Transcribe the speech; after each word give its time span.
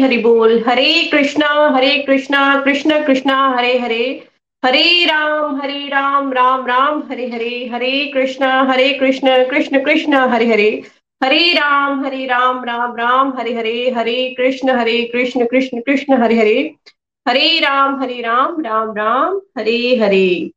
हरी 0.00 0.16
हरि 0.16 0.22
बोल 0.22 0.64
हरे 0.66 1.08
कृष्णा 1.12 1.48
हरे 1.76 1.98
कृष्णा 1.98 2.60
कृष्ण 2.60 3.04
कृष्णा 3.06 3.56
हरे 3.58 3.78
हरे 3.78 4.28
हरे 4.64 5.04
राम 5.04 5.60
हरे 5.60 5.88
राम 5.88 6.32
राम 6.32 6.66
राम 6.66 7.02
हरे 7.10 7.26
हरे 7.26 7.70
हरे 7.72 8.10
कृष्ण 8.14 8.44
हरे 8.44 8.92
कृष्ण 8.92 9.44
कृष्ण 9.50 9.84
कृष्ण 9.84 10.14
हरे 10.14 10.46
हरे 10.46 10.82
हरे 11.24 11.52
राम 11.52 12.04
हरे 12.04 12.26
राम 12.26 12.64
राम 12.64 12.96
राम 12.96 13.32
हरे 13.38 13.54
हरे 13.54 13.90
हरे 13.90 14.34
कृष्ण 14.38 14.70
हरे 14.70 15.02
कृष्ण 15.02 15.44
कृष्ण 15.44 15.80
कृष्ण 15.80 16.22
हरे 16.22 16.38
हरे 16.38 16.74
हरे 17.28 17.58
राम 17.58 18.02
हरे 18.02 18.20
राम 18.22 18.60
राम 18.60 18.96
राम 18.96 19.40
हरे 19.58 19.96
हरे 19.96 20.50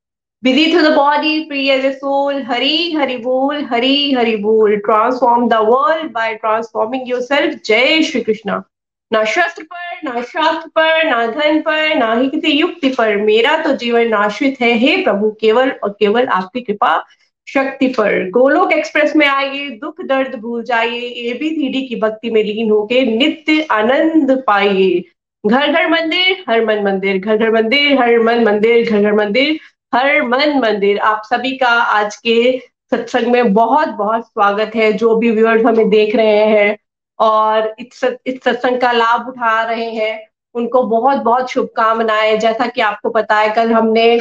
busy 0.44 0.72
through 0.72 0.82
the 0.82 0.96
body, 0.96 1.48
free 1.48 1.72
as 1.72 1.86
a 1.86 2.00
soul. 2.00 2.44
Hari 2.44 2.92
Hari 2.92 3.18
Bol, 3.18 3.64
Hari 3.64 4.12
Hari 4.12 4.36
Bol. 4.36 4.80
Transform 4.86 5.48
the 5.48 5.64
world 5.64 6.12
by 6.12 6.36
transforming 6.36 7.08
yourself. 7.08 7.64
Jai 7.64 8.02
Shri 8.02 8.24
Krishna. 8.24 8.66
ना 9.14 9.24
शस्त्र 9.24 9.64
पर, 9.64 10.00
ना 10.04 10.22
शास्त्र 10.22 10.70
पर, 10.70 11.10
ना 11.10 11.28
धन 11.28 11.60
पर, 11.62 11.96
ना 11.96 12.14
ही 12.14 12.30
किसी 12.30 12.52
युक्ति 12.52 12.90
पर। 12.90 13.16
मेरा 13.18 13.58
तो 13.58 13.76
जीवन 13.76 14.14
आश्रित 14.14 14.62
है। 14.62 14.74
हे 14.74 14.98
प्रभु, 14.98 15.30
केवल 15.42 15.72
और 15.72 15.90
केवल 15.90 16.26
आपकी 16.26 16.62
कृपा 16.62 17.06
शक्ति 17.48 17.88
पर। 17.88 18.30
गोलोक 18.30 18.72
एक्सप्रेस 18.74 19.16
में 19.16 19.28
आइए, 19.28 19.70
दुख 19.70 20.02
दर्द 20.02 20.36
भूल 20.36 20.64
जाइए 20.64 21.08
एबीसीडी 21.32 21.88
की 21.88 21.96
भक्ति 21.96 22.30
में 22.30 22.44
लीन 22.44 22.72
होके 22.72 23.02
नित्य 23.18 23.68
आनंद 23.72 24.44
पाइए। 24.48 25.04
घर 25.46 25.72
घर 25.72 25.90
मंदिर, 25.90 26.44
हर 26.50 26.66
मन 26.66 26.84
मंदिर, 26.84 27.18
घर 27.18 27.38
घर 27.38 27.52
मंदिर, 27.52 28.00
हर 28.00 28.20
मन 28.20 28.44
मंदिर, 28.44 28.90
घर 28.90 29.02
घर 29.02 29.14
मंदिर, 29.14 29.60
हर 29.96 30.22
मन 30.22 30.60
मंदिर। 30.60 31.00
आप 31.00 31.22
सभी 31.26 31.58
का 31.58 31.68
आज 31.68 32.16
के 32.16 32.60
सत्संग 32.94 33.28
में 33.28 33.54
बहुत 33.54 33.88
बहुत 33.88 34.26
स्वागत 34.26 34.72
है। 34.76 34.94
जो 34.94 35.16
भी 35.16 35.32
व्यूअर्स 35.32 35.66
हमें 35.66 35.90
देख 35.90 36.16
रहे 36.16 36.46
हैं 36.46 36.78
और 37.20 37.76
इस 37.80 38.00
सत्संग 38.44 38.82
का 38.82 38.92
लाभ 38.92 39.28
उठा 39.28 39.62
रहे 39.64 39.90
हैं। 39.90 40.28
उनको 40.56 40.84
बहुत 40.84 41.18
बहुत 41.18 41.50
शुभकामनाएँ। 41.52 42.38
जैसा 42.38 42.68
कि 42.68 42.82
आपको 42.82 43.10
पता 43.10 43.36
है, 43.36 43.50
कल 43.50 43.72
हमने 43.72 44.18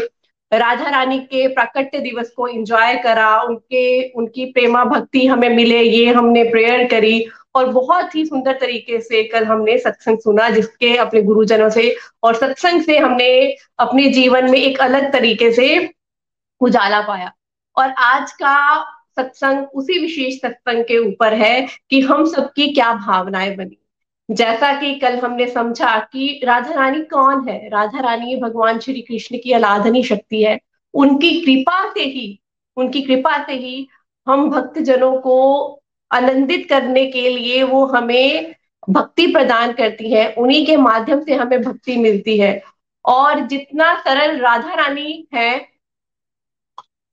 राधा 0.53 0.89
रानी 0.91 1.19
के 1.19 1.47
प्राकट्य 1.48 1.98
दिवस 1.98 2.31
को 2.31 2.47
एंजॉय 2.48 2.97
करा। 2.97 3.41
उनके, 3.43 4.08
उनकी 4.11 4.45
प्रेमा 4.45 4.85
भक्ति 4.85 5.27
हमें 5.27 5.48
मिले, 5.48 5.83
ये 5.83 6.13
हमने 6.13 6.42
प्रेयर 6.45 6.86
करी 6.89 7.25
और 7.55 7.67
बहुत 7.69 8.14
ही 8.14 8.25
सुंदर 8.27 8.52
तरीके 8.52 9.01
से 9.01 9.23
कल 9.25 9.45
हमने 9.45 9.79
सत्संग 9.79 10.19
सुना, 10.19 10.48
जिसके 10.51 10.97
अपने 10.97 11.23
गुरुजनों 11.23 11.70
से 11.70 11.97
और 12.23 12.35
सत्संग 12.35 12.83
से 12.83 12.98
हमने 12.98 13.57
अपने 13.79 14.08
जीवन 14.08 14.51
में 14.51 14.58
एक 14.58 14.81
अलग 14.81 15.13
तरीके 15.13 15.52
से 15.52 15.91
उजाला 16.61 17.01
पाया। 17.01 17.33
और 17.77 17.91
आज 17.91 18.33
का 18.33 18.85
सत्संग 19.17 19.67
उसी 19.74 19.98
विशेष 19.98 20.40
सत्संग 20.40 20.84
के 20.84 20.98
ऊपर 20.98 21.34
है 21.34 21.67
कि 21.90 22.00
हम 22.00 22.24
सबकी 22.27 22.73
क्या 22.73 22.95
भावनाएँ 22.95 23.56
बनी। 23.56 23.78
जैसा 24.30 24.80
कि 24.80 24.95
कल 24.95 25.18
हमने 25.18 25.46
समझा 25.46 25.98
कि 25.98 26.40
राधा 26.45 26.73
रानी 26.73 27.00
कौन 27.00 27.48
है? 27.48 27.68
राधा 27.68 28.01
रानी 28.01 28.36
भगवान 28.36 28.78
श्री 28.78 29.01
कृष्ण 29.01 29.39
की 29.45 29.52
अलाधनी 29.52 30.02
शक्ति 30.02 30.42
है। 30.42 30.61
उनकी 30.95 31.40
कृपा 31.40 31.92
से 31.95 32.01
ही, 32.01 32.40
उनकी 32.77 33.02
कृपा 33.02 33.46
से 33.46 33.52
ही 33.52 33.89
हम 34.28 34.51
भक्त 34.51 34.78
जनों 34.78 35.20
को 35.20 35.68
आनंदित 36.12 36.68
करने 36.68 37.06
के 37.06 37.28
लिए 37.28 37.62
वो 37.62 37.86
हमें 37.86 38.55
भक्ति 38.90 39.27
प्रदान 39.27 39.72
करती 39.72 40.12
है। 40.12 40.33
उन्हीं 40.33 40.67
के 40.67 40.77
माध्यम 40.77 41.20
से 41.20 41.34
हमें 41.34 41.62
भक्ति 41.62 41.96
मिलती 41.96 42.39
है। 42.39 42.62
और 43.05 43.40
जितना 43.40 44.01
सरल 44.01 44.39
राधा 44.39 44.74
रानी 44.74 45.28
है, 45.34 45.68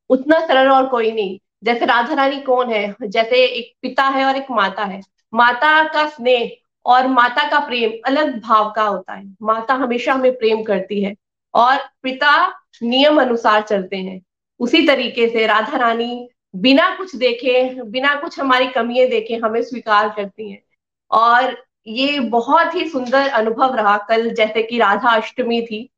उतना 0.09 0.39
सरल 0.39 0.69
और 0.69 0.87
कोई 0.87 1.11
नहीं। 1.11 1.39
जैसे 1.63 1.85
राधा 1.85 2.13
रानी 2.13 2.39
कौन 2.39 2.71
है? 2.73 2.95
जैसे 3.03 3.45
एक 3.45 3.73
पिता 3.81 4.03
है 4.03 4.25
और 4.25 4.35
एक 4.35 4.45
माता 4.51 4.83
है। 4.83 5.01
माता 5.33 5.83
का 5.83 6.07
स्नेह 6.09 6.51
और 6.85 7.07
माता 7.07 7.49
का 7.49 7.59
प्रेम 7.59 7.91
अलग 8.05 8.41
भाव 8.41 8.71
का 8.71 8.83
होता 8.83 9.13
है। 9.13 9.35
माता 9.41 9.73
हमेशा 9.73 10.13
हमें 10.13 10.37
प्रेम 10.37 10.63
करती 10.63 11.03
है 11.03 11.15
और 11.53 11.77
पिता 12.03 12.47
नियम 12.83 13.21
अनुसार 13.21 13.61
चलते 13.61 13.97
हैं। 13.97 14.21
उसी 14.59 14.87
तरीके 14.87 15.29
से 15.29 15.47
राधा 15.47 15.77
रानी 15.77 16.29
बिना 16.55 16.95
कुछ 16.95 17.15
देखे, 17.15 17.83
बिना 17.83 18.15
कुछ 18.15 18.39
हमारी 18.39 18.67
कमियाँ 18.67 19.07
देखे 19.07 19.35
हमें 19.35 19.61
स्वीकार 19.63 20.09
करती 20.09 20.51
हैं। 20.51 20.63
और 21.11 21.63
ये 21.87 22.19
बहुत 22.19 22.75
ही 22.75 22.89
सुंदर 22.89 23.27
अनुभव 23.27 23.75
रहा 23.75 23.97
कल, 23.97 24.29
जैसे 24.29 24.63
कि 24.63 24.77
राधा 24.77 25.09
अष्टमी 25.09 25.61
थी। 25.61 25.89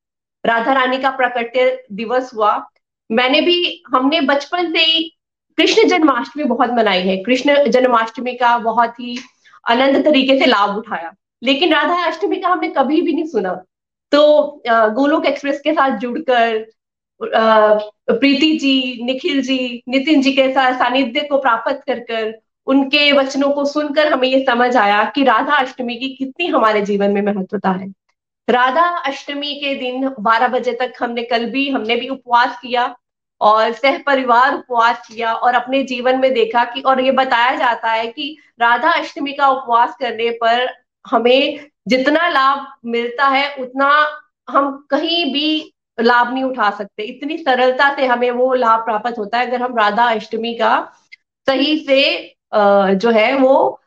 राधा 0.45 0.73
रानी 0.73 0.97
का 0.97 1.09
प्रकट्य 1.09 1.83
दिवस 1.91 2.31
हुआ। 2.35 2.69
मैंने 3.11 3.41
भी, 3.41 3.83
हमने 3.87 4.21
बचपन 4.21 4.73
से 4.73 4.79
ही 4.79 5.17
कृष्ण 5.61 5.87
जन्माष्टमी 5.87 6.43
बहुत 6.43 6.69
मनाई 6.69 7.01
है। 7.01 7.15
कृष्ण 7.23 7.55
जन्माष्टमी 7.69 8.33
का 8.33 8.57
बहुत 8.59 8.99
ही 8.99 9.17
आनंद 9.65 10.03
तरीके 10.05 10.37
से 10.39 10.45
लाभ 10.45 10.77
उठाया। 10.77 11.13
लेकिन 11.43 11.73
राधा 11.73 12.03
अष्टमी 12.05 12.35
का 12.35 12.49
हमने 12.49 12.67
कभी 12.67 13.01
भी 13.01 13.13
नहीं 13.13 13.25
सुना। 13.25 13.53
तो 14.11 14.21
गोलोक 14.67 15.25
एक्सप्रेस 15.25 15.59
के 15.59 15.73
साथ 15.73 15.97
जुड़कर 15.97 16.57
प्रीति 17.21 18.51
जी, 18.57 19.03
निखिल 19.03 19.41
जी, 19.41 19.83
नितिन 19.87 20.21
जी 20.21 20.31
के 20.31 20.51
साथ 20.53 20.73
सानिध्य 20.73 21.21
को 21.21 21.37
प्राप्त 21.37 21.81
कर 21.87 21.99
कर 21.99 22.33
उनके 22.67 23.11
वचनों 23.11 23.49
को 23.49 23.65
सुनकर 23.65 24.11
हमें 24.13 24.27
ये 24.27 24.43
समझ 24.45 24.75
आया 24.77 25.03
कि 25.15 25.23
राधा 25.23 25.55
अष्टमी 25.55 25.95
की 25.95 26.09
कितनी 26.15 26.47
हमारे 26.47 26.81
जीवन 26.81 27.11
में 27.11 27.21
महत्वता 27.21 27.71
है। 27.71 27.87
राधा 28.49 28.87
अष्टमी 29.07 29.53
के 29.55 29.75
दिन 29.75 30.09
12 30.19 30.47
बजे 30.47 30.73
तक 30.73 30.93
हमने 30.99 31.23
कल 31.23 31.45
भी, 31.45 31.69
हमने 31.69 31.95
भी 31.95 32.07
उपवास 32.07 32.59
किया। 32.61 32.95
और 33.41 33.71
सह 33.73 33.97
परिवार 34.05 34.53
उपवास 34.55 35.07
किया 35.07 35.33
और 35.35 35.55
अपने 35.55 35.81
जीवन 35.83 36.19
में 36.19 36.33
देखा 36.33 36.63
कि, 36.65 36.81
और 36.81 37.01
ये 37.01 37.11
बताया 37.13 37.55
जाता 37.57 37.91
है 37.91 38.07
कि 38.07 38.37
राधा 38.61 38.91
अष्टमी 38.93 39.33
का 39.33 39.47
उपवास 39.49 39.95
करने 39.99 40.29
पर 40.41 40.67
हमें 41.05 41.59
जितना 41.89 42.27
लाभ 42.29 42.67
मिलता 42.87 43.27
है, 43.27 43.55
उतना 43.55 43.89
हम 44.49 44.71
कहीं 44.91 45.25
भी 45.33 45.73
लाभ 45.97 46.33
नहीं 46.33 46.43
उठा 46.43 46.69
सकते। 46.71 47.03
इतनी 47.05 47.37
सरलता 47.37 47.93
से 47.95 48.05
हमें 48.07 48.29
वो 48.31 48.53
लाभ 48.55 48.79
प्राप्त 48.85 49.17
होता 49.19 49.37
है। 49.37 49.47
अगर 49.47 49.61
हम 49.61 49.77
राधा 49.77 50.05
अष्टमी 50.15 50.53
का 50.55 50.73
सही 51.47 51.77
से 51.87 52.01
जो 52.95 53.11
है 53.11 53.33
वो 53.37 53.79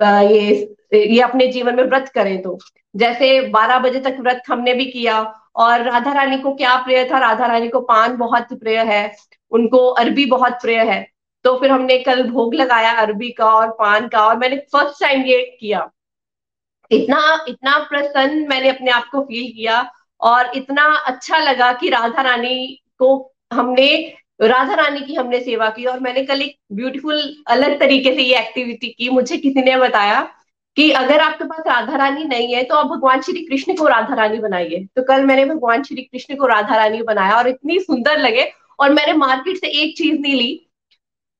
ये 0.00 0.74
ये 0.94 1.20
अपने 1.22 1.46
जीवन 1.48 1.76
में 1.76 1.82
व्रत 1.84 2.08
करें 2.14 2.40
तो। 2.42 2.58
जैसे 2.94 3.40
12 3.50 3.78
बजे 3.80 4.00
तक 4.00 4.16
व्रत 4.20 4.42
हमने 4.48 4.74
भी 4.74 4.84
किया 4.86 5.20
और 5.56 5.82
राधा 5.82 6.12
रानी 6.12 6.38
को 6.38 6.54
क्या 6.54 6.76
प्रिय 6.76 7.04
था? 7.04 7.18
राधा 7.18 7.46
रानी 7.46 7.68
को 7.68 7.80
पान 7.82 8.16
बहुत 8.16 8.52
प्रिय 8.52 8.78
है, 8.82 9.16
उनको 9.52 9.86
अरबी 9.88 10.24
बहुत 10.26 10.52
प्रिय 10.62 10.78
है। 10.82 11.06
तो 11.44 11.56
फिर 11.58 11.70
हमने 11.70 11.98
कल 11.98 12.22
भोग 12.30 12.54
लगाया 12.54 12.92
अरबी 12.92 13.30
का 13.30 13.46
और 13.46 13.70
पान 13.70 14.08
का 14.08 14.26
और 14.26 14.36
मैंने 14.38 14.56
फ़र्स्ट 14.72 15.00
टाइम 15.00 15.24
ये 15.24 15.40
किया। 15.60 15.88
इतना 16.90 17.44
इतना 17.48 17.78
प्रसन्न 17.82 18.46
मैंने 18.48 18.68
अपने 18.68 18.90
आप 18.90 19.08
को 19.12 19.20
फील 19.20 19.52
किया 19.52 19.80
और 20.20 20.50
इतना 20.56 20.84
अच्छा 21.06 21.38
लगा 21.38 21.72
कि 21.72 21.88
राधा 21.88 22.22
रानी 22.22 22.82
को 22.98 23.34
हमने, 23.52 24.14
राधा 24.42 24.74
रानी 24.74 25.00
की 25.00 25.14
हमने 25.14 25.40
सेवा 25.40 25.68
की 25.70 25.84
और 25.84 25.98
मैंने 26.00 26.24
कल 26.24 26.42
एक 26.42 26.56
ब्यूटीफुल 26.72 27.22
अलग 27.46 27.78
तरीके 27.80 28.14
से 28.14 28.22
ये 28.22 28.38
एक्टिविटी 28.38 28.88
की। 28.88 29.08
मुझे 29.10 29.36
किसी 29.36 29.62
ने 29.62 29.76
बताया 29.76 30.22
कि 30.76 30.90
अगर 30.92 31.20
आपके 31.20 31.44
पास 31.44 31.66
राधा 31.66 31.96
रानी 31.96 32.24
नहीं 32.24 32.54
है 32.54 32.62
तो 32.64 32.74
आप 32.74 32.86
भगवान 32.86 33.20
श्री 33.20 33.44
कृष्ण 33.46 33.74
को 33.76 33.86
राधा 33.88 34.14
रानी 34.14 34.38
बनाइए। 34.38 34.86
तो 34.96 35.02
कल 35.02 35.24
मैंने 35.24 35.44
भगवान 35.44 35.82
श्री 35.82 36.02
कृष्ण 36.02 36.36
को 36.36 36.46
राधा 36.46 36.76
रानी 36.76 37.02
बनाया 37.02 37.36
और 37.36 37.48
इतनी 37.48 37.78
सुंदर 37.80 38.18
लगे 38.18 38.50
और 38.78 38.90
मैंने 38.90 39.12
मार्केट 39.12 39.56
से 39.56 39.68
एक 39.82 39.96
चीज़ 39.98 40.20
नहीं 40.20 40.34
ली। 40.34 40.54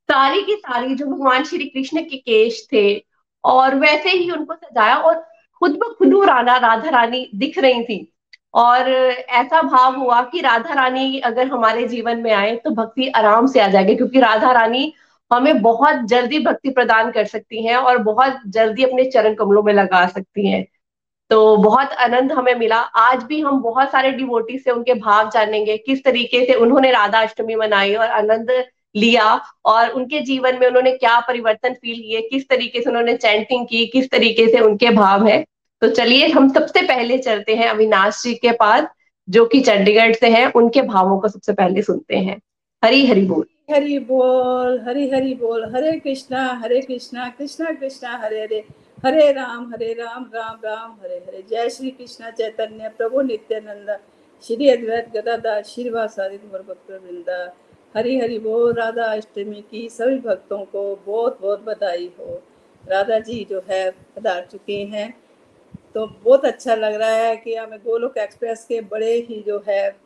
सारी 0.08 0.42
की 0.42 0.54
सारी 0.56 0.94
जो 0.94 1.06
भगवान 1.06 1.44
श्री 1.44 1.64
कृष्ण 1.66 2.00
के 2.00 2.16
केश 2.18 2.66
थे, 2.72 3.04
और 3.44 3.74
वैसे 3.74 4.10
ही 4.10 4.30
उनको 4.30 4.54
सजाया 4.54 4.96
और 4.96 5.14
खुद 5.62 5.78
ब 5.78 5.94
खुद 5.98 6.14
राना 6.24 6.56
राधा 6.58 6.90
रानी 6.90 7.28
दिख 7.34 7.58
रही 7.58 7.84
थी। 7.84 8.08
और 8.54 8.90
ऐसा 8.90 9.60
भाव 9.62 9.96
हुआ 9.96 10.20
कि 10.22 10.40
राधा 10.40 10.74
रानी 10.74 11.18
अगर 11.20 11.46
हमारे 11.46 11.86
जीवन 11.88 12.18
में 12.18 12.32
आए 12.32 12.54
तो 12.56 12.70
भक्ति 12.72 13.08
आराम 13.10 13.46
से 13.46 13.60
आ 13.60 13.68
जाएगी, 13.68 13.94
क्योंकि 13.96 14.20
राधा 14.20 14.52
रानी 14.52 14.92
हमें 15.32 15.62
बहुत 15.62 15.96
जल्दी 16.04 16.38
भक्ति 16.38 16.70
प्रदान 16.70 17.10
कर 17.10 17.24
सकती 17.24 17.66
हैं 17.66 17.76
और 17.76 17.98
बहुत 17.98 18.40
जल्दी 18.48 18.82
अपने 18.82 19.04
चरण 19.04 19.34
कमलों 19.34 19.62
में 19.62 19.72
लगा 19.72 20.06
सकती 20.06 20.48
हैं। 20.48 20.66
तो 21.30 21.56
बहुत 21.56 21.92
आनंद 21.92 22.32
हमें 22.32 22.54
मिला। 22.54 22.76
आज 22.76 23.22
भी 23.22 23.40
हम 23.40 23.62
बहुत 23.62 23.92
सारे 23.92 24.12
डिवोटी 24.12 24.58
से 24.58 24.70
उनके 24.70 24.94
भाव 24.94 25.30
जानेंगे, 25.30 25.76
किस 25.76 26.04
तरीके 26.04 26.46
से 26.46 26.54
उन्होंने 26.54 26.90
राधा 26.90 27.20
अष्टमी 27.20 27.54
मनाई 27.54 27.94
और 27.94 28.08
आनंद 28.08 28.64
लिया 28.96 29.40
और 29.64 29.88
उनके 29.88 30.20
जीवन 30.20 30.58
में 30.60 30.66
उन्होंने 30.66 30.92
क्या 30.92 31.20
परिवर्तन 31.20 31.74
फील 31.74 32.02
किए, 32.02 32.20
किस 32.20 32.48
तरीके 32.48 32.82
से 32.82 32.90
उन्होंने 32.90 33.16
चैंटिंग 33.16 33.66
की, 33.66 33.86
किस 33.86 34.10
तरीके 34.10 34.48
से 34.48 34.60
उनके 34.60 34.90
भाव 34.90 35.26
है। 35.26 35.44
तो 35.80 35.88
चलिए, 35.88 36.28
हम 36.28 36.52
सबसे 36.52 36.82
पहले 36.82 37.18
चलते 37.18 37.54
हैं 37.54 37.68
अविनाश 37.68 38.22
जी 38.22 38.34
के 38.34 38.52
पास, 38.52 38.84
जो 39.28 39.44
कि 39.44 39.60
चंडीगढ़ 39.60 40.12
से 40.12 40.28
हैं। 40.28 40.52
उनके 40.52 40.82
भावों 40.82 41.20
को 41.20 41.28
सबसे 41.28 41.52
पहले 41.52 41.82
सुनते 41.82 42.16
हैं। 42.16 42.40
हरी 42.84 43.06
हरी 43.06 43.22
बोल। 43.22 43.44
हरी 43.70 43.98
बोल, 43.98 44.80
हरी 44.80 45.08
हरी 45.10 45.34
बोल, 45.34 45.64
हरे 45.74 45.92
कृष्णा 45.92 46.46
हरे 46.54 46.80
कृष्णा 46.80 47.28
कृष्णा 47.28 47.70
कृष्णा, 47.72 48.16
हरे 48.16 48.42
हरे। 48.42 48.64
हरे 49.04 49.32
राम 49.32 49.70
हरे 49.72 49.92
राम 49.92 50.30
राम 50.34 50.60
राम, 50.64 50.98
हरे 51.02 51.16
हरे। 51.16 51.44
जय 51.50 51.68
श्री 51.70 51.90
कृष्णा 51.90 52.30
चैतन्य, 52.30 52.88
प्रभु 52.88 53.20
नित्यानंद। 53.20 53.98
श्री 54.42 54.68
अद्वैत 54.68 55.12
गदादा 55.16 55.62
श्रीवासादि 55.62 56.36
भक्त 56.36 56.90
वृंदा 56.90 57.56
हरी 57.96 58.18
हरि 58.18 58.38
बोल, 58.38 58.72
राधा 58.72 59.04
अष्टमी 59.04 59.64
की 59.70 59.88
सभी 59.88 60.18
भक्तों 60.18 60.64
को 60.64 60.96
बहुत 61.06 61.38
बहुत 61.40 61.64
बधाई 61.64 62.10
हो। 62.18 62.42
राधा 62.88 63.18
जी 63.18 63.46
जो 63.50 63.62
है, 63.70 63.90
पधार 63.90 64.48
चुके 64.52 64.84
हैं। 64.84 65.22
तो 65.94 66.06
बहुत 66.06 66.44
अच्छा 66.44 66.74
लग 66.74 66.94
रहा 66.94 67.10
है 67.10 67.36
कि 67.36 67.54
हमें 67.54 67.78
गोलोक 67.78 68.18
एक्सप्रेस 68.18 68.64
के 68.64 68.80
बड़े 68.80 69.14
ही 69.14 69.44
जो 69.46 69.62
है 69.68 70.01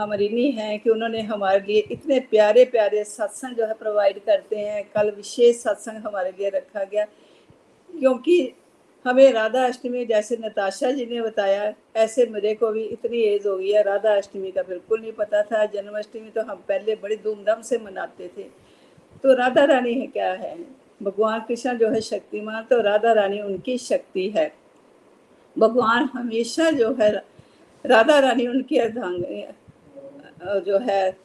हम 0.00 0.12
ऋणी 0.12 0.50
हैं 0.50 0.78
कि 0.80 0.90
उन्होंने 0.90 1.20
हमारे 1.20 1.60
लिए 1.60 1.80
इतने 1.90 2.20
प्यारे 2.20 2.64
प्यारे 2.64 3.04
सत्संग 3.04 3.56
जो 3.56 3.66
है 3.66 3.74
प्रोवाइड 3.74 4.18
करते 4.18 4.56
हैं। 4.56 4.84
कल 4.84 5.10
विशेष 5.10 5.56
सत्संग 5.56 5.96
हमारे 5.96 6.30
लिए 6.30 6.48
रखा 6.48 6.84
गया। 6.84 7.04
क्योंकि 7.90 8.52
हमें 9.06 9.32
राधा 9.32 9.64
अष्टमी 9.66 10.04
जैसे 10.04 10.36
नताशा 10.36 10.90
जी 10.90 11.06
ने 11.06 11.20
बताया, 11.20 11.74
ऐसे 11.96 12.26
मेरे 12.26 12.54
को 12.54 12.72
भी 12.72 12.82
इतनी 12.84 13.18
एज 13.18 13.46
हो 13.46 13.58
गई 13.58 13.70
है 13.70 13.82
राधा 13.82 14.16
अष्टमी 14.16 14.50
का 14.50 14.62
बिल्कुल 14.62 15.00
नहीं 15.00 15.12
पता 15.12 15.42
था। 15.42 15.64
जन्माष्टमी 15.66 16.30
तो 16.30 16.42
हम 16.42 16.64
पहले 16.68 16.94
बड़ी 16.94 17.16
धूमधाम 17.16 17.62
से 17.62 17.78
मनाते 17.78 18.28
थे। 18.28 18.42
तो 19.22 19.34
राधा 19.34 19.64
रानी 19.64 19.94
है 19.94 20.06
क्या 20.06 20.32
है? 20.32 20.56
भगवान 21.02 21.40
कृष्ण 21.40 21.78
जो 21.78 21.90
है 21.90 22.00
शक्तिमान 22.00 22.64
तो 22.64 22.80
राधा 22.80 23.12
रानी 23.12 23.40
उनकी 23.40 23.78
शक्ति 23.78 24.30
है। 24.30 24.52
भगवान 25.58 26.10
हमेशा 26.12 26.70
जो 26.70 26.94
है, 26.94 27.10
राधा 27.86 28.18
रानी 28.18 28.46
उनकी 28.46 28.78
अर्धांग 28.78 29.24
जो 30.44 30.78
है, 30.78 31.16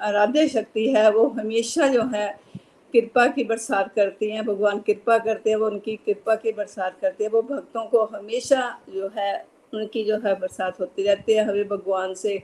आराध्य 0.00 0.48
शक्ति 0.48 0.88
है, 0.88 1.10
वो 1.10 1.26
हमेशा 1.28 1.88
जो 1.88 2.02
है, 2.02 2.40
कृपा 2.94 3.26
की 3.26 3.44
बरसात 3.44 3.94
करती 3.94 4.30
हैं, 4.30 4.44
भगवान 4.46 4.78
कृपा 4.78 5.18
करते 5.18 5.50
हैं, 5.50 5.56
वो 5.56 5.66
उनकी 5.66 5.96
कृपा 5.96 6.34
की 6.34 6.52
बरसात 6.52 6.98
करते 7.00 7.24
हैं, 7.24 7.30
वो 7.30 7.42
भक्तों 7.42 7.84
को 7.84 8.04
हमेशा 8.04 8.80
जो 8.88 9.10
है, 9.18 9.46
उनकी 9.74 10.04
जो 10.04 10.16
है 10.16 10.34
बरसात 10.40 10.80
होती 10.80 11.02
रहती 11.02 11.32
है। 11.32 11.44
हमें 11.44 11.68
भगवान 11.68 12.14
से, 12.14 12.42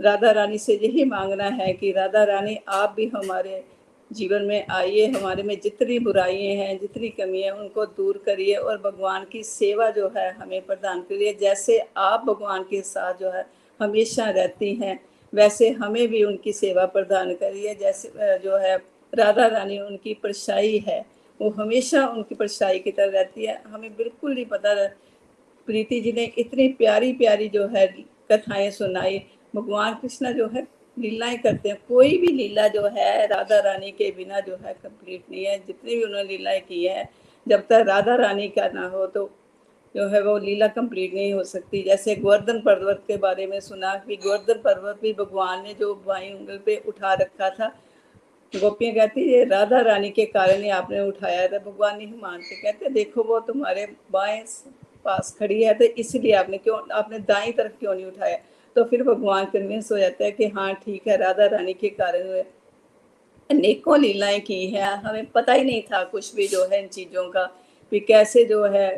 राधा 0.00 0.30
रानी 0.30 0.58
से 0.58 0.74
यही 0.74 1.04
मांगना 1.04 1.44
है 1.44 1.72
कि 1.72 1.92
राधा 1.92 2.24
रानी, 2.24 2.58
आप 2.68 2.94
भी 2.96 3.06
हमारे 3.06 3.64
जीवन 4.12 4.42
में 4.42 4.66
आइए, 4.70 5.06
हमारे 5.06 5.42
में 5.42 5.60
जितनी 5.60 5.98
बुराइयाँ 5.98 6.66
हैं, 6.66 6.78
जितनी 6.78 7.08
कमी 7.08 7.42
है, 7.42 7.50
उनको 7.50 7.86
दूर 7.86 8.22
करिए 8.26 8.54
और 8.54 8.78
भगवान 8.78 9.24
की 9.24 9.42
सेवा 9.42 9.90
जो 9.90 10.12
है, 10.16 10.32
हमें 10.32 10.66
प्रदान 10.66 11.00
करिए। 11.00 11.34
जैसे 11.34 11.88
आप 11.96 12.24
भगवान 12.24 12.62
के 12.62 12.82
साथ 12.82 13.14
जो 13.14 13.30
है 13.30 13.55
हमेशा 13.80 14.28
रहती 14.30 14.74
हैं। 14.74 14.98
वैसे 15.32 15.70
हमें 15.70 16.06
भी 16.08 16.22
उनकी 16.24 16.52
सेवा 16.52 16.84
प्रदान 16.86 17.34
करिए 17.34 17.74
जैसे 17.74 18.38
जो 18.38 18.56
है, 18.56 18.76
राधा 19.12 19.46
रानी 19.46 19.78
उनकी 19.78 20.14
परछाई 20.14 20.78
है, 20.88 21.04
वो 21.40 21.50
हमेशा 21.50 22.06
उनकी 22.06 22.34
परछाई 22.34 22.78
की 22.78 22.90
तरह 22.90 23.12
रहती 23.12 23.46
है। 23.46 23.62
हमें 23.66 23.90
बिल्कुल 23.96 24.34
नहीं 24.34 24.44
पता 24.44 24.74
प्रीति 25.68 26.00
जी 26.00 26.12
ने 26.12 26.24
इतनी 26.38 26.68
प्यारी 26.68 27.12
प्यारी 27.12 27.48
जो 27.48 27.66
है 27.66 27.86
कथाएँ 28.32 28.70
सुनाई। 28.70 29.18
भगवान 29.56 29.94
कृष्णा 29.94 30.30
जो 30.30 30.46
है, 30.48 30.66
लीलाएँ 30.96 31.36
करते 31.38 31.68
हैं। 31.68 31.78
कोई 31.88 32.16
भी 32.18 32.26
लीला 32.26 32.66
जो 32.68 32.82
है, 32.86 33.26
राधा 33.26 33.58
रानी 33.60 33.90
के 33.90 34.10
बिना 34.10 34.40
जो 34.40 34.56
है 34.56 34.72
कंप्लीट 34.74 35.24
नहीं 35.30 35.44
है। 35.44 35.58
जितनी 35.58 35.96
भी 35.96 36.04
उन्होंने 36.04 36.28
लीलाएँ 36.28 36.60
की 36.60 36.84
है, 36.84 37.08
जब 37.46 37.60
तक 37.60 37.84
राधा 37.88 38.14
रानी 38.14 38.48
का 38.48 38.68
ना 38.68 38.86
हो 38.88 39.06
तो 39.06 39.30
जो 39.96 40.06
है 40.08 40.22
वो 40.22 40.36
लीला 40.38 40.66
कंप्लीट 40.68 41.14
नहीं 41.14 41.32
हो 41.32 41.42
सकती। 41.44 41.82
जैसे 41.82 42.14
गोवर्धन 42.16 42.60
पर्वत 42.60 43.02
के 43.08 43.16
बारे 43.16 43.46
में 43.46 43.58
सुना 43.60 43.94
कि 43.98 44.16
गोवर्धन 44.16 44.60
पर्वत 44.64 44.98
भी 45.02 45.12
भगवान 45.14 45.62
ने 45.62 45.74
जो 45.74 45.94
बाई 46.06 46.32
उंगल 46.32 46.58
पे 46.66 46.76
उठा 46.88 47.12
रखा 47.14 47.50
था, 47.50 47.68
गोपियाँ 48.52 48.94
कहती, 48.94 49.20
ये 49.32 49.44
राधा 49.44 49.80
रानी 49.82 50.10
के 50.10 50.24
कारण 50.26 50.62
ही 50.62 50.68
आपने 50.70 51.00
उठाया 51.00 51.46
था। 51.48 51.58
भगवान 51.60 51.96
नहीं 51.96 52.20
मानते, 52.22 52.56
कहते 52.56 52.88
देखो, 52.90 53.22
वो 53.22 53.40
तुम्हारे 53.40 53.86
बाएँ 54.12 54.44
पास 55.04 55.34
खड़ी 55.38 55.62
है 55.62 55.72
तो 55.74 55.84
इसलिए 55.84 56.32
आपने 56.34 56.58
क्यों, 56.58 56.78
आपने 56.92 57.18
दाई 57.20 57.52
तरफ़ 57.52 57.72
क्यों 57.72 57.94
नहीं 57.94 58.06
उठाया? 58.06 58.38
तो 58.76 58.84
फिर 58.84 59.02
भगवान 59.02 59.44
कन्विंस 59.46 59.90
हो 59.92 59.98
जाता 59.98 60.24
है 60.24 60.30
कि 60.32 60.46
हाँ 60.46 60.72
ठीक 60.74 61.08
है, 61.08 61.16
राधा 61.16 61.46
रानी 61.46 61.72
के 61.74 61.88
कारण 61.90 62.42
अनेकों 63.50 63.98
लीलाएँ 64.00 64.40
की 64.40 64.66
है, 64.66 64.96
हमें 64.96 65.26
पता 65.26 65.52
ही 65.52 65.64
नहीं 65.64 65.82
था 65.82 66.02
कुछ 66.04 66.34
भी 66.34 66.46
जो 66.48 66.64
है 66.64 66.82
इन 66.82 66.88
चीज़ों 66.88 67.28
का, 67.30 67.44
कि 67.92 68.00
कैसे 68.00 68.44
जो 68.44 68.64
है 68.64 68.88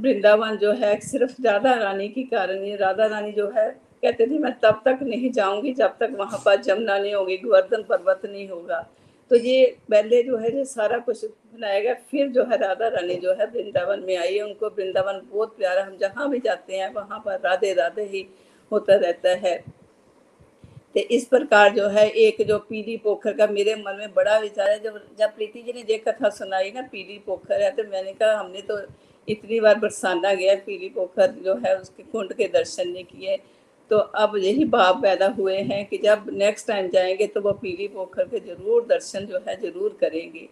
वृंदावन 0.00 0.56
जो 0.56 0.72
है 0.72 1.00
सिर्फ़ 1.00 1.42
राधा 1.42 1.74
रानी 1.74 2.08
के 2.08 2.22
कारण 2.22 2.62
ही, 2.62 2.76
राधा 2.76 3.06
रानी 3.06 3.32
जो 3.32 3.50
है, 3.50 3.70
कहते 4.02 4.26
थे, 4.26 4.38
मैं 4.38 4.52
तब 4.62 4.82
तक 4.84 4.98
नहीं 5.02 5.30
जाऊँगी 5.30 5.72
जब 5.72 5.96
तक 6.00 6.10
वहाँ 6.12 6.42
पर 6.44 6.56
जमुना 6.56 6.98
नहीं 6.98 7.14
होगी, 7.14 7.36
गोवर्धन 7.36 7.82
पर्वत 7.82 8.20
नहीं 8.26 8.48
होगा। 8.48 8.88
तो 9.30 9.36
ये 9.36 9.76
पहले 9.90 10.22
जो 10.22 10.36
है, 10.36 10.56
ये 10.56 10.64
सारा 10.64 10.98
कुछ 10.98 11.24
बनाया 11.24 11.80
गया। 11.80 11.94
फिर 11.94 12.28
जो 12.28 12.44
है, 12.44 12.56
राधा 12.56 12.88
रानी 12.88 13.14
जो 13.14 13.32
है, 13.32 13.46
वृंदावन 13.46 14.00
में 14.00 14.16
आई। 14.16 14.34
है 14.34 14.42
उनको 14.42 14.66
वृंदावन 14.68 15.20
बहुत 15.32 15.56
प्यारा, 15.56 15.82
हम 15.84 15.96
जहाँ 15.96 16.28
भी 16.30 16.38
जाते 16.38 16.76
हैं, 16.76 16.92
वहाँ 16.94 17.22
पर 17.26 17.40
राधे 17.40 17.72
राधे 17.74 18.02
ही 18.02 18.26
होता 18.72 18.94
रहता 18.94 19.28
है। 19.28 19.64
तो 20.94 21.00
इस 21.00 21.24
प्रकार 21.24 21.72
जो 21.72 21.88
है, 21.88 22.08
एक 22.10 22.46
जो 22.46 22.58
पीली 22.58 22.96
पोखर 22.96 23.32
का, 23.32 23.46
मेरे 23.46 23.74
मन 23.74 23.96
में 23.98 24.14
बड़ा 24.14 24.38
विचार 24.38 24.70
है। 24.70 24.80
जब 24.80 25.00
जब 25.18 25.34
प्रीति 25.36 25.62
जी 25.62 25.72
ने 25.72 25.80
ये 25.80 25.98
कथा 25.98 26.28
सुनाई 26.28 26.70
ना, 26.70 26.82
पीली 26.82 27.18
पोखर 27.26 27.62
है 27.62 27.70
तो 27.70 27.84
मैंने 27.84 28.12
कहा, 28.12 28.32
हमने 28.34 28.60
तो 28.60 28.78
इतनी 29.28 29.60
बार 29.60 29.78
बरसाना 29.78 30.32
गया, 30.34 30.54
पीली 30.56 30.88
पोखर 30.88 31.30
जो 31.44 31.54
है 31.56 31.76
उसके 31.78 32.02
कुंड 32.04 32.32
के 32.32 32.48
दर्शन 32.48 32.88
नहीं 32.88 33.04
किए। 33.04 33.36
तो 33.90 33.96
अब 33.96 34.36
यही 34.36 34.64
भाव 34.66 35.00
पैदा 35.02 35.26
हुए 35.38 35.56
हैं 35.60 35.84
कि 35.86 35.98
जब 35.98 36.26
नेक्स्ट 36.32 36.66
टाइम 36.66 36.88
जाएँगे 36.88 37.26
तो 37.26 37.40
वो 37.40 37.52
पीली 37.54 37.88
पोखर 37.88 38.24
के 38.24 38.40
ज़रूर 38.40 38.86
दर्शन 38.86 39.26
जो 39.26 39.38
है 39.48 39.56
ज़रूर 39.60 39.96
करेंगे। 40.00 40.48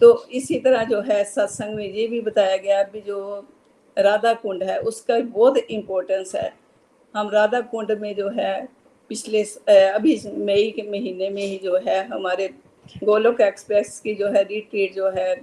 तो 0.00 0.26
इसी 0.32 0.58
तरह 0.60 0.84
जो 0.84 1.00
है 1.02 1.22
सत्संग 1.26 1.74
में 1.76 1.84
ये 1.86 2.06
भी 2.06 2.20
बताया 2.20 2.56
गया 2.56 2.82
भी 2.84 3.00
जो 3.00 3.46
राधा 3.96 4.32
कुंड 4.34 4.62
है, 4.62 4.78
उसका 4.80 5.18
बहुत 5.18 5.56
इम्पोर्टेंस 5.58 6.34
है। 6.34 6.52
हम 7.14 7.28
राधा 7.30 7.60
कुंड 7.62 7.92
में 8.00 8.14
जो 8.14 8.28
है 8.30 8.68
पिछले 9.10 9.42
अभी 9.88 10.20
मई 10.38 10.70
के 10.70 10.82
महीने 10.90 11.30
में 11.30 11.42
ही 11.42 11.58
जो 11.64 11.76
है 11.86 12.02
हमारे 12.08 12.48
गोलोक 13.04 13.40
एक्सप्रेस 13.40 13.98
की 14.00 14.14
जो 14.14 14.28
है 14.28 14.42
रिट्रीट 14.44 14.94
जो 14.94 15.08
है 15.10 15.34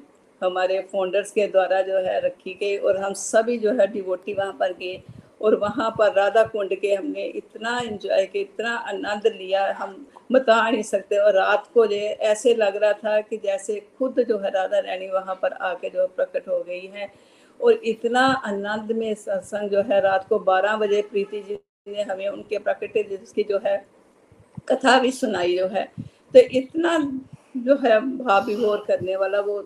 हमारे 0.42 0.80
फाउंडर्स 0.92 1.32
के 1.32 1.48
द्वारा 1.48 1.82
जो 1.82 1.98
है 1.98 2.20
रखी 2.26 2.54
गई 2.54 2.78
और 2.78 2.98
हम 2.98 3.14
सभी 3.14 3.58
जो 3.58 3.72
है 3.72 3.88
डिवोटी 3.88 4.34
वहाँ 4.34 4.54
पर 4.60 4.74
गए 4.74 5.02
और 5.42 5.56
वहाँ 5.56 5.90
पर 5.98 6.14
राधा 6.14 6.44
कुंड 6.44 6.74
के 6.80 6.94
हमने 6.94 7.24
इतना 7.28 7.78
एंजॉय 7.80 8.26
किया, 8.26 8.42
इतना 8.42 8.76
आनंद 8.90 9.28
लिया। 9.28 9.72
हम 9.74 10.06
बता 10.32 10.70
नहीं 10.70 10.84
सकते 10.84 11.18
और 11.18 11.34
रात 11.34 11.68
को 11.74 11.86
जो 11.88 11.96
ऐसे 11.96 12.54
लग 12.56 12.76
रहा 12.76 12.94
था 12.94 13.20
कि 13.22 13.38
जैसे 13.38 13.80
खुद 14.00 14.20
जो 14.30 14.38
है 14.40 14.50
राधा 14.52 14.80
रानी 14.80 15.08
वहाँ 15.08 15.36
पर 15.42 15.54
आके 15.64 15.90
जो 15.90 16.08
प्रकट 16.08 16.48
हो 16.48 16.64
गई 16.64 16.86
है। 16.96 17.10
और 17.60 17.74
इतना 17.86 18.26
आनंद 18.46 18.92
में 18.92 19.14
सत्संग 19.16 19.70
जो 19.70 19.82
है 19.82 20.00
रात 20.02 20.28
को 20.30 20.40
12 20.46 20.78
बजे 20.78 21.02
प्रीति 21.02 21.42
जी 21.42 21.60
ने 21.88 22.04
हमें 22.04 22.28
उनके 22.28 22.58
प्रकट 22.60 22.98
जिसकी 23.10 23.44
जो 23.44 23.60
है 23.66 23.78
कथा 24.70 24.98
भी 25.00 25.12
सुनाई 25.12 25.58
जो 25.58 25.68
है। 25.68 25.86
तो 26.34 26.40
इतना 26.52 26.98
जो 27.58 27.76
है 27.78 28.00
भाव 28.18 28.46
विभोर 28.46 28.84
करने 28.88 29.16
वाला 29.16 29.40
वो 29.40 29.62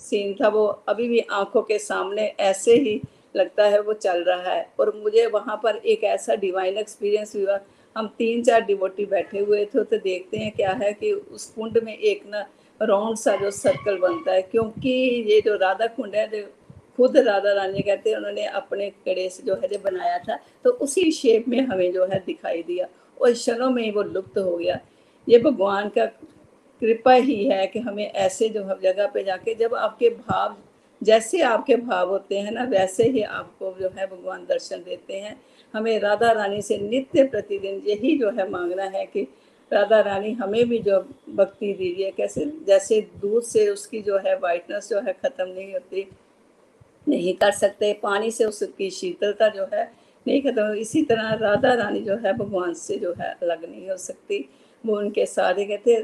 सीन 0.00 0.34
था, 0.34 0.48
वो 0.48 0.66
अभी 0.88 1.08
भी 1.08 1.20
आँखों 1.20 1.62
के 1.62 1.78
सामने 1.78 2.26
ऐसे 2.40 2.74
ही 2.74 3.00
लगता 3.36 3.64
है, 3.64 3.80
वो 3.80 3.92
चल 3.92 4.22
रहा 4.24 4.52
है। 4.52 4.68
और 4.80 4.92
मुझे 4.96 5.26
वहाँ 5.26 5.60
पर 5.62 5.76
एक 5.76 6.04
ऐसा 6.04 6.34
डिवाइन 6.36 6.78
एक्सपीरियंस 6.78 7.34
हुआ। 7.36 7.58
हम 7.96 8.06
तीन 8.18 8.42
चार 8.42 8.60
डिवोटी 8.60 9.06
बैठे 9.06 9.38
हुए 9.38 9.64
थे 9.64 9.84
तो 9.84 9.96
देखते 9.96 10.38
हैं 10.38 10.50
क्या 10.52 10.70
है 10.72 10.92
कि 10.92 11.12
उस 11.12 11.46
कुंड 11.50 11.78
में 11.84 11.96
एक 11.96 12.26
ना 12.26 12.46
राउंड 12.80 13.16
सा 13.16 13.36
जो 13.36 13.50
सर्कल 13.52 13.98
बनता 13.98 14.32
है, 14.32 14.42
क्योंकि 14.42 14.90
ये 15.28 15.40
जो 15.40 15.56
राधा 15.56 15.86
कुंड 15.86 16.14
है, 16.14 16.26
जो 16.28 16.42
खुद 16.96 17.16
राधा 17.18 17.52
रानी 17.52 17.80
कहते 17.80 18.10
हैं, 18.10 18.16
उन्होंने 18.16 18.44
अपने 18.44 18.88
कड़े 19.06 19.28
से 19.28 19.42
जो 19.42 19.54
है, 19.54 19.68
जो 19.68 19.78
बनाया 19.80 20.18
था 20.18 20.38
तो 20.64 20.70
उसी 20.72 21.10
शेप 21.12 21.48
में 21.48 21.60
हमें 21.60 21.92
जो 21.92 22.04
है 22.06 22.22
दिखाई 22.26 22.62
दिया। 22.62 22.86
और 23.20 23.32
क्षणों 23.32 23.70
में 23.70 23.90
वो 23.92 24.02
लुप्त 24.04 24.38
हो 24.38 24.56
गया। 24.56 24.78
ये 25.26 25.38
भगवान 25.38 25.88
का 25.88 26.06
कृपा 26.82 27.12
ही 27.12 27.44
है 27.44 27.66
कि 27.66 27.78
हमें 27.78 28.06
ऐसे 28.06 28.48
जो 28.48 28.62
जगह 28.82 29.06
पे 29.06 29.22
जाके 29.24 29.54
जब 29.54 29.74
आपके 29.74 30.10
भाव, 30.10 30.56
जैसे 31.00 31.40
आपके 31.42 31.76
भाव 31.76 32.08
होते 32.08 32.38
हैं 32.38 32.52
ना, 32.52 32.64
वैसे 32.64 33.08
ही 33.08 33.22
आपको 33.22 33.74
जो 33.80 33.88
है 33.88 34.06
भगवान 34.06 34.44
दर्शन 34.48 34.82
देते 34.82 35.16
हैं। 35.16 35.36
हमें 35.74 35.98
राधा 36.00 36.30
रानी 36.32 36.62
से 36.62 36.78
नित्य 36.78 37.24
प्रतिदिन 37.24 37.82
यही 37.86 38.16
जो 38.18 38.30
है 38.30 38.48
मांगना 38.50 38.84
है 38.84 39.04
कि 39.06 39.26
राधा 39.70 40.00
रानी 40.00 40.32
हमें 40.32 40.68
भी 40.68 40.78
जो 40.78 41.00
भक्ति 41.30 41.72
दीजिए। 41.72 42.10
कैसे, 42.10 42.44
जैसे 42.66 43.00
दूध 43.20 43.42
से 43.42 43.68
उसकी 43.68 44.02
जो 44.02 44.18
है 44.18 44.36
वाइटनेस 44.38 44.88
जो 44.90 45.00
है 45.00 45.12
ख़त्म 45.12 45.48
नहीं 45.48 45.72
होती, 45.72 46.08
नहीं 47.06 47.34
कर 47.34 47.50
सकते। 47.52 47.92
पानी 47.92 48.30
से 48.30 48.44
उसकी 48.44 48.90
शीतलता 48.90 49.48
जो 49.48 49.68
है 49.72 49.84
नहीं 50.26 50.40
खत्म 50.42 50.72
इसी 50.74 51.02
तरह 51.02 51.32
राधा 51.34 51.72
रानी 51.74 52.00
जो 52.00 52.16
है 52.16 52.32
भगवान 52.32 52.72
से 52.74 52.96
जो 52.96 53.14
है 53.20 53.34
अलग 53.42 53.64
नहीं 53.70 53.88
हो 53.90 53.96
सकती। 53.96 54.48
वो 54.84 54.96
उनके 54.98 55.26
सारे 55.26 55.64
कहते 55.64 55.94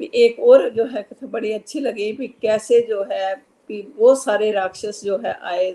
एक 0.00 0.38
और 0.40 0.68
जो 0.70 0.84
है 0.86 1.02
कथा 1.02 1.26
बड़ी 1.26 1.52
अच्छी 1.52 1.80
लगी 1.80 2.12
भी 2.12 2.26
कैसे 2.42 2.80
जो 2.80 3.02
है 3.10 3.34
कि 3.34 3.80
वो 3.96 4.14
सारे 4.14 4.50
राक्षस 4.52 5.00
जो 5.04 5.18
है 5.18 5.38
आए 5.42 5.70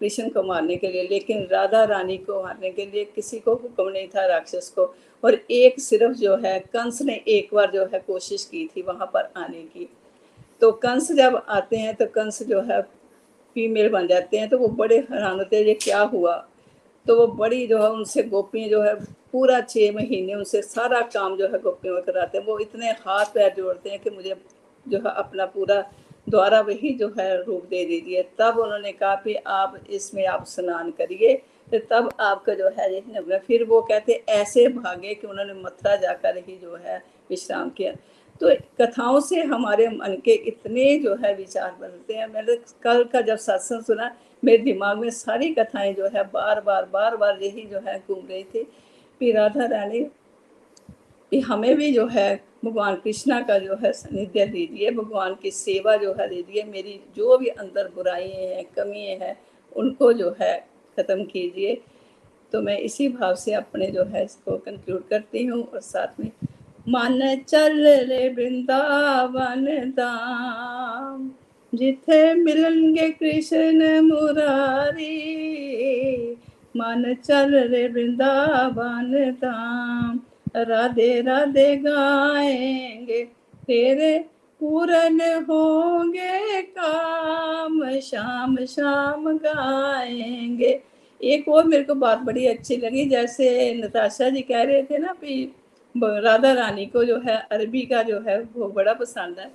कृष्ण 0.00 0.28
को 0.28 0.42
मारने 0.42 0.76
के 0.76 0.88
लिए, 0.88 1.02
लेकिन 1.02 1.46
राधा 1.50 1.82
रानी 1.84 2.16
को 2.18 2.42
मारने 2.42 2.70
के 2.70 2.86
लिए 2.86 3.04
किसी 3.04 3.38
को 3.38 3.54
हुक्म 3.54 3.88
नहीं 3.88 4.08
था 4.08 4.26
राक्षस 4.26 4.72
को। 4.76 4.84
और 5.22 5.34
एक 5.50 5.78
सिर्फ़ 5.80 6.16
जो 6.18 6.36
है 6.36 6.58
कंस 6.72 7.00
ने 7.02 7.14
एक 7.28 7.54
बार 7.54 7.70
जो 7.70 7.84
है 7.84 7.98
कोशिश 7.98 8.44
की 8.44 8.66
थी 8.66 8.82
वहाँ 8.82 9.06
पर 9.14 9.32
आने 9.36 9.62
की। 9.64 9.88
तो 10.60 10.70
कंस 10.72 11.10
जब 11.12 11.42
आते 11.48 11.76
हैं 11.76 11.94
तो 11.94 12.06
कंस 12.06 12.42
जो 12.42 12.60
है 12.62 12.80
फीमेल 13.56 13.88
बन 13.88 14.06
जाते 14.06 14.38
हैं 14.38 14.48
तो 14.48 14.58
वो 14.58 14.68
बड़े 14.68 14.98
हैरान 15.00 15.38
होते 15.38 15.56
हैं, 15.56 15.64
ये 15.64 15.74
क्या 15.74 16.00
हुआ? 16.02 16.36
तो 17.06 17.16
वो 17.16 17.26
बड़ी 17.26 17.66
जो 17.66 17.82
है 17.82 17.90
उनसे 17.90 18.22
गोपियाँ 18.22 18.68
जो 18.68 18.82
है 18.82 18.94
पूरा 19.34 19.60
छः 19.60 19.92
महीने 19.92 20.34
उनसे 20.34 20.60
सारा 20.62 21.00
काम 21.12 21.36
जो 21.36 21.46
है 21.48 21.58
गोपियों 21.60 22.00
कराते 22.02 22.38
हैं। 22.38 22.44
वो 22.46 22.58
इतने 22.60 22.90
हाथ 23.00 23.32
पैर 23.34 23.52
जोड़ते 23.56 23.90
हैं 23.90 23.98
कि 24.00 24.10
मुझे 24.10 24.34
जो 24.86 24.98
है 24.98 25.14
अपना 25.16 25.46
पूरा 25.46 25.80
द्वारा 26.28 26.60
वही 26.60 26.90
जो 26.94 27.08
है 27.18 27.42
रूप 27.42 27.64
दे 27.70 27.84
दीजिए। 27.84 28.22
तब 28.38 28.58
उन्होंने 28.58 28.92
कहा 28.92 29.14
कि 29.24 29.34
आप 29.34 29.78
इसमें 29.90 30.24
आप 30.26 30.44
स्नान 30.46 30.90
करिए 30.92 31.34
तो 31.68 31.78
तब 31.90 32.08
आपका 32.20 32.54
जो 32.54 32.68
है 32.78 32.92
ये 32.94 33.38
फिर 33.40 33.64
वो 33.64 33.80
कहते 33.82 34.22
ऐसे 34.30 34.66
भागे 34.70 35.14
कि 35.14 35.26
उन्होंने 35.26 35.54
मथुरा 35.54 35.96
जाकर 35.96 36.36
ही 36.38 36.56
जो 36.62 36.76
है 36.76 37.02
विश्राम 37.30 37.70
किया। 37.70 37.92
तो 38.40 38.54
कथाओं 38.80 39.20
से 39.20 39.42
हमारे 39.44 39.88
मन 39.88 40.16
के 40.24 40.32
इतने 40.48 40.96
जो 40.98 41.14
है 41.16 41.34
विचार 41.34 41.74
बनते 41.80 42.14
हैं। 42.14 42.26
मैंने 42.28 42.56
कल 42.82 43.04
का 43.04 43.20
जब 43.20 43.36
सत्संग 43.38 43.82
सुना, 43.82 44.10
मेरे 44.42 44.62
दिमाग 44.62 44.98
में 44.98 45.10
सारी 45.12 45.52
कथाएँ 45.54 45.92
जो 45.94 46.08
है 46.14 46.24
बार 46.30 46.60
बार 46.60 46.88
बार 46.92 47.16
बार 47.16 47.42
यही 47.42 47.66
जो 47.66 47.80
है 47.86 47.98
घूम 47.98 48.26
रही 48.28 48.42
थी। 48.44 48.66
फिर 49.20 49.36
राधा 49.36 49.66
रानी, 49.66 50.00
कि 51.32 51.40
हमें 51.40 51.74
भी 51.76 51.90
जो 51.92 52.06
है 52.06 52.34
भगवान 52.64 52.94
कृष्णा 52.94 53.40
का 53.40 53.58
जो 53.58 53.74
है 53.74 53.92
सानिध्य 53.92 54.46
दीजिए 54.46 54.90
भगवान 54.90 55.34
की 55.34 55.50
सेवा 55.50 55.96
जो 55.96 56.12
है 56.20 56.28
दीजिए 56.28 56.62
मेरी 56.64 57.00
जो 57.16 57.38
भी 57.38 57.46
अंदर 57.48 57.90
बुराइयाँ 57.94 58.46
हैं, 58.46 58.64
कमियाँ 58.76 59.16
हैं, 59.20 59.36
उनको 59.72 60.12
जो 60.12 60.34
है 60.40 60.56
ख़त्म 60.98 61.24
कीजिए। 61.24 61.80
तो 62.52 62.60
मैं 62.62 62.78
इसी 62.78 63.08
भाव 63.08 63.34
से 63.34 63.52
अपने 63.52 63.86
जो 63.86 64.04
है 64.04 64.24
इसको 64.24 64.56
कंक्लूड 64.58 65.08
करती 65.08 65.44
हूँ 65.44 65.62
और 65.64 65.80
साथ 65.80 66.20
में 66.20 66.30
मन 66.88 67.42
चल 67.48 67.86
रे 68.08 68.28
वृंदावन 68.28 69.64
दाम 69.90 71.30
जिथे 71.72 72.34
मिलेंगे 72.34 73.08
कृष्ण 73.10 74.00
मुरारी। 74.00 75.16
मन 76.76 77.14
चल 77.24 77.54
रे 77.68 77.86
वृंदावन 77.88 79.12
धाम। 79.42 80.20
राधे 80.56 81.20
राधे 81.20 81.76
गाएँगे 81.76 83.24
तेरे 83.66 84.18
पूरन 84.60 85.20
होंगे 85.50 86.62
काम। 86.62 87.98
शाम 88.00 88.56
शाम 88.64 89.36
गाएँगे। 89.38 90.80
एक 91.20 91.48
और 91.48 91.64
मेरे 91.64 91.82
को 91.82 91.94
बात 91.94 92.18
बड़ी 92.18 92.46
अच्छी 92.46 92.76
लगी, 92.76 93.04
जैसे 93.04 93.74
नताशा 93.74 94.28
जी 94.28 94.40
कह 94.40 94.62
रहे 94.62 94.82
थे 94.82 94.98
ना 94.98 95.12
भी 95.12 95.44
राधा 95.96 96.52
रानी 96.52 96.86
को 96.86 97.04
जो 97.04 97.18
है, 97.18 97.36
अरबी 97.52 97.82
का 97.82 98.02
जो 98.02 98.20
है, 98.20 98.38
वो 98.56 98.68
बड़ा 98.68 98.92
पसंद 98.92 99.38
है। 99.38 99.50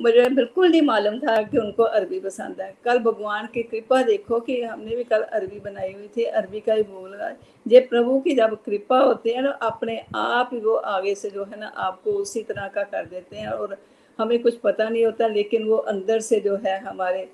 मुझे 0.00 0.28
बिल्कुल 0.30 0.68
नहीं 0.68 0.82
मालूम 0.82 1.18
था 1.18 1.36
कि 1.42 1.58
उनको 1.58 1.82
अरबी 1.82 2.18
पसंद 2.20 2.60
है। 2.60 2.72
कल 2.84 2.98
भगवान 2.98 3.46
की 3.46 3.62
कृपा 3.62 4.02
देखो 4.02 4.38
कि 4.40 4.60
हमने 4.62 4.96
भी 4.96 5.04
कल 5.04 5.22
अरबी 5.22 5.60
बनाई 5.60 5.92
हुई 5.92 6.08
थी, 6.16 6.24
अरबी 6.24 6.60
का 6.60 6.74
ही 6.74 6.82
बोल 6.82 7.10
रहा 7.10 7.30
ये 7.66 7.80
प्रभु 7.82 8.18
की 8.20 8.34
जब 8.34 8.54
कृपा 8.64 8.98
होती 8.98 9.30
है 9.30 9.42
ना, 9.42 9.50
अपने 9.50 10.00
आप 10.14 10.50
ही 10.52 10.60
वो 10.60 10.74
आगे 10.74 11.14
से 11.14 11.30
जो 11.30 11.44
है 11.44 11.60
ना, 11.60 11.66
आपको 11.66 12.12
उसी 12.12 12.42
तरह 12.42 12.68
का 12.68 12.82
कर 12.84 13.06
देते 13.06 13.36
हैं 13.36 13.48
और 13.48 13.76
हमें 14.18 14.38
कुछ 14.42 14.56
पता 14.56 14.88
नहीं 14.88 15.04
होता, 15.04 15.26
लेकिन 15.26 15.64
वो 15.64 15.76
अंदर 15.76 16.20
से 16.20 16.40
जो 16.40 16.56
है 16.66 16.78
हमारे 16.80 17.28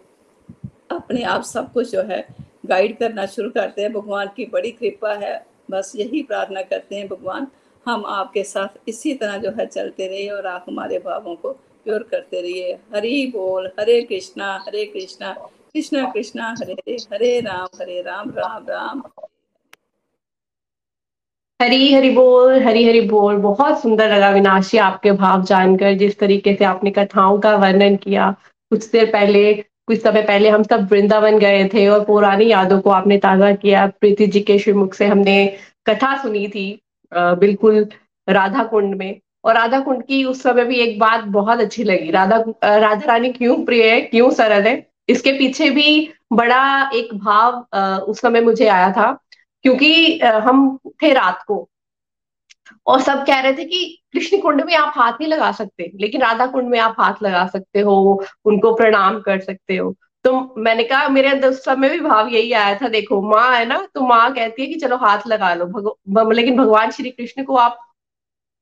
अपने 0.90 1.22
आप 1.22 1.42
सब 1.42 1.72
कुछ 1.72 1.90
जो 1.92 2.02
है 2.02 2.26
गाइड 2.66 2.98
करना 2.98 3.24
शुरू 3.26 3.50
करते 3.50 3.82
हैं। 3.82 3.92
भगवान 3.92 4.30
की 4.36 4.46
बड़ी 4.46 4.70
कृपा 4.72 5.14
है, 5.14 5.46
बस 5.70 5.92
यही 5.96 6.22
प्रार्थना 6.22 6.62
करते 6.62 6.96
हैं, 6.96 7.08
भगवान, 7.08 7.46
हम 7.86 8.04
आपके 8.06 8.42
साथ 8.44 8.88
इसी 8.88 9.14
तरह 9.14 9.36
जो 9.38 9.50
है 9.50 9.66
चलते 9.66 10.06
रहे 10.06 10.28
और 10.28 10.46
आप 10.46 10.64
हमारे 10.68 10.98
भावों 10.98 11.34
को 11.36 11.56
प्योर 11.88 12.02
करते 12.10 12.40
रहिए। 12.40 12.72
हरि 12.94 13.32
बोल, 13.34 13.66
हरे 13.78 14.00
कृष्णा 14.02 14.46
हरे 14.66 14.84
कृष्णा 14.86 15.30
कृष्णा 15.74 16.04
कृष्णा, 16.10 16.54
हरे 16.60 16.72
हरे 16.72 16.96
हरे 17.12 17.40
राम 17.40 17.68
हरे 17.80 18.00
राम 18.02 18.30
राम 18.30 18.64
राम। 18.68 19.02
हरी, 21.60 21.92
हरि 21.92 22.10
बोल, 22.10 22.62
हरी, 22.62 22.84
हरि 22.84 23.00
बोल। 23.08 23.36
बहुत 23.38 23.80
सुंदर 23.82 24.12
लगा 24.12 24.30
विनाशी 24.30 24.78
आपके 24.78 25.12
भाव 25.12 25.44
जानकर, 25.44 25.92
जिस 25.94 26.18
तरीके 26.18 26.54
से 26.54 26.64
आपने 26.64 26.90
कथाओं 26.90 27.38
का 27.38 27.54
वर्णन 27.56 27.96
किया। 27.96 28.30
कुछ 28.72 28.90
देर 28.90 29.10
पहले, 29.12 29.54
कुछ 29.54 30.02
समय 30.02 30.22
पहले 30.22 30.48
हम 30.48 30.62
सब 30.62 30.88
वृंदावन 30.90 31.38
गए 31.38 31.64
थे 31.74 31.86
और 31.88 32.04
पुरानी 32.04 32.50
यादों 32.50 32.80
को 32.80 32.90
आपने 32.90 33.18
ताज़ा 33.18 33.52
किया। 33.54 33.86
प्रीति 34.00 34.26
जी 34.26 34.40
के 34.40 34.58
श्रीमुख 34.58 34.94
से 34.94 35.06
हमने 35.06 35.38
कथा 35.86 36.16
सुनी 36.22 36.46
थी 36.48 36.68
बिल्कुल 37.12 37.86
राधा 38.28 38.64
कुंड 38.64 38.94
में। 38.94 39.20
और 39.44 39.54
राधा 39.54 39.80
कुंड 39.80 40.02
की 40.02 40.22
उस 40.24 40.42
समय 40.42 40.64
भी 40.64 40.80
एक 40.80 40.98
बात 40.98 41.24
बहुत 41.30 41.60
अच्छी 41.60 41.84
लगी। 41.84 42.10
राधा 42.10 42.36
राधा 42.64 43.06
रानी 43.06 43.32
क्यों 43.32 43.64
प्रिय 43.64 43.90
है, 43.90 44.00
क्यों 44.00 44.30
सरल 44.32 44.66
है, 44.66 44.86
इसके 45.08 45.32
पीछे 45.32 45.70
भी 45.70 46.10
बड़ा 46.32 46.90
एक 46.94 47.14
भाव 47.16 48.00
उस 48.02 48.20
समय 48.20 48.40
मुझे 48.40 48.66
आया 48.68 48.90
था, 48.92 49.12
क्योंकि 49.64 50.18
हम 50.20 50.78
थे 51.02 51.12
रात 51.12 51.42
को। 51.48 51.68
और 52.86 53.00
सब 53.02 53.24
कह 53.26 53.40
रहे 53.40 53.52
थे 53.52 53.64
कि 53.64 53.98
कृष्ण 54.12 54.40
कुंड 54.40 54.62
में 54.64 54.74
आप 54.76 54.92
हाथ 54.96 55.12
नहीं 55.12 55.28
लगा 55.28 55.50
सकते, 55.52 55.90
लेकिन 56.00 56.20
राधा 56.22 56.46
कुंड 56.46 56.68
में 56.68 56.78
आप 56.80 56.96
हाथ 57.00 57.22
लगा 57.22 57.46
सकते 57.46 57.80
हो, 57.80 58.24
उनको 58.44 58.74
प्रणाम 58.76 59.20
कर 59.20 59.40
सकते 59.40 59.76
हो। 59.76 59.94
तो 60.24 60.54
मैंने 60.58 60.84
कहा, 60.84 61.08
मेरे 61.08 61.28
अंदर 61.28 61.48
उस 61.48 61.64
समय 61.64 61.88
भी 61.88 62.00
भाव 62.00 62.28
यही 62.28 62.52
आया 62.52 62.74
था, 62.78 62.88
देखो, 62.88 63.20
माँ 63.30 63.50
है 63.56 63.64
ना 63.66 63.86
तो 63.94 64.06
माँ 64.06 64.32
कहती 64.34 64.62
है 64.62 64.68
कि 64.68 64.74
चलो 64.80 64.96
हाथ 64.96 65.26
लगा 65.26 65.52
लो 65.54 65.66
भगव 65.66 66.30
लेकिन 66.32 66.56
भगवान 66.56 66.90
श्री 66.90 67.10
कृष्ण 67.10 67.44
को 67.44 67.56
आप 67.56 67.78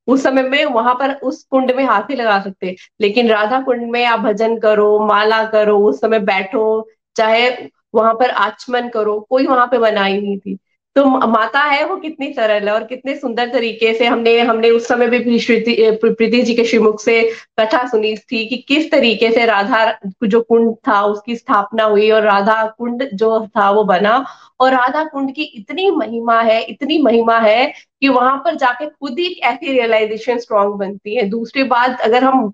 उस 0.07 0.23
समय 0.23 0.43
में 0.43 0.65
वहाँ 0.65 0.95
पर 0.95 1.15
उस 1.15 1.43
कुंड 1.45 1.71
में 1.71 1.85
हाथ 1.85 2.03
ही 2.03 2.17
लगा 2.17 2.41
सकते। 2.41 2.77
लेकिन 3.01 3.29
राधा 3.29 3.61
कुंड 3.61 3.91
में 3.91 4.05
आप 4.05 4.21
भजन 4.21 4.59
करो, 4.59 5.07
माला 5.07 5.45
करो, 5.45 5.79
उस 5.79 6.01
समय 6.01 6.19
बैठो, 6.19 6.89
चाहे 7.17 7.51
वहाँ 7.95 8.15
पर 8.15 8.31
आचमन 8.31 8.89
करो, 8.89 9.27
कोई 9.31 9.47
वहाँ 9.47 9.67
पे 9.67 9.79
बनाई 9.79 10.21
नहीं 10.21 10.39
थी। 10.39 10.59
तो 10.97 11.05
माता 11.05 11.61
है 11.61 11.85
वो 11.87 11.97
कितनी 11.97 12.33
सरल 12.33 12.69
है 12.69 12.75
और 12.75 12.85
कितने 12.85 13.15
सुंदर 13.17 13.49
तरीके 13.53 13.93
से 13.95 14.07
हमने 14.07 14.39
हमने 14.41 14.71
उस 14.71 14.87
समय 14.89 15.09
भी 15.09 15.19
प्रीति 15.19 16.41
जी 16.43 16.55
के 16.55 16.65
श्रीमुख 16.65 17.01
से 17.01 17.21
कथा 17.61 17.87
सुनी 17.89 18.15
थी 18.17 18.45
कि 18.49 18.57
किस 18.69 18.91
तरीके 18.91 19.31
से 19.33 19.45
राधा 19.47 19.85
जो 20.25 20.41
कुंड 20.43 20.75
था, 20.89 21.03
उसकी 21.03 21.37
स्थापना 21.37 21.85
हुई 21.85 22.11
और 22.11 22.23
राधा 22.23 22.65
कुंड 22.79 23.09
जो 23.15 23.47
था 23.47 23.71
वो 23.71 23.85
बना। 23.85 24.25
और 24.61 24.73
राधा 24.73 25.05
कुंड 25.05 25.35
की 25.35 25.43
इतनी 25.43 25.91
महिमा 25.91 26.41
है, 26.43 26.63
इतनी 26.63 26.99
महिमा 27.03 27.39
है 27.39 27.67
कि 28.01 28.09
वहाँ 28.09 28.37
पर 28.45 28.55
जाके 28.57 28.87
खुद 28.87 29.19
ही 29.19 29.33
ऐसी 29.45 29.73
रियलाइजेशन 29.73 30.39
स्ट्रांग 30.39 30.75
बनती 30.75 31.17
है। 31.17 31.29
दूसरी 31.31 31.63
बात, 31.65 32.01
अगर 32.01 32.25
हम 32.25 32.53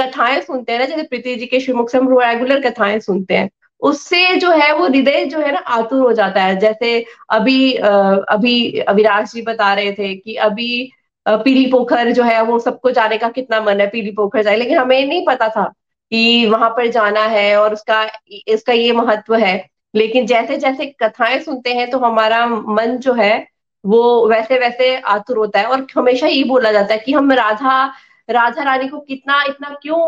कथाएँ 0.00 0.40
सुनते 0.42 0.72
हैं 0.72 0.78
ना, 0.78 0.84
जैसे 0.86 1.02
प्रीति 1.02 1.34
जी 1.36 1.46
के 1.46 1.60
श्रीमुख 1.60 1.90
से 1.90 1.98
हम 1.98 2.18
रेगुलर 2.20 2.60
कथाएँ 2.70 2.98
सुनते 3.00 3.34
हैं 3.34 3.50
उससे 3.82 4.36
जो 4.36 4.50
है 4.52 4.72
वो 4.74 4.86
हृदय 4.86 5.24
जो 5.24 5.40
है 5.40 5.52
ना 5.52 5.58
आतुर 5.58 6.00
हो 6.00 6.12
जाता 6.12 6.42
है। 6.42 6.58
जैसे 6.60 7.04
अभी 7.30 7.72
अभी 7.74 8.78
अविराज 8.80 9.32
जी 9.32 9.42
बता 9.42 9.72
रहे 9.74 9.92
थे 9.92 10.14
कि 10.16 10.34
अभी 10.36 10.90
पीली 11.26 11.66
पोखर 11.70 12.10
जो 12.12 12.22
है 12.22 12.42
वो 12.42 12.58
सबको 12.58 12.90
जाने 12.90 13.18
का 13.18 13.28
कितना 13.30 13.60
मन 13.60 13.80
है, 13.80 13.86
पीली 13.90 14.10
पोखर 14.12 14.42
जाए। 14.42 14.56
लेकिन 14.56 14.78
हमें 14.78 15.06
नहीं 15.06 15.24
पता 15.26 15.48
था 15.48 15.64
कि 16.12 16.46
वहाँ 16.46 16.70
पर 16.70 16.86
जाना 16.90 17.20
है 17.26 17.56
और 17.56 17.72
उसका, 17.72 18.04
इसका 18.48 18.72
ये 18.72 18.92
महत्व 18.92 19.34
है। 19.36 19.56
लेकिन 19.94 20.26
जैसे 20.26 20.56
जैसे 20.58 20.86
कथाएँ 21.02 21.38
सुनते 21.40 21.72
हैं 21.74 21.90
तो 21.90 21.98
हमारा 21.98 22.46
मन 22.46 22.96
जो 22.98 23.12
है 23.14 23.46
वो 23.84 24.28
वैसे 24.28 24.58
वैसे 24.58 24.96
आतुर 24.96 25.38
होता 25.38 25.60
है 25.60 25.66
और 25.66 25.86
हमेशा 25.96 26.26
ये 26.26 26.42
बोला 26.44 26.72
जाता 26.72 26.94
है 26.94 27.00
कि 27.00 27.12
हम 27.12 27.32
राधा 27.32 27.84
राधा 28.28 28.62
रानी 28.62 28.88
को 28.88 28.98
कितना, 29.00 29.42
इतना 29.42 29.68
क्यों 29.82 29.98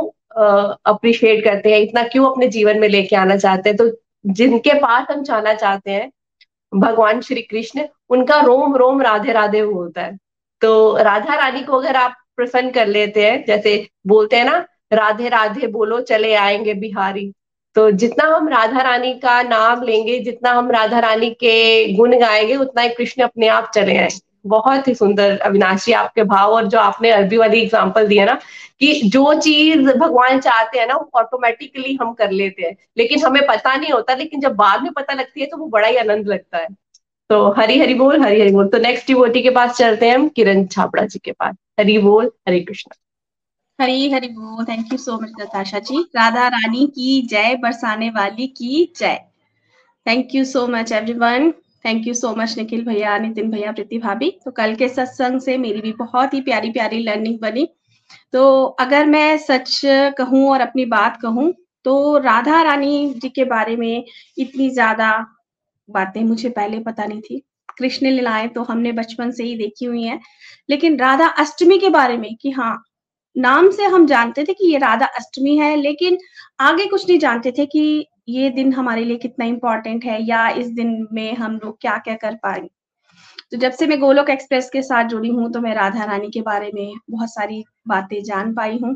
अप्रिशिएट 0.86 1.44
करते 1.44 1.72
हैं, 1.72 1.80
इतना 1.80 2.02
क्यों 2.02 2.30
अपने 2.30 2.48
जीवन 2.48 2.78
में 2.78 2.88
लेके 2.88 3.16
आना 3.16 3.36
चाहते 3.36 3.70
हैं? 3.70 3.76
तो 3.76 3.90
जिनके 4.26 4.74
पास 4.74 5.06
हम 5.10 5.22
जाना 5.22 5.54
चाहते 5.54 5.90
हैं, 5.90 6.12
भगवान 6.74 7.20
श्री 7.20 7.42
कृष्ण, 7.42 7.84
उनका 8.10 8.40
रोम 8.40 8.76
रोम, 8.76 9.02
राधे 9.02 9.32
राधे 9.32 9.62
वो 9.62 9.82
होता 9.82 10.02
है। 10.02 10.18
तो 10.60 10.96
राधा 10.96 11.34
रानी 11.34 11.62
को 11.62 11.76
अगर 11.76 11.96
आप 11.96 12.14
प्रसन्न 12.36 12.70
कर 12.70 12.86
लेते 12.86 13.26
हैं, 13.26 13.44
जैसे 13.46 13.88
बोलते 14.06 14.36
हैं 14.36 14.44
ना, 14.44 14.66
राधे 14.92 15.28
राधे 15.28 15.66
बोलो, 15.66 16.00
चले 16.00 16.34
आएँगे 16.34 16.74
बिहारी। 16.74 17.32
तो 17.74 17.90
जितना 17.90 18.24
हम 18.24 18.48
राधा 18.48 18.82
रानी 18.82 19.14
का 19.14 19.42
नाम 19.42 19.82
लेंगे, 19.82 20.18
जितना 20.18 20.50
हम 20.50 20.70
राधा 20.70 20.98
रानी 20.98 21.30
के 21.30 21.92
गुण 21.92 22.18
गाएँगे, 22.18 22.56
उतना 22.56 22.82
ही 22.82 22.88
कृष्ण 22.88 23.22
अपने 23.22 23.48
आप 23.48 23.70
चले 23.74 23.96
आएँगे। 23.96 24.27
बहुत 24.48 24.88
ही 24.88 24.94
सुंदर 24.94 25.38
अविनाशी 25.38 25.92
आपके 25.94 26.22
भाव 26.24 26.52
और 26.52 26.66
जो 26.66 26.78
आपने 26.78 27.10
अरबी 27.10 27.36
वाली 27.36 27.60
एग्ज़ाम्पल 27.60 28.06
दिया 28.06 28.24
ना, 28.24 28.38
कि 28.80 28.92
जो 29.04 29.32
चीज़ 29.34 29.88
भगवान 29.90 30.40
चाहते 30.40 30.78
हैं 30.78 30.86
ना, 30.86 30.94
वो 30.94 31.10
ऑटोमेटिकली 31.14 31.96
हम 32.00 32.12
कर 32.12 32.30
लेते 32.30 32.62
हैं। 32.62 32.76
लेकिन 32.98 33.24
हमें 33.24 33.42
पता 33.46 33.74
नहीं 33.76 33.92
होता, 33.92 34.14
लेकिन 34.14 34.40
जब 34.40 34.54
बाद 34.56 34.82
में 34.82 34.92
पता 34.92 35.14
लगती 35.14 35.40
है 35.40 35.46
तो 35.46 35.56
वो 35.56 35.66
बड़ा 35.68 35.88
ही 35.88 35.96
आनंद 35.96 36.28
लगता 36.28 36.58
है। 36.58 36.68
तो 37.30 37.48
हरी 37.52 37.78
हरी 37.78 37.94
बोल, 37.94 38.22
हरी 38.22 38.40
हरी 38.40 38.50
बोल। 38.50 38.68
तो 38.68 38.78
नेक्स्ट 38.78 39.06
डिवोटी 39.06 39.42
के 39.42 39.50
पास 39.50 39.76
चलते 39.76 40.08
हैं 40.08 40.14
हम, 40.14 40.28
किरण 40.28 40.64
छापड़ा 40.66 41.04
जी 41.04 41.18
के 41.18 41.32
पास। 41.32 41.54
हरी 41.80 41.98
बोल, 41.98 42.30
हरे 42.48 42.60
कृष्ण। 42.60 42.94
हरी 43.78 44.10
हरी 44.10 44.28
बोल 44.28 44.64
thank 44.64 44.92
you 44.92 44.98
so 44.98 45.18
much 45.20 45.32
Natasha 45.40 45.78
ji. 45.78 46.00
Radha 46.16 46.46
रानी 46.48 46.86
की 46.86 47.20
जय, 47.22 47.54
बरसाने 47.54 48.08
वाली 48.10 48.46
की 48.46 48.92
जय। 48.96 49.20
Thank 50.06 50.34
you 50.34 50.44
so 50.44 50.66
much 50.66 50.92
everyone 50.92 51.52
thank 51.84 52.06
you 52.06 52.14
so 52.14 52.34
much 52.36 52.56
Nikhil 52.58 52.84
भैया 52.84 53.16
नितिन 53.18 53.50
भैया 53.50 53.72
प्रीति 53.72 53.98
भाभी 53.98 54.30
तो 54.44 54.50
कल 54.50 54.74
के 54.74 54.88
सत्संग 54.88 55.40
से 55.40 55.56
मेरी 55.58 55.80
भी 55.80 55.92
बहुत 55.98 56.34
ही 56.34 56.40
प्यारी 56.40 56.70
प्यारी 56.70 56.98
लर्निंग 57.02 57.38
बनी। 57.40 57.68
तो 58.32 58.64
अगर 58.80 59.06
मैं 59.06 59.36
सच 59.38 59.80
कहूँ 60.18 60.48
और 60.50 60.60
अपनी 60.60 60.84
बात 60.86 61.18
कहूँ 61.22 61.52
तो 61.84 62.18
राधा 62.18 62.62
रानी 62.62 63.12
जी 63.16 63.28
के 63.28 63.44
बारे 63.46 63.76
में 63.76 64.04
इतनी 64.38 64.68
ज़्यादा 64.70 65.10
बातें 65.88 66.22
मुझे 66.24 66.48
पहले 66.48 66.78
पता 66.80 67.04
नहीं 67.04 67.20
थी। 67.20 67.42
कृष्ण 67.78 68.06
लीलाएँ 68.06 68.48
तो 68.48 68.62
हमने 68.62 68.92
बचपन 68.92 69.30
से 69.30 69.44
ही 69.44 69.56
देखी 69.56 69.84
हुई 69.84 70.02
हैं। 70.02 70.20
लेकिन 70.68 70.98
राधा 70.98 71.26
अष्टमी 71.38 71.78
के 71.78 71.88
बारे 71.90 72.16
में 72.16 72.34
कि 72.36 72.50
हाँ 72.50 72.76
नाम 73.36 73.70
से 73.70 73.84
हम 73.86 74.06
जानते 74.06 74.44
थे 74.44 74.52
कि 74.54 74.72
ये 74.72 74.78
राधा 74.78 75.06
अष्टमी 75.18 75.56
है, 75.58 75.74
लेकिन 75.76 76.18
आगे 76.60 76.86
कुछ 76.86 77.08
नहीं 77.08 77.18
जानते 77.18 77.52
थे 77.52 77.66
कि 77.66 78.06
ये 78.28 78.50
दिन 78.50 78.72
हमारे 78.72 79.04
लिए 79.04 79.16
कितना 79.16 79.44
इम्पोर्टेंट 79.46 80.04
है 80.04 80.22
या 80.22 80.48
इस 80.58 80.68
दिन 80.72 81.06
में 81.12 81.34
हम 81.34 81.56
लोग 81.64 81.80
क्या 81.80 81.96
क्या 81.98 82.14
कर 82.16 82.34
पाएँगे 82.34 82.68
तो 83.52 83.56
जब 83.56 83.72
से 83.72 83.86
मैं 83.86 83.98
गोलोक 84.00 84.30
एक्सप्रेस 84.30 84.68
के 84.70 84.82
साथ 84.82 85.08
जुड़ी 85.08 85.28
हूँ 85.30 85.50
तो 85.52 85.60
मैं 85.60 85.74
राधा 85.74 86.04
रानी 86.04 86.30
के 86.30 86.40
बारे 86.42 86.70
में 86.74 86.94
बहुत 87.10 87.28
सारी 87.28 87.62
बातें 87.88 88.22
जान 88.24 88.52
पाई 88.54 88.78
हूँ। 88.78 88.92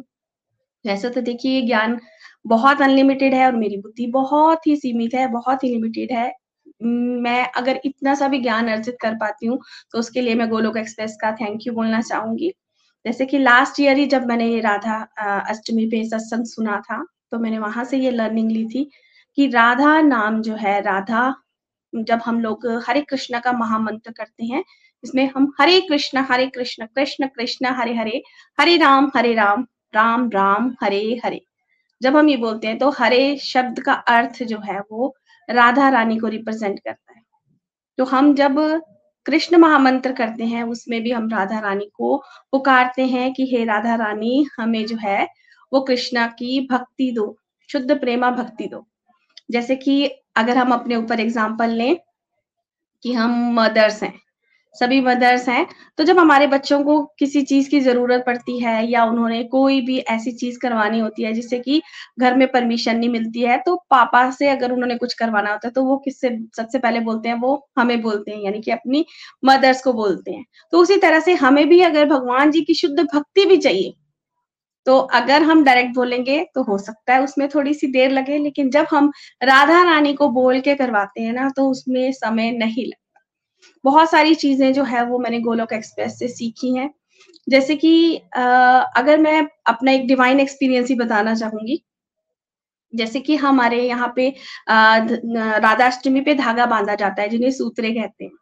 वैसे 0.84 1.10
तो 1.10 1.20
देखिए 1.20 1.60
ज्ञान 1.62 1.98
बहुत 2.44 2.82
अनलिमिटेड 2.82 3.34
है 3.34 3.46
और 3.46 3.56
मेरी 3.56 3.76
बुद्धि 3.78 4.06
बहुत 4.08 4.66
ही 4.66 4.76
सीमित 4.76 5.14
है, 5.14 5.26
बहुत 5.28 5.64
ही 5.64 5.68
लिमिटेड 5.68 6.12
है। 6.12 6.32
मैं 6.82 7.46
अगर 7.56 7.80
इतना 7.84 8.14
सा 8.14 8.28
भी 8.28 8.38
ज्ञान 8.40 8.68
अर्जित 8.68 8.96
कर 9.02 9.14
पाती 9.16 9.46
हूँ 9.46 9.58
तो 9.92 9.98
उसके 9.98 10.20
लिए 10.20 10.34
मैं 10.34 10.48
गोलोक 10.50 10.76
एक्सप्रेस 10.76 11.16
का 11.20 11.32
थैंक 11.36 11.66
यू 11.66 11.72
बोलना 11.74 12.00
चाहूँगी। 12.02 12.52
जैसे 13.04 13.26
कि 13.26 13.38
लास्ट 13.38 13.80
ईयर 13.80 13.96
ही 13.96 14.06
जब 14.06 14.26
मैंने 14.26 14.46
ये 14.46 14.60
राधा 14.60 14.96
अष्टमी 15.50 15.86
पे 15.86 16.04
सत्संग 16.08 16.44
सुना 16.46 16.80
था 16.80 17.04
तो 17.30 17.38
मैंने 17.38 17.58
वहाँ 17.58 17.84
से 17.84 17.98
ये 17.98 18.10
लर्निंग 18.10 18.50
ली 18.50 18.64
थी। 18.66 18.90
कि 19.36 19.46
राधा 19.48 20.00
नाम 20.00 20.40
जो 20.42 20.54
है, 20.54 20.80
राधा, 20.80 21.34
जब 21.94 22.20
हम 22.26 22.40
लोग 22.40 22.66
हरे 22.88 23.00
कृष्ण 23.00 23.40
का 23.40 23.52
महामंत्र 23.52 24.12
करते 24.12 24.44
हैं, 24.44 24.64
इसमें 25.04 25.30
हम 25.36 25.52
हरे 25.60 25.80
कृष्ण 25.80 26.18
हरे 26.30 26.46
कृष्ण 26.46 26.86
कृष्ण 26.86 27.26
कृष्ण, 27.26 27.66
हरे 27.66 27.94
हरे 27.94 28.22
हरे 28.60 28.76
राम 28.76 29.10
हरे 29.16 29.34
राम 29.34 29.66
राम 29.94 30.30
राम, 30.30 30.74
हरे 30.82 31.20
हरे। 31.24 31.40
जब 32.02 32.16
हम 32.16 32.28
ये 32.28 32.36
बोलते 32.36 32.66
हैं 32.66 32.78
तो 32.78 32.90
हरे 32.90 33.36
शब्द 33.36 33.80
का 33.80 33.92
अर्थ 33.92 34.42
जो 34.42 34.58
है, 34.58 34.80
वो 34.80 35.16
राधा 35.50 35.88
रानी 35.88 36.18
को 36.18 36.28
रिप्रेजेंट 36.28 36.78
करता 36.78 37.12
है। 37.12 37.22
तो 37.98 38.04
हम 38.04 38.34
जब 38.34 38.82
कृष्ण 39.26 39.56
महामंत्र 39.56 40.12
करते 40.12 40.44
हैं, 40.44 40.62
उसमें 40.62 41.02
भी 41.02 41.10
हम 41.10 41.28
राधा 41.30 41.58
रानी 41.60 41.90
को 41.94 42.16
पुकारते 42.52 43.06
हैं 43.06 43.32
कि 43.34 43.46
हे 43.46 43.64
राधा 43.64 43.94
रानी, 43.94 44.46
हमें 44.58 44.86
जो 44.86 44.96
है, 44.96 45.28
वो 45.72 45.80
कृष्णा 45.80 46.26
की 46.26 46.68
भक्ति 46.70 47.12
दो, 47.12 47.36
शुद्ध 47.72 48.00
प्रेमा 48.00 48.30
भक्ति 48.30 48.66
दो। 48.66 48.86
जैसे 49.48 49.76
कि 49.76 50.04
अगर 50.36 50.56
हम 50.58 50.72
अपने 50.72 50.96
ऊपर 50.96 51.20
एग्ज़ाम्पल 51.20 51.70
लें 51.72 51.96
कि 53.04 53.12
हम 53.12 53.32
मदर्स 53.54 54.02
हैं, 54.02 54.12
सभी 54.74 55.00
मदर्स 55.00 55.48
हैं 55.48 55.66
तो 55.98 56.04
जब 56.04 56.18
हमारे 56.18 56.46
बच्चों 56.46 56.82
को 56.84 57.00
किसी 57.18 57.42
चीज़ 57.42 57.68
की 57.70 57.80
ज़रूरत 57.80 58.22
पड़ती 58.26 58.58
है 58.60 58.74
या 58.90 59.04
उन्होंने 59.04 59.42
कोई 59.46 59.80
भी 59.80 59.98
ऐसी 60.10 60.32
चीज़ 60.32 60.58
करवानी 60.58 60.98
होती 61.00 61.22
है 61.22 61.32
जिससे 61.32 61.58
कि 61.60 61.80
घर 62.20 62.36
में 62.36 62.46
परमिशन 62.52 62.96
नहीं 62.98 63.08
मिलती 63.10 63.42
है 63.42 63.58
तो 63.66 63.74
पापा 63.90 64.30
से 64.30 64.48
अगर 64.48 64.72
उन्होंने 64.72 64.96
कुछ 64.96 65.14
करवाना 65.14 65.50
होता 65.52 65.68
है 65.68 65.72
तो 65.72 65.84
वो 65.84 65.96
किससे, 65.98 66.30
सबसे 66.56 66.78
पहले 66.78 67.00
बोलते 67.00 67.28
हैं, 67.28 67.36
वो 67.36 67.68
हमें 67.78 68.00
बोलते 68.02 68.30
हैं, 68.30 68.40
यानी 68.40 68.60
कि 68.60 68.70
अपनी 68.70 69.04
मदर्स 69.44 69.82
को 69.82 69.92
बोलते 69.94 70.32
हैं। 70.32 70.44
तो 70.72 70.78
उसी 70.78 70.96
तरह 70.98 71.20
से 71.20 71.34
हमें 71.36 71.68
भी 71.68 71.80
अगर 71.82 72.06
भगवान 72.08 72.50
जी 72.50 72.60
की 72.62 72.74
शुद्ध 72.74 72.98
भक्ति 73.04 73.44
भी 73.46 73.56
चाहिए 73.58 73.94
तो 74.86 74.98
अगर 75.14 75.42
हम 75.44 75.62
डायरेक्ट 75.64 75.94
बोलेंगे 75.94 76.38
तो 76.54 76.62
हो 76.62 76.78
सकता 76.80 77.14
है 77.14 77.22
उसमें 77.24 77.48
थोड़ी 77.48 77.74
सी 77.74 77.86
देर 77.92 78.10
लगे, 78.10 78.38
लेकिन 78.38 78.70
जब 78.70 78.86
हम 78.90 79.10
राधा 79.42 79.82
रानी 79.84 80.14
को 80.14 80.28
बोल 80.30 80.60
के 80.60 80.74
करवाते 80.76 81.22
हैं 81.22 81.32
ना 81.32 81.48
तो 81.56 81.68
उसमें 81.70 82.12
समय 82.14 82.50
नहीं 82.54 82.86
लगता। 82.86 83.20
बहुत 83.84 84.10
सारी 84.10 84.34
चीज़ें 84.36 84.72
जो 84.72 84.84
है 84.84 85.04
वो 85.06 85.18
मैंने 85.18 85.40
गोलोक 85.42 85.72
एक्सप्रेस 85.72 86.18
से 86.18 86.28
सीखी 86.30 86.74
हैं। 86.76 86.90
जैसे 87.46 87.76
कि 87.76 88.16
अगर 88.36 89.18
मैं 89.20 89.40
अपना 89.68 89.92
एक 89.92 90.06
डिवाइन 90.08 90.40
एक्सपीरियंस 90.40 90.88
ही 90.88 90.94
बताना 90.96 91.34
चाहूँगी, 91.36 91.82
जैसे 92.92 93.20
कि 93.20 93.36
हमारे 93.38 93.82
यहाँ 93.82 94.12
पे 94.16 94.28
राधाष्टमी 94.68 96.20
पे 96.22 96.34
धागा 96.34 96.66
बांधा 96.66 96.94
जाता 96.96 97.22
है, 97.22 97.28
जिन्हें 97.28 97.50
सूत्रे 97.52 97.90
कहते 97.92 98.24
हैं। 98.24 98.32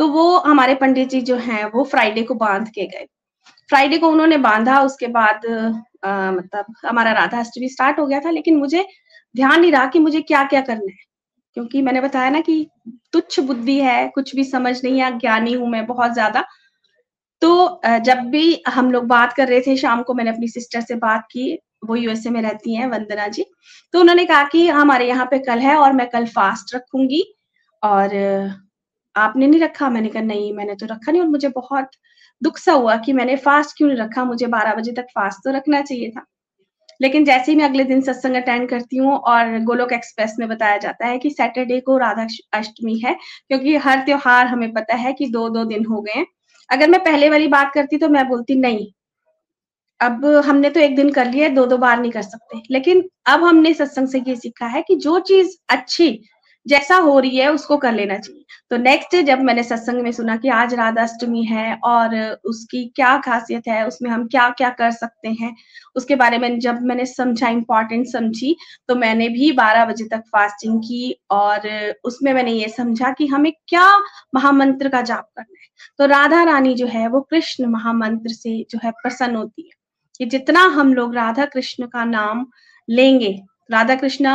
तो 0.00 0.08
वो 0.10 0.38
हमारे 0.40 0.74
पंडित 0.76 1.08
जी 1.10 1.20
जो 1.22 1.36
हैं, 1.38 1.64
वो 1.66 1.84
फ्राइडे 1.86 2.22
को 2.24 2.34
बाँध 2.36 2.68
के 2.70 2.86
गए। 2.88 3.06
फ्राइडे 3.70 3.98
को 3.98 4.08
उन्होंने 4.08 4.36
बांधा, 4.40 4.80
उसके 4.82 5.06
बाद 5.08 5.46
मतलब 6.06 6.74
हमारा 6.86 7.12
राधा 7.12 7.38
अष्टमी 7.40 7.68
स्टार्ट 7.68 7.98
हो 7.98 8.06
गया 8.06 8.20
था, 8.20 8.30
लेकिन 8.30 8.56
मुझे 8.58 8.84
ध्यान 9.34 9.60
नहीं 9.60 9.72
रहा 9.72 9.86
कि 9.86 9.98
मुझे 10.00 10.20
क्या 10.22 10.42
क्या 10.46 10.60
करना 10.62 10.90
है। 10.90 11.02
क्योंकि 11.56 11.82
मैंने 11.82 12.00
बताया 12.00 12.30
ना 12.30 12.40
कि 12.40 12.66
तुच्छ 13.12 13.40
बुद्धि 13.40 13.78
है, 13.80 14.06
कुछ 14.08 14.34
भी 14.36 14.44
समझ 14.44 14.80
नहीं 14.84 15.00
है, 15.00 15.18
ज्ञानी 15.18 15.52
हूँ 15.54 15.68
मैं 15.70 15.86
बहुत 15.86 16.12
ज़्यादा। 16.14 16.44
तो 17.42 17.80
जब 18.04 18.18
भी 18.30 18.62
हम 18.68 18.90
लोग 18.92 19.04
बात 19.06 19.32
कर 19.32 19.48
रहे 19.48 19.60
थे, 19.60 19.76
शाम 19.76 20.02
को 20.02 20.14
मैंने 20.14 20.30
अपनी 20.30 20.48
सिस्टर 20.48 20.80
से 20.82 20.94
बात 20.96 21.26
की, 21.32 21.58
वो 21.86 21.96
यूएसए 21.96 22.30
में 22.30 22.40
रहती 22.42 22.74
हैं, 22.76 22.86
वंदना 22.88 23.26
जी। 23.28 23.44
तो 23.94 24.00
उन्होंने 24.00 24.24
कहा 24.26 24.44
कि 24.48 24.66
हमारे 24.70 25.08
यहाँ 25.08 25.26
पे 25.30 25.38
कल 25.40 25.58
है 25.60 25.76
और 25.78 25.92
मैं 25.92 26.08
कल 26.10 26.26
फास्ट 26.28 26.74
रखूँगी 26.74 27.22
और 27.82 28.14
आपने 29.14 29.46
नहीं 29.46 29.60
रखा? 29.60 29.88
मैंने 29.90 30.08
कहा, 30.08 30.22
नहीं, 30.22 30.52
मैंने 30.54 30.74
तो 30.74 30.86
रखा 30.86 31.12
नहीं 31.12 31.22
और 31.22 31.28
मुझे 31.28 31.48
बहुत 31.50 31.90
दुख 32.44 32.58
सा 32.58 32.72
हुआ 32.74 32.96
कि 32.98 33.12
मैंने 33.12 33.36
फास्ट 33.38 33.76
क्यों 33.76 33.88
नहीं 33.88 33.98
रखा? 33.98 34.24
मुझे 34.24 34.46
बारह 34.48 34.74
बजे 34.74 34.92
तक 34.92 35.06
फास्ट 35.14 35.44
तो 35.44 35.50
रखना 35.52 35.82
चाहिए 35.82 36.10
था। 36.10 36.24
लेकिन 37.00 37.24
जैसे 37.24 37.50
ही 37.52 37.56
मैं 37.58 37.64
अगले 37.64 37.84
दिन 37.84 38.00
सत्संग 38.02 38.36
अटेंड 38.36 38.68
करती 38.68 38.96
हूँ 38.96 39.12
और 39.12 39.58
गोलोक 39.64 39.92
एक्सप्रेस 39.92 40.34
में 40.38 40.48
बताया 40.48 40.76
जाता 40.78 41.06
है 41.06 41.18
कि 41.18 41.30
सैटरडे 41.30 41.80
को 41.80 41.96
राधा 41.98 42.26
अष्टमी 42.52 42.98
है, 42.98 43.14
क्योंकि 43.48 43.76
हर 43.78 44.00
त्योहार 44.00 44.46
हमें 44.46 44.72
पता 44.72 44.94
है 44.96 45.12
कि 45.12 45.28
दो 45.28 45.48
दो 45.48 45.64
दिन 45.66 45.84
हो 45.86 46.00
गए 46.02 46.24
अगर 46.68 46.88
मैं 46.90 47.02
पहले 47.04 47.30
वाली 47.30 47.48
बात 47.48 47.72
करती 47.74 47.96
तो 47.96 48.08
मैं 48.08 48.26
बोलती, 48.28 48.54
नहीं, 48.56 48.86
अब 50.00 50.24
हमने 50.46 50.70
तो 50.70 50.80
एक 50.80 50.94
दिन 50.96 51.10
कर 51.10 51.30
लिया 51.30 51.48
दो 51.50 51.64
दो 51.66 51.76
बार 51.78 52.00
नहीं 52.00 52.10
कर 52.12 52.22
सकते। 52.22 52.60
लेकिन 52.70 53.02
अब 53.26 53.44
हमने 53.44 53.72
सत्संग 53.74 54.08
से 54.08 54.22
ये 54.28 54.36
सीखा 54.36 54.66
है 54.66 54.82
कि 54.82 54.96
जो 54.98 55.18
चीज़ 55.22 55.56
अच्छी 55.68 56.08
जैसा 56.66 56.96
हो 56.96 57.18
रही 57.18 57.36
है 57.36 57.52
उसको 57.52 57.76
कर 57.76 57.92
लेना 57.92 58.16
चाहिए। 58.18 58.44
तो 58.70 58.76
नेक्स्ट 58.76 59.16
जब 59.26 59.40
मैंने 59.40 59.62
सत्संग 59.62 60.02
में 60.02 60.10
सुना 60.12 60.36
कि 60.36 60.48
आज 60.50 60.74
राधा 60.74 61.02
अष्टमी 61.02 61.42
है 61.44 61.74
और 61.84 62.16
उसकी 62.44 62.84
क्या 62.96 63.16
खासियत 63.18 63.68
है, 63.68 63.86
उसमें 63.86 64.10
हम 64.10 64.26
क्या 64.28 64.48
क्या 64.50 64.70
कर 64.70 64.90
सकते 64.92 65.28
हैं, 65.30 65.54
उसके 65.96 66.16
बारे 66.16 66.38
में 66.38 66.58
जब 66.60 66.80
मैंने 66.82 67.06
समझा 67.06 67.48
इम्पोर्टेंट 67.48 68.06
समझी 68.06 68.56
तो 68.88 68.94
मैंने 68.94 69.28
भी 69.28 69.52
12 69.52 69.84
बजे 69.84 70.04
तक 70.08 70.22
फास्टिंग 70.28 70.78
की 70.80 71.14
और 71.30 71.68
उसमें 72.04 72.32
मैंने 72.32 72.52
ये 72.52 72.68
समझा 72.68 73.10
कि 73.12 73.26
हमें 73.26 73.52
क्या 73.68 73.88
महामंत्र 74.34 74.88
का 74.88 75.02
जाप 75.02 75.28
करना 75.36 75.60
है। 75.60 75.68
तो 75.98 76.06
राधा 76.06 76.42
रानी 76.44 76.74
जो 76.74 76.86
है, 76.86 77.06
वो 77.08 77.20
कृष्ण 77.20 77.66
महामंत्र 77.68 78.32
से 78.32 78.58
जो 78.70 78.78
है 78.84 78.90
प्रसन्न 78.92 79.36
होती 79.36 79.62
है 79.62 79.70
कि 80.18 80.26
जितना 80.30 80.60
हम 80.70 80.94
लोग 80.94 81.14
राधा 81.14 81.44
कृष्ण 81.46 81.86
का 81.86 82.04
नाम 82.04 82.46
लेंगे 82.88 83.38
राधा 83.70 83.94
कृष्ण 83.94 84.28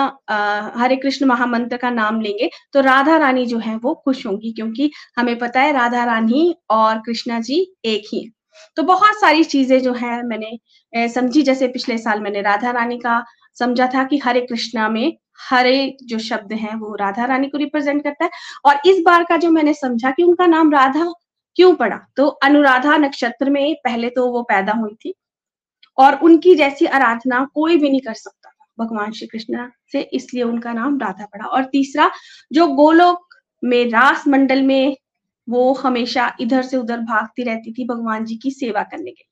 हरे 0.76 0.96
कृष्ण 0.96 1.26
महामंत्र 1.26 1.78
का 1.78 1.89
नाम 1.92 2.20
लेंगे 2.22 2.50
तो 2.74 2.82
राधा 2.82 3.18
रानी 3.18 3.46
जो 3.46 3.58
है 3.60 3.76
वो 3.78 3.94
खुश 4.06 4.26
होंगी 4.26 4.52
क्योंकि 4.54 4.89
हमें 5.18 5.38
पता 5.39 5.62
है 5.62 5.72
राधा 5.74 6.04
रानी 6.06 6.56
और 6.72 7.00
कृष्णा 7.06 7.39
जी 7.42 7.60
एक 7.86 8.08
ही 8.13 8.20
है। 8.20 8.30
तो 8.78 8.84
बहुत 8.84 9.20
सारी 9.22 9.44
चीज़ें 9.46 9.80
जो 9.82 9.94
है 9.96 10.22
मैंने 10.28 11.08
समझी। 11.10 11.42
जैसे 11.44 11.68
पिछले 11.70 11.98
साल 11.98 12.20
मैंने 12.22 12.42
राधा 12.42 12.72
रानी 12.72 12.98
का 13.00 13.24
समझा 13.58 13.88
था 13.88 14.04
कि 14.04 14.18
हरे 14.18 14.42
कृष्णा 14.42 14.89
में 14.89 15.18
हरे 15.42 15.98
जो 16.04 16.18
शब्द 16.20 16.54
हैं 16.56 16.76
वो 16.76 16.96
राधा 16.96 17.26
रानी 17.26 17.48
को 17.48 17.58
रिप्रेजेंट 17.58 18.04
करता 18.04 18.26
है। 18.26 18.32
और 18.65 18.80
इस 18.88 19.02
बार 19.06 19.24
का 19.24 19.38
जो 19.38 19.50
मैंने 19.52 19.74
समझा 19.76 20.12
कि 20.12 20.24
उनका 20.24 20.46
नाम 20.48 20.72
राधा 20.74 21.12
क्यों 21.58 21.74
पड़ा 21.76 21.98
तो 22.18 22.28
अनुराधा 22.44 22.98
नक्षत्र 22.98 23.50
में 23.50 23.76
पहले 23.84 24.10
तो 24.10 24.26
वो 24.32 24.42
पैदा 24.44 24.74
हुई 24.74 24.94
थी 24.96 25.13
और 25.98 26.15
उनकी 26.22 26.56
जैसी 26.56 26.86
आराधना 26.88 27.44
कोई 27.54 27.78
भी 27.78 27.89
नहीं 27.89 28.02
कर 28.02 28.13
सकता। 28.15 28.38
भगवान 28.80 29.12
श्री 29.12 29.28
कृष्ण 29.28 29.70
से 29.92 30.02
इसलिए 30.02 30.44
उनका 30.44 30.74
नाम 30.74 31.00
राधा 31.00 31.26
पड़ा। 31.26 31.46
और 31.46 31.65
तीसरा, 31.65 32.12
जो 32.54 32.68
गोलोक 32.68 33.36
में 33.63 33.86
रास 33.86 34.28
मंडल 34.28 34.62
में 34.62 34.98
वो 35.50 35.74
हमेशा 35.74 36.36
इधर 36.39 36.62
से 36.62 36.78
उधर 36.78 36.98
भागती 36.98 37.44
रहती 37.44 37.74
थी 37.74 37.86
भगवान 37.88 38.26
जी 38.26 38.36
की 38.36 38.52
सेवा 38.52 38.84
करने 38.84 39.12
के 39.12 39.24
लिए। 39.24 39.26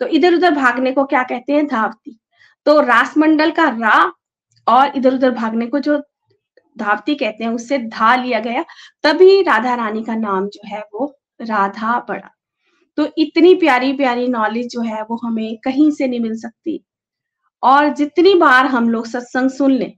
तो 0.00 0.06
इधर 0.06 0.34
उधर 0.34 0.54
भागने 0.54 0.92
को 0.92 1.04
क्या 1.04 1.22
कहते 1.22 1.52
हैं? 1.52 1.66
धावती। 1.66 2.18
तो 2.66 2.80
रास 2.80 3.16
मंडल 3.18 3.50
का 3.50 3.68
रा 3.68 4.12
और 4.66 4.96
इधर 4.96 5.14
उधर 5.14 5.30
भागने 5.30 5.66
को 5.66 5.78
जो 5.78 6.02
धावती 6.78 7.14
कहते 7.14 7.44
हैं, 7.44 7.50
उससे 7.50 7.78
धा 7.78 8.14
लिया 8.16 8.40
गया। 8.40 8.64
तभी 9.02 9.42
राधा 9.42 9.74
रानी 9.74 10.02
का 10.04 10.14
नाम 10.14 10.48
जो 10.48 10.68
है 10.68 10.80
वो 10.94 11.18
राधा 11.40 11.98
पड़ा। 11.98 12.30
तो 12.96 13.08
इतनी 13.18 13.54
प्यारी 13.54 13.92
प्यारी 13.92 14.28
नॉलेज 14.28 14.70
जो 14.70 14.80
है 14.80 15.02
वो 15.02 15.20
हमें 15.24 15.56
कहीं 15.56 15.90
से 15.90 16.06
नहीं 16.06 16.20
मिल 16.20 16.34
सकती। 16.36 16.84
और 17.62 17.88
जितनी 17.94 18.34
बार 18.34 18.66
हम 18.66 18.90
लोग 18.90 19.06
सत्संग 19.06 19.50
सुन 19.50 19.72
लें, 19.72 19.92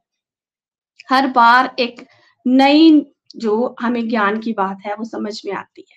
हर 1.10 1.26
बार 1.26 1.76
एक 1.78 2.06
नई 2.46 3.06
जो 3.36 3.76
हमें 3.80 4.08
ज्ञान 4.08 4.40
की 4.40 4.52
बात 4.52 4.78
है, 4.86 4.94
वो 4.94 5.04
समझ 5.04 5.42
में 5.46 5.52
आती 5.52 5.86
है। 5.92 5.96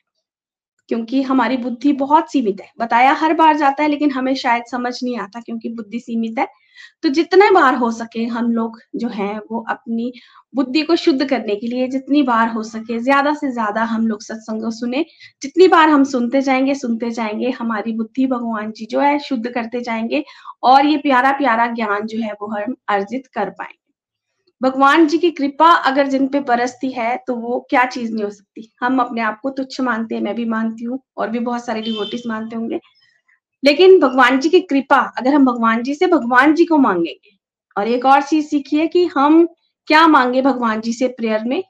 क्योंकि 0.90 1.22
हमारी 1.22 1.58
बुद्धि 1.58 1.94
बहुत 1.94 2.32
सीमित 2.32 2.62
है। 2.62 2.72
बताया 2.80 3.14
हर 3.14 3.34
बार 3.34 3.58
जाता 3.58 3.84
है, 3.84 3.90
लेकिन 3.90 4.12
हमें 4.12 4.36
शायद 4.36 4.64
समझ 4.72 5.04
नहीं 5.04 5.20
आता 5.20 5.42
क्योंकि 5.42 5.70
बुद्धि 5.70 6.00
सीमित 6.00 6.40
है। 6.40 6.48
तो 7.04 7.10
जितने 7.12 7.50
बार 7.52 7.76
हो 7.76 7.92
सके 7.94 8.24
हम 8.28 8.52
लोग 8.52 8.80
जो 8.96 9.08
है, 9.10 9.34
वो 9.42 9.66
अपनी 9.70 10.12
बुद्धि 10.54 10.82
को 10.84 10.96
शुद्ध 10.98 11.26
करने 11.26 11.56
के 11.56 11.68
लिए 11.68 11.88
जितनी 11.90 12.24
बार 12.24 12.50
हो 12.50 12.64
सके, 12.66 13.00
ज़्यादा 13.02 13.34
से 13.36 13.52
ज़्यादा 13.52 13.84
हम 13.86 14.08
लोग 14.08 14.22
सत्संग 14.24 14.72
सुने। 14.74 15.06
जितनी 15.42 15.68
बार 15.68 15.90
हम 15.90 16.04
सुनते 16.06 16.42
जाएँगे 16.42 16.76
सुनते 16.76 17.10
जाएँगे। 17.12 17.50
हमारी 17.52 17.94
बुद्धि 17.94 18.28
भगवान 18.28 18.72
जी 18.72 18.86
जो 18.88 19.00
है, 19.00 19.18
शुद्ध 19.22 19.48
करते 19.50 19.82
जाएँगे 19.82 20.24
और 20.66 20.86
ये 20.86 20.98
प्यारा 21.00 21.32
प्यारा 21.38 21.68
ज्ञान 21.74 22.06
जो 22.08 22.20
है, 22.20 22.32
वो 22.34 22.48
हम 22.56 22.76
अर्जित 22.90 23.28
कर 23.36 23.50
पाएँगे। 23.52 23.78
भगवान 24.62 25.08
जी 25.08 25.18
की 25.18 25.30
कृपा 25.32 25.70
अगर 25.84 26.08
जिन 26.08 26.28
पे 26.28 26.40
बरसती 26.42 26.90
है 26.92 27.16
तो 27.28 27.36
वो 27.38 27.60
क्या 27.70 27.84
चीज़ 27.88 28.14
नहीं 28.14 28.24
हो 28.24 28.30
सकती। 28.32 28.70
हम 28.82 29.00
अपने 29.02 29.22
आप 29.22 29.40
को 29.44 29.50
तुच्छ 29.52 29.82
मानते 29.82 30.16
हैं, 30.16 30.22
मैं 30.24 30.36
भी 30.36 30.46
मानती 30.48 30.86
हूँ 30.86 31.00
और 31.18 31.30
भी 31.30 31.40
बहुत 31.42 31.66
सारे 31.66 31.82
डिवोटिस 31.82 32.28
मानते 32.28 32.56
होंगे। 32.56 32.80
लेकिन 33.64 34.00
भगवान 34.00 34.40
जी 34.40 34.50
की 34.50 34.60
कृपा, 34.60 35.00
अगर 35.18 35.34
हम 35.34 35.46
भगवान 35.46 35.84
जी 35.84 35.96
से 35.96 36.08
भगवान 36.08 36.54
जी 36.56 36.66
को 36.66 36.78
मांगेंगे, 36.78 37.38
और 37.76 37.88
एक 37.88 38.06
और 38.06 38.22
चीज़ 38.22 38.48
सीखिए 38.48 38.88
कि 38.88 39.06
हम 39.08 39.46
क्या 39.88 40.08
मांगे 40.08 40.42
भगवान 40.42 40.82
जी 40.82 40.94
से 40.94 41.08
प्रेयर 41.08 41.44
में 41.44 41.64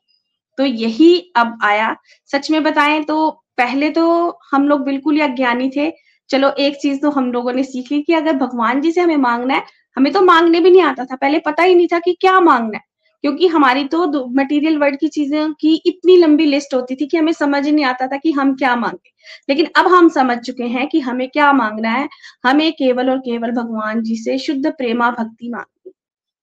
तो 0.58 0.66
यही 0.66 1.18
अब 1.38 1.58
आया। 1.64 1.96
सच 2.30 2.52
में 2.52 2.64
बताएँ 2.64 3.04
तो 3.04 3.30
पहले 3.58 3.90
तो 3.90 4.06
हम 4.52 4.68
लोग 4.68 4.84
बिल्कुल 4.84 5.16
ही 5.16 5.22
अज्ञानी 5.22 5.70
थे। 5.78 5.92
चलो 6.30 6.50
एक 6.60 6.76
चीज़ 6.76 7.02
तो 7.02 7.10
हम 7.12 7.32
लोगों 7.32 7.54
ने 7.54 7.64
सीख 7.64 7.88
कि 8.08 8.14
अगर 8.14 8.34
भगवान 8.34 8.82
जी 8.82 8.92
से 8.92 9.02
हमें 9.02 9.18
मांगना 9.18 9.54
है, 9.54 9.64
हमें 9.98 10.12
तो 10.14 10.22
मांगने 10.22 10.60
भी 10.60 10.72
नहीं 10.72 10.82
आता 10.82 11.06
था। 11.06 11.16
पहले 11.16 11.40
पता 11.40 11.64
ही 11.64 11.76
नहीं 11.76 11.88
था 11.88 12.00
कि 12.00 12.14
क्या 12.22 12.40
मांगना 12.40 12.78
है। 12.78 12.84
क्योंकि 13.24 13.48
हमारी 13.48 13.84
तो 13.86 14.26
मटेरियल 14.36 14.78
वर्ल्ड 14.78 15.00
की 15.00 15.08
चीज़ें 15.08 15.54
की 15.54 15.74
इतनी 15.86 16.18
लंबी 16.18 16.46
लिस्ट 16.46 16.74
होती 16.74 16.96
थी 16.96 17.06
कि 17.08 17.18
हमें 17.18 17.32
समझ 17.34 17.68
नहीं 17.68 17.86
आता 17.86 18.08
था 18.08 18.18
कि 18.18 18.32
हम 18.32 18.56
क्या 18.56 18.76
मांगे। 18.76 19.12
लेकिन 19.50 19.68
अब 19.76 19.88
हम 19.88 20.10
समझ 20.10 20.38
चुके 20.40 20.64
हैं 20.64 20.88
कि 20.88 21.00
हमें 21.00 21.28
क्या 21.30 21.52
मांगना 21.54 21.92
है। 21.92 22.08
हमें 22.46 22.72
केवल 22.74 23.10
और 23.10 23.20
केवल 23.20 23.52
भगवान 23.52 24.02
जी 24.04 24.16
से 24.18 24.38
शुद्ध 24.38 24.66
प्रेमा 24.68 25.10
भक्ति 25.12 25.50
मांगनी। 25.50 25.92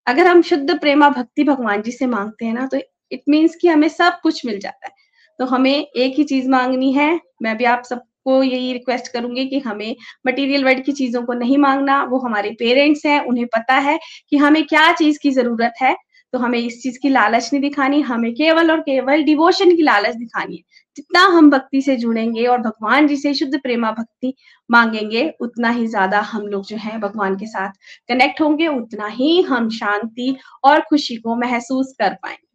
अगर 0.06 0.26
हम 0.26 0.42
शुद्ध 0.42 0.78
प्रेमा 0.80 1.08
भक्ति 1.10 1.44
भगवान 1.44 1.82
जी 1.82 1.92
से 1.92 2.06
मांगते 2.06 2.46
हैं 2.46 2.54
ना 2.54 2.66
तो 2.66 2.78
इट 3.12 3.22
मीन्स 3.28 3.56
कि 3.56 3.68
हमें 3.68 3.88
सब 3.88 4.20
कुछ 4.22 4.46
मिल 4.46 4.58
जाता 4.60 4.86
है। 4.86 4.92
तो 5.38 5.44
हमें 5.46 5.72
एक 5.74 6.14
ही 6.18 6.24
चीज़ 6.24 6.48
मांगनी 6.50 6.92
है। 6.92 7.20
मैं 7.42 7.56
भी 7.58 7.64
आप 7.64 7.82
सबको 7.84 8.42
यही 8.42 8.72
रिक्वेस्ट 8.72 9.12
करूँगी 9.12 9.46
कि 9.46 9.58
हमें 9.60 9.94
मटेरियल 10.26 10.64
वर्ल्ड 10.64 10.84
की 10.84 10.92
चीज़ों 10.92 11.22
को 11.22 11.32
नहीं 11.34 11.58
मांगना। 11.58 12.02
वो 12.04 12.18
हमारे 12.18 12.50
पेरेंट्स 12.58 13.06
हैं, 13.06 13.20
उन्हें 13.20 13.46
पता 13.46 13.74
है 13.80 13.98
कि 14.30 14.36
हमें 14.36 14.64
क्या 14.64 14.92
चीज़ 14.92 15.18
की 15.22 15.30
ज़रूरत 15.30 15.74
है। 15.82 15.94
तो 16.32 16.38
हमें 16.38 16.58
इस 16.58 16.82
चीज़ 16.82 16.98
की 17.02 17.08
लालच 17.08 17.48
नहीं 17.52 17.60
दिखानी, 17.62 18.00
हमें 18.00 18.32
केवल 18.34 18.70
और 18.70 18.80
केवल 18.80 19.22
डिवोशन 19.22 19.74
की 19.76 19.82
लालच 19.82 20.14
दिखानी 20.16 20.56
है। 20.56 20.62
जितना 20.96 21.20
हम 21.26 21.50
भक्ति 21.50 21.80
से 21.82 21.96
जुड़ेंगे 21.96 22.46
और 22.46 22.58
भगवान 22.58 23.06
जी 23.06 23.16
से 23.16 23.34
शुद्ध 23.34 23.60
प्रेमा 23.60 23.90
भक्ति 23.92 24.34
मांगेंगे, 24.70 25.28
उतना 25.40 25.70
ही 25.70 25.86
ज़्यादा 25.86 26.20
हम 26.20 26.46
लोग 26.46 26.64
जो 26.66 26.76
है 26.76 26.98
भगवान 27.00 27.36
के 27.36 27.46
साथ 27.46 27.72
कनेक्ट 28.08 28.40
होंगे, 28.40 28.66
उतना 28.68 29.06
ही 29.06 29.40
हम 29.42 29.68
शांति 29.70 30.36
और 30.64 30.80
खुशी 30.80 31.16
को 31.16 31.36
महसूस 31.36 31.94
कर 32.00 32.14
पाएँगे। 32.14 32.48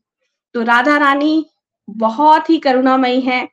तो 0.56 0.64
राधा 0.64 0.98
रानी 0.98 1.46
बहुत 1.88 2.50
ही 2.50 2.58
करुणामयी 2.58 3.22
है, 3.22 3.44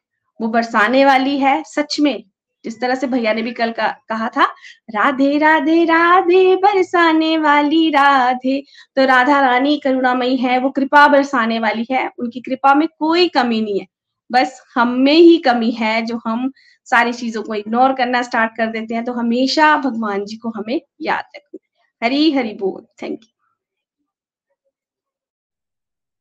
वो 0.40 0.48
बरसाने 0.48 1.04
वाली 1.04 1.38
है, 1.38 1.62
सच 1.66 1.96
में 2.00 2.24
जिस 2.64 2.80
तरह 2.80 2.94
से 2.94 3.06
भैया 3.06 3.32
ने 3.32 3.42
भी 3.42 3.52
कल 3.52 3.70
का, 3.72 3.88
कहा 4.08 4.28
था 4.28 4.44
राधे 4.90 5.38
राधे 5.38 5.84
राधे 5.84 6.56
बरसाने 6.56 7.36
वाली 7.38 7.88
राधे। 7.90 8.60
तो 8.96 9.04
राधा 9.06 9.40
रानी 9.40 9.76
करुणामयी 9.78 10.36
है 10.36 10.58
वो 10.58 10.70
कृपा 10.70 11.06
बरसाने 11.08 11.58
वाली 11.58 11.86
है 11.90 12.08
उनकी 12.18 12.40
कृपा 12.40 12.74
में 12.74 12.86
कोई 12.88 13.28
कमी 13.28 13.60
नहीं 13.60 13.80
है। 13.80 13.86
बस 14.30 14.62
हम 14.74 14.90
में 14.98 15.12
ही 15.12 15.36
कमी 15.38 15.70
है 15.70 16.00
जो 16.06 16.20
हम 16.26 16.50
सारी 16.86 17.12
चीज़ों 17.12 17.42
को 17.42 17.54
इग्नोर 17.54 17.92
करना 17.92 18.22
स्टार्ट 18.22 18.56
कर 18.56 18.66
देते 18.68 18.94
हैं 18.94 19.04
तो 19.04 19.12
हमेशा 19.12 19.76
भगवान 19.78 20.24
जी 20.24 20.36
को 20.36 20.52
हमें 20.56 20.80
याद 21.02 21.24
रखना 21.36 21.58
हरी 22.02 22.30
हरी 22.32 22.54
बोल। 22.54 22.82
थैंक 23.02 23.20
यू 23.22 23.31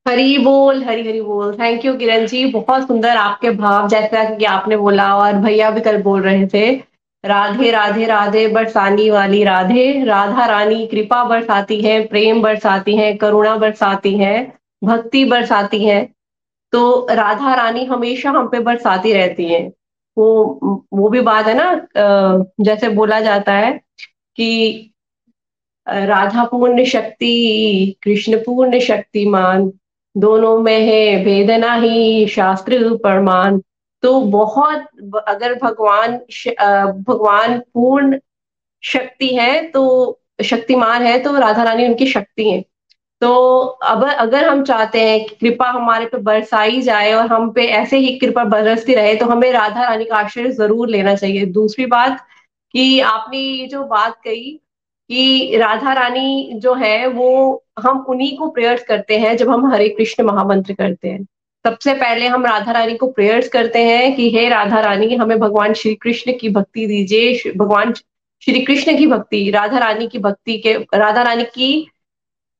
हरी 0.05 0.37
बोल, 0.37 0.83
हरी 0.83 1.07
हरी 1.07 1.21
बोल। 1.21 1.53
Thank 1.59 1.83
you 1.85 1.93
Kiran 1.97 2.25
ji. 2.27 2.43
बहुत 2.45 2.87
सुंदर 2.87 3.17
आपके 3.17 3.49
भाव, 3.51 3.87
जैसा 3.89 4.23
कि 4.35 4.45
आपने 4.45 4.77
बोला 4.77 5.15
और 5.15 5.33
भैया 5.33 5.69
भी 5.71 5.81
कल 5.81 6.01
बोल 6.03 6.21
रहे 6.21 6.47
थे। 6.47 6.71
राधे 7.23 7.71
राधे 7.71 8.05
राधे, 8.05 8.47
बरसानी 8.47 9.09
वाली 9.09 9.43
राधे। 9.43 10.03
राधा 10.05 10.45
रानी, 10.45 10.85
कृपा 10.87 11.23
बरसाती 11.23 11.81
है, 11.81 11.99
प्रेम 12.07 12.41
बरसाती 12.41 12.95
है, 12.97 13.13
करुणा 13.15 13.55
बरसाती 13.57 14.15
है, 14.17 14.41
भक्ति 14.83 15.23
बरसाती 15.25 15.83
है। 15.85 16.03
तो 16.73 17.07
राधा 17.11 17.53
रानी 17.55 17.83
हमेशा 17.85 18.29
हम 18.29 18.47
पे 18.47 18.59
बरसाती 18.61 19.13
रहती 19.13 19.45
है। 19.45 19.61
वो 20.17 20.85
वो 20.93 21.09
भी 21.09 21.21
बात 21.21 21.45
है 21.47 21.53
ना 21.57 22.45
जैसे 22.61 22.89
बोला 22.89 23.19
जाता 23.21 23.53
है 23.53 23.71
कि 24.37 24.87
राधा 25.87 26.43
पूर्ण 26.45 26.83
शक्ति, 26.85 27.95
कृष्ण 28.03 28.37
पूर्ण 28.37 28.79
शक्तिमान। 28.79 29.71
दोनों 30.15 30.57
में 30.59 30.79
है, 30.81 31.23
वेदना 31.25 31.73
ही 31.75 32.27
शास्त्र 32.29 32.95
प्रमाण। 32.97 33.59
तो 34.03 34.19
बहुत 34.21 34.87
अगर 35.27 35.53
भगवान 35.55 36.17
भगवान 37.01 37.59
पूर्ण 37.73 38.19
शक्ति 38.83 39.27
है 39.35 39.61
तो 39.71 39.83
शक्तिमान 40.43 41.01
है 41.03 41.19
तो 41.23 41.37
राधा 41.39 41.63
रानी 41.63 41.85
उनकी 41.87 42.07
शक्ति 42.07 42.49
है। 42.49 42.61
तो 43.21 43.33
अब, 43.65 44.03
अगर 44.05 44.47
हम 44.47 44.63
चाहते 44.63 45.01
हैं 45.01 45.19
कि 45.25 45.35
कृपा 45.37 45.69
हमारे 45.69 46.05
पे 46.05 46.17
बरसाई 46.19 46.81
जाए 46.81 47.11
और 47.13 47.27
हम 47.27 47.51
पे 47.51 47.65
ऐसे 47.69 47.97
ही 47.97 48.17
कृपा 48.19 48.43
बरसती 48.45 48.93
रहे 48.95 49.15
तो 49.15 49.25
हमें 49.25 49.51
राधा 49.51 49.83
रानी 49.83 50.05
का 50.05 50.15
आश्रय 50.17 50.51
ज़रूर 50.51 50.89
लेना 50.89 51.15
चाहिए। 51.15 51.45
दूसरी 51.47 51.85
बात 51.87 52.19
कि 52.73 52.99
आपने 53.01 53.37
ये 53.37 53.67
जो 53.67 53.83
बात 53.85 54.15
कही 54.23 54.59
कि 55.11 55.57
राधा 55.57 55.93
रानी 55.93 56.51
जो 56.55 56.73
है, 56.73 57.07
वो 57.07 57.63
हम 57.79 58.05
उन्हीं 58.09 58.37
को 58.37 58.47
प्रेयर्स 58.47 58.83
करते 58.83 59.17
हैं 59.17 59.37
जब 59.37 59.49
हम 59.49 59.73
हरे 59.73 59.89
कृष्ण 59.89 60.23
महामंत्र 60.23 60.73
करते 60.73 61.07
हैं। 61.07 61.23
सबसे 61.67 61.93
पहले 61.93 62.27
हम 62.27 62.45
राधा 62.45 62.71
रानी 62.71 62.97
को 62.97 63.07
प्रेयर्स 63.07 63.47
करते 63.47 63.79
हैं 63.79 64.15
कि, 64.15 64.29
हे 64.29 64.49
राधा 64.49 64.79
रानी, 64.79 65.15
हमें 65.15 65.39
भगवान 65.39 65.73
श्री 65.73 65.95
कृष्ण 65.95 66.33
की 66.41 66.49
भक्ति 66.49 66.87
दीजिए 66.87 67.53
भगवान 67.57 67.93
श्री 68.45 68.61
कृष्ण 68.61 68.97
की 68.97 69.07
भक्ति, 69.07 69.51
राधा 69.51 69.77
रानी 69.77 70.07
की 70.07 70.19
भक्ति 70.19 70.57
के 70.57 70.73
राधा 70.73 71.21
रानी 71.21 71.43
की 71.43 71.90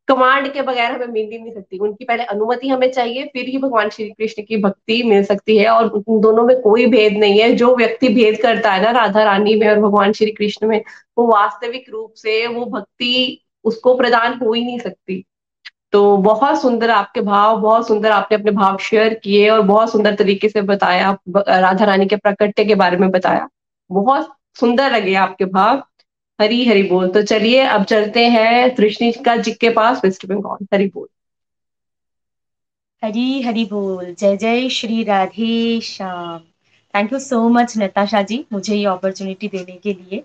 कमांड 0.08 0.52
के 0.54 0.62
बगैर 0.62 0.92
हमें 0.92 1.08
मिल 1.08 1.30
ही 1.32 1.40
नहीं 1.40 1.54
सकती। 1.54 1.78
उनकी 1.78 2.06
पहले 2.06 2.24
अनुमति 2.24 2.68
हमें 2.68 2.92
चाहिए, 2.92 3.24
फिर 3.26 3.46
ही 3.46 3.58
भगवान 3.58 3.90
श्री 3.90 4.10
कृष्ण 4.10 4.44
की 4.44 4.58
भक्ति 4.58 5.02
मिल 5.04 5.24
सकती 5.24 5.58
है 5.58 5.70
और 5.70 5.90
उन 5.90 6.20
दोनों 6.22 6.44
में 6.44 6.60
कोई 6.62 6.86
भेद 6.86 7.18
नहीं 7.18 7.40
है। 7.40 7.52
जो 7.56 7.76
व्यक्ति 7.76 8.10
भेद 8.10 8.42
करता 8.42 8.72
है 8.72 8.82
ना 8.84 8.92
राधा 8.92 9.24
रानी 9.24 9.56
में 9.56 9.68
और 9.70 9.80
भगवान 9.80 10.14
श्री 10.14 10.32
कृष्ण 10.32 10.68
में, 10.68 10.82
वो 11.18 11.28
वास्तविक 11.28 11.90
रूप 11.90 12.14
से 12.18 12.46
वो 12.48 12.66
भक्ति 12.66 13.42
उसको 13.66 13.96
प्रदान 13.98 14.40
हो 14.44 14.54
ही 14.54 14.66
नहीं 14.66 14.80
सकती। 14.80 15.24
तो 15.92 16.18
बहुत 16.18 16.62
सुंदर 16.62 16.90
आपके 16.90 17.22
भाव, 17.22 17.58
बहुत 17.62 17.88
सुंदर 17.88 18.12
आपने 18.12 18.38
अपने 18.38 18.52
भाव 18.52 18.78
शेयर 18.78 19.14
किए 19.14 19.50
और 19.50 19.62
बहुत 19.62 19.92
सुंदर 19.92 20.16
तरीके 20.16 20.50
से 20.50 20.62
बताया 20.62 21.18
राधा 21.38 21.86
रानी 21.86 22.06
के 22.06 22.16
प्रकट्य 22.16 22.66
के 22.66 22.76
बारे 22.76 22.98
में 22.98 23.10
बताया। 23.12 23.48
बहुत 23.90 24.34
सुंदर 24.60 24.92
लगे 24.92 25.14
आपके 25.16 25.46
भाव। 25.46 25.84
हरी 26.42 26.66
हरी 26.66 26.84
बोल। 26.84 27.10
तो 27.10 27.22
चलिए, 27.22 27.60
अब 27.60 27.84
चलते 27.84 28.28
हैं 28.28 28.76
कृष्णिका 28.76 29.36
जी 29.36 29.52
के 29.52 29.70
पास, 29.70 30.02
वेस्ट 30.06 30.26
बंगाल। 30.26 30.66
हरी 30.74 30.88
बोल। 30.88 31.08
हरी 33.04 33.42
हरी 33.42 33.66
बोल। 33.66 34.16
जय 34.20 34.38
जय 34.38 34.70
Shri 34.70 35.04
Radhe 35.04 35.82
Shyam. 35.82 36.40
Thank 36.96 37.14
you 37.14 37.20
so 37.20 37.50
much 37.50 37.74
Natasha 37.78 38.22
ji, 38.22 38.46
मुझे 38.54 38.76
ये 38.76 38.86
अपॉर्चुनिटी 38.86 39.48
देने 39.48 39.78
के 39.78 39.94
लिए। 39.94 40.24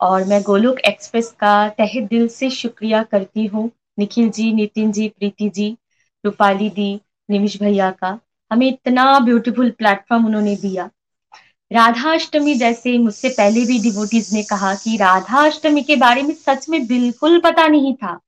और 0.00 0.24
मैं 0.24 0.42
गोलोक 0.42 0.78
एक्सप्रेस 0.78 1.30
का 1.30 1.68
तहे 1.68 2.00
दिल 2.00 2.28
से 2.28 2.50
शुक्रिया 2.50 3.02
करती 3.02 3.46
हूँ, 3.46 3.70
निखिल 3.98 4.30
जी, 4.30 4.52
नितिन 4.52 4.92
जी, 4.92 5.08
प्रीति 5.08 5.48
जी, 5.48 5.76
रूपाली 6.24 6.70
दी 6.70 7.00
निमिश 7.30 7.62
भैया 7.62 7.90
का। 7.90 8.18
हमें 8.52 8.68
इतना 8.68 9.18
ब्यूटीफुल 9.18 9.70
प्लेटफॉर्म 9.70 10.26
उन्होंने 10.26 10.56
दिया। 10.56 10.90
राधाष्टमी 11.70 12.54
जैसे 12.54 12.96
मुझसे 12.98 13.28
पहले 13.28 13.64
भी 13.64 13.78
डिवोटीज 13.78 14.32
ने 14.34 14.42
कहा 14.42 14.74
कि 14.74 14.96
राधाष्टमी 14.96 15.82
के 15.82 15.96
बारे 15.96 16.22
में 16.22 16.34
सच 16.34 16.68
में 16.68 16.86
बिल्कुल 16.86 17.38
पता 17.40 17.66
नहीं 17.66 17.94
था। 17.94 18.18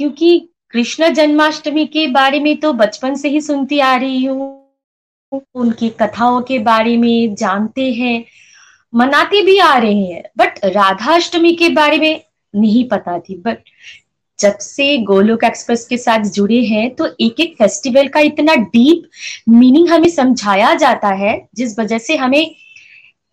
क्योंकि 0.00 0.48
कृष्ण 0.70 1.12
जन्माष्टमी 1.14 1.86
के 1.86 2.06
बारे 2.06 2.40
में 2.40 2.56
तो 2.56 2.72
बचपन 2.72 3.14
से 3.14 3.28
ही 3.28 3.40
सुनती 3.40 3.78
आ 3.78 3.94
रही 3.96 4.24
हूँ। 4.24 4.64
उनकी 5.54 5.88
कथाओं 5.90 6.40
के 6.42 6.58
बारे 6.58 6.96
में 6.96 7.34
जानते 7.34 7.92
हैं, 7.92 8.24
मनाते 8.94 9.42
भी 9.42 9.58
आ 9.58 9.76
रहे 9.78 10.02
हैं 10.02 10.22
बट 10.38 10.58
राधाष्टमी 10.64 11.52
के 11.52 11.68
बारे 11.68 11.98
में 11.98 12.22
नहीं 12.54 12.88
पता 12.88 13.18
थी। 13.18 13.36
बट 13.36 13.58
जब 14.38 14.58
से 14.58 14.96
गोलोक 14.98 15.44
एक्सप्रेस 15.44 15.86
के 15.86 15.96
साथ 15.96 16.24
जुड़े 16.30 16.62
हैं 16.64 16.94
तो 16.94 17.06
एक 17.20 17.40
एक 17.40 17.54
फेस्टिवल 17.58 18.08
का 18.08 18.20
इतना 18.20 18.54
डीप 18.54 19.08
मीनिंग 19.48 19.88
हमें 19.88 20.08
समझाया 20.08 20.74
जाता 20.74 21.08
है, 21.14 21.48
जिस 21.54 21.78
वजह 21.78 21.98
से 21.98 22.16
हमें 22.16 22.54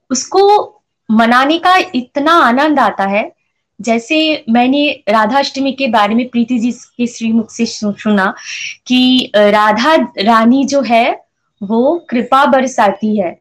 उसको 0.10 0.82
मनाने 1.10 1.58
का 1.60 1.76
इतना 1.96 2.34
आनंद 2.42 2.80
आता 2.80 3.06
है। 3.06 3.32
जैसे 3.80 4.46
मैंने 4.50 4.88
राधाष्टमी 5.10 5.72
के 5.74 5.88
बारे 5.88 6.16
में 6.16 6.28
प्रीति 6.30 6.60
जी 6.60 6.72
के 6.72 7.08
श्रीमुख 7.08 7.52
से 7.52 7.66
सुना 7.66 8.34
कि 8.88 9.32
राधा 9.36 9.96
रानी 10.20 10.64
जो 10.66 10.82
है, 10.82 11.12
वो 11.62 11.98
कृपा 12.10 12.46
बरसाती 12.46 13.18
है। 13.18 13.32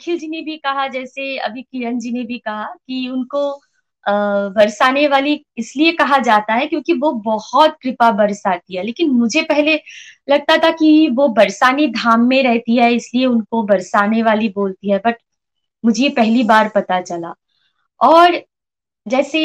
अखिल 0.00 0.18
जी 0.18 0.28
ने 0.28 0.40
भी 0.40 0.56
कहा, 0.56 0.86
जैसे 0.88 1.36
अभी 1.38 1.62
किरण 1.62 1.98
जी 1.98 2.10
ने 2.10 2.22
भी 2.24 2.38
कहा 2.38 2.64
कि 2.64 3.08
उनको 3.08 3.60
बरसाने 4.06 5.06
वाली 5.08 5.44
इसलिए 5.58 5.92
कहा 5.92 6.18
जाता 6.20 6.54
है 6.54 6.66
क्योंकि 6.66 6.92
वो 6.94 7.12
बहुत 7.24 7.76
कृपा 7.82 8.10
बरसाती 8.12 8.76
है। 8.76 8.82
लेकिन 8.84 9.10
मुझे 9.12 9.42
पहले 9.42 9.74
लगता 10.30 10.56
था 10.58 10.70
कि 10.72 11.08
वो 11.12 11.28
बरसाने 11.30 11.86
धाम 11.88 12.26
में 12.28 12.42
रहती 12.42 12.76
है, 12.76 12.92
इसलिए 12.94 13.26
उनको 13.26 13.62
बरसाने 13.64 14.22
वाली 14.22 14.48
बोलती 14.56 14.90
है 14.90 14.98
बट 15.06 15.16
मुझे 15.84 16.08
पहली 16.10 16.42
बार 16.44 16.68
पता 16.74 17.00
चला। 17.02 17.34
और 18.00 18.40
जैसे 19.06 19.40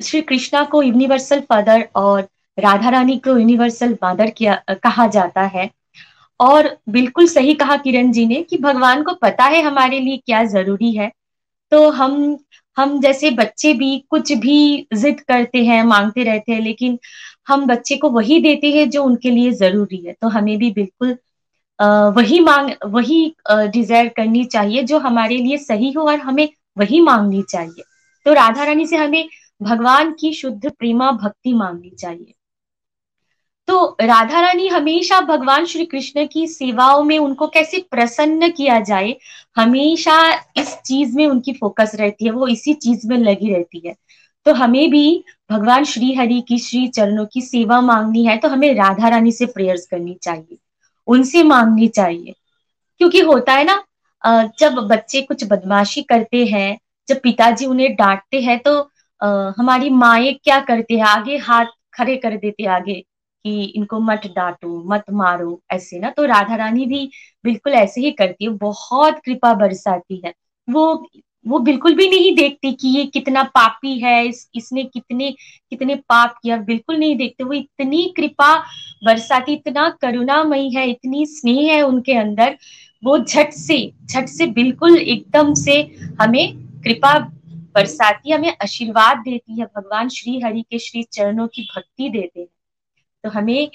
श्री 0.00 0.20
कृष्णा 0.22 0.62
को 0.64 0.82
यूनिवर्सल 0.82 1.40
फादर 1.40 1.88
और 1.96 2.28
राधा 2.58 2.90
रानी 2.90 3.16
को 3.18 3.36
यूनिवर्सल 3.38 3.96
मदर 4.04 4.30
किया, 4.30 4.54
कहा 4.74 5.06
जाता 5.08 5.42
है। 5.46 5.70
और 6.40 6.76
बिल्कुल 6.88 7.26
सही 7.28 7.54
कहा 7.54 7.76
किरण 7.76 8.10
जी 8.12 8.26
ने 8.26 8.42
कि 8.42 8.58
भगवान 8.58 9.02
को 9.02 9.14
पता 9.14 9.44
है 9.44 9.60
हमारे 9.62 10.00
लिए 10.00 10.16
क्या 10.16 10.42
ज़रूरी 10.46 10.92
है 10.92 11.10
तो 11.72 11.88
हम 11.90 12.36
हम 12.76 12.98
जैसे 13.00 13.30
बच्चे 13.32 13.72
भी 13.74 13.98
कुछ 14.10 14.32
भी 14.32 14.86
जिद 14.94 15.20
करते 15.20 15.64
हैं, 15.64 15.82
मांगते 15.84 16.24
रहते 16.24 16.52
हैं, 16.52 16.60
लेकिन 16.60 16.98
हम 17.48 17.66
बच्चे 17.66 17.96
को 17.96 18.10
वही 18.10 18.38
देते 18.42 18.70
हैं 18.72 18.88
जो 18.90 19.02
उनके 19.04 19.30
लिए 19.30 19.50
ज़रूरी 19.54 20.04
है। 20.06 20.12
तो 20.12 20.28
हमें 20.28 20.56
भी 20.58 20.70
बिल्कुल 20.72 21.16
वही 22.16 22.38
मांग, 22.40 22.70
वही 22.86 23.34
डिज़ायर 23.50 24.08
करनी 24.08 24.44
चाहिए 24.46 24.82
जो 24.82 24.98
हमारे 24.98 25.36
लिए 25.36 25.58
सही 25.58 25.90
हो 25.92 26.06
और 26.08 26.18
हमें 26.20 26.48
वही 26.78 27.00
मांगनी 27.00 27.42
चाहिए। 27.50 27.82
तो 28.26 28.32
राधा 28.32 28.64
रानी 28.64 28.86
से 28.86 28.96
हमें 28.96 29.28
भगवान 29.60 30.12
की 30.12 30.32
शुद्ध 30.32 30.70
प्रेमा 30.70 31.10
भक्ति 31.14 31.52
मांगनी 31.54 31.90
चाहिए। 31.90 32.32
तो 33.68 33.96
राधा 34.00 34.40
रानी 34.40 34.66
हमेशा 34.68 35.20
भगवान 35.20 35.64
श्री 35.66 35.84
कृष्ण 35.86 36.26
की 36.26 36.46
सेवाओं 36.48 37.02
में 37.04 37.18
उनको 37.18 37.46
कैसे 37.48 37.78
प्रसन्न 37.90 38.50
किया 38.50 38.78
जाए, 38.80 39.16
हमेशा 39.56 40.18
इस 40.56 40.76
चीज़ 40.78 41.16
में 41.16 41.26
उनकी 41.26 41.52
फोकस 41.52 41.92
रहती 41.94 42.24
है, 42.24 42.30
वो 42.30 42.48
इसी 42.48 42.74
चीज़ 42.74 43.06
में 43.08 43.16
लगी 43.18 43.52
रहती 43.54 43.82
है। 43.86 43.94
तो 44.46 44.52
हमें 44.54 44.90
भी 44.90 45.24
भगवान 45.50 45.84
श्री 45.84 46.12
हरि 46.14 46.40
की, 46.48 46.58
श्री 46.58 46.86
चरणों 46.88 47.24
की 47.26 47.40
सेवा 47.42 47.80
मांगनी 47.80 48.24
है 48.26 48.36
तो 48.36 48.48
हमें 48.48 48.72
राधा 48.74 49.08
रानी 49.08 49.32
से 49.32 49.46
प्रेयर्स 49.46 49.86
करनी 49.86 50.14
चाहिए, 50.22 50.58
उनसे 51.08 51.42
मांगनी 51.44 51.88
चाहिए। 51.88 52.34
क्योंकि 53.00 53.20
होता 53.22 53.52
है 53.52 53.64
ना 53.64 53.82
जब 54.58 54.74
बच्चे 54.90 55.20
कुछ 55.22 55.44
बदमाशी 55.44 56.02
करते 56.04 56.44
हैं, 56.46 56.78
जब 57.08 57.20
पिताजी 57.22 57.66
उन्हें 57.66 57.94
डांटते 57.96 58.40
हैं 58.40 58.58
तो 58.60 58.78
हमारी 59.58 59.90
माए 59.92 60.32
क्या 60.34 60.60
करते 60.62 60.94
हैं, 60.94 61.04
आगे 61.04 61.36
हाथ 61.38 61.66
खड़े 61.94 62.16
कर 62.16 62.36
देते 62.36 62.64
आगे। 62.70 63.02
कि 63.46 63.64
इनको 63.64 64.00
मत 64.00 64.22
डांटो, 64.36 64.82
मत 64.88 65.04
मारो, 65.12 65.62
ऐसे 65.70 65.98
ना। 65.98 66.10
तो 66.10 66.24
राधा 66.24 66.56
रानी 66.56 66.86
भी 66.86 67.10
बिल्कुल 67.44 67.72
ऐसे 67.72 68.00
ही 68.00 68.10
करती 68.10 68.44
है, 68.44 68.50
बहुत 68.50 69.20
कृपा 69.24 69.54
बरसाती 69.54 70.22
है। 70.24 70.34
वो 70.70 71.08
वो 71.46 71.58
बिल्कुल 71.58 71.94
भी 71.94 72.08
नहीं 72.08 72.34
देखती 72.36 72.72
कि 72.72 72.88
ये 72.88 73.04
कितना 73.04 73.42
पापी 73.42 73.98
है, 73.98 74.26
इस, 74.26 74.50
इसने 74.54 74.84
कितने 74.84 75.30
कितने 75.70 75.94
पाप 75.94 76.38
किया, 76.42 76.56
बिल्कुल 76.56 76.96
नहीं 76.96 77.16
देखते। 77.16 77.44
वो 77.44 77.52
इतनी 77.52 78.14
कृपा 78.16 78.58
बरसाती, 79.04 79.52
इतना 79.52 79.88
करुणामयी 79.88 80.70
है, 80.70 80.90
इतनी 80.90 81.26
स्नेह 81.26 81.72
है 81.72 81.82
उनके 81.82 82.12
अंदर। 82.12 82.58
वो 83.04 83.18
झट 83.18 83.50
से 83.50 83.92
झट 84.04 84.26
से 84.26 84.46
बिल्कुल 84.46 84.98
एकदम 84.98 85.54
से 85.54 85.80
हमें 86.20 86.56
कृपा 86.82 87.18
बरसाती, 87.74 88.30
हमें 88.30 88.56
आशीर्वाद 88.62 89.18
देती 89.18 89.60
है। 89.60 89.66
भगवान 89.66 90.08
श्री 90.08 90.40
हरि 90.40 90.62
के 90.62 90.78
श्री 90.78 91.02
चरणों 91.02 91.48
की 91.48 91.68
भक्ति 91.76 92.08
देते 92.08 92.40
हैं। 92.40 92.46
तो 93.26 93.30
हमें 93.30 93.68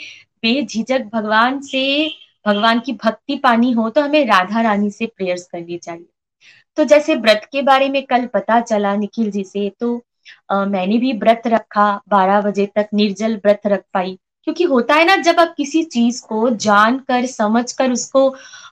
बेझिझक 0.44 1.10
भगवान 1.14 1.60
से 1.62 1.84
भगवान 2.46 2.80
की 2.80 2.94
भक्ति 3.04 3.36
पानी 3.38 3.72
हो 3.72 3.90
तो 3.90 4.02
हमें 4.02 4.26
राधा 4.28 4.62
रानी 4.62 4.90
से 4.92 5.06
प्रेयर्स 5.08 5.48
करनी 5.48 5.78
चाहिए। 5.78 6.06
तो 6.78 6.84
जैसे 6.84 7.16
व्रत 7.16 7.48
के 7.52 7.62
बारे 7.62 7.90
में 7.90 8.04
कल 8.06 8.26
पता 8.26 8.60
चला 8.62 8.96
निखिल 8.96 9.32
जी 9.32 9.44
से 9.44 9.70
तो 9.80 10.02
आ, 10.52 10.66
मैंने 10.66 10.98
भी 10.98 11.12
व्रत 11.14 11.42
रखा 11.48 11.86
बारह 12.10 12.42
बजे 12.42 12.66
तक 12.76 12.90
निर्जल 12.94 13.36
व्रत 13.36 13.62
रख 13.68 13.84
पाई। 13.94 14.18
क्योंकि 14.44 14.64
होता 14.64 14.96
है 14.96 15.06
ना 15.06 15.16
जब 15.18 15.40
आप 15.40 15.54
किसी 15.58 15.84
चीज़ 15.86 16.22
को 16.28 16.50
जान 16.58 16.98
कर 17.08 17.26
समझ 17.26 17.72
कर 17.74 17.92
उसको 17.92 18.28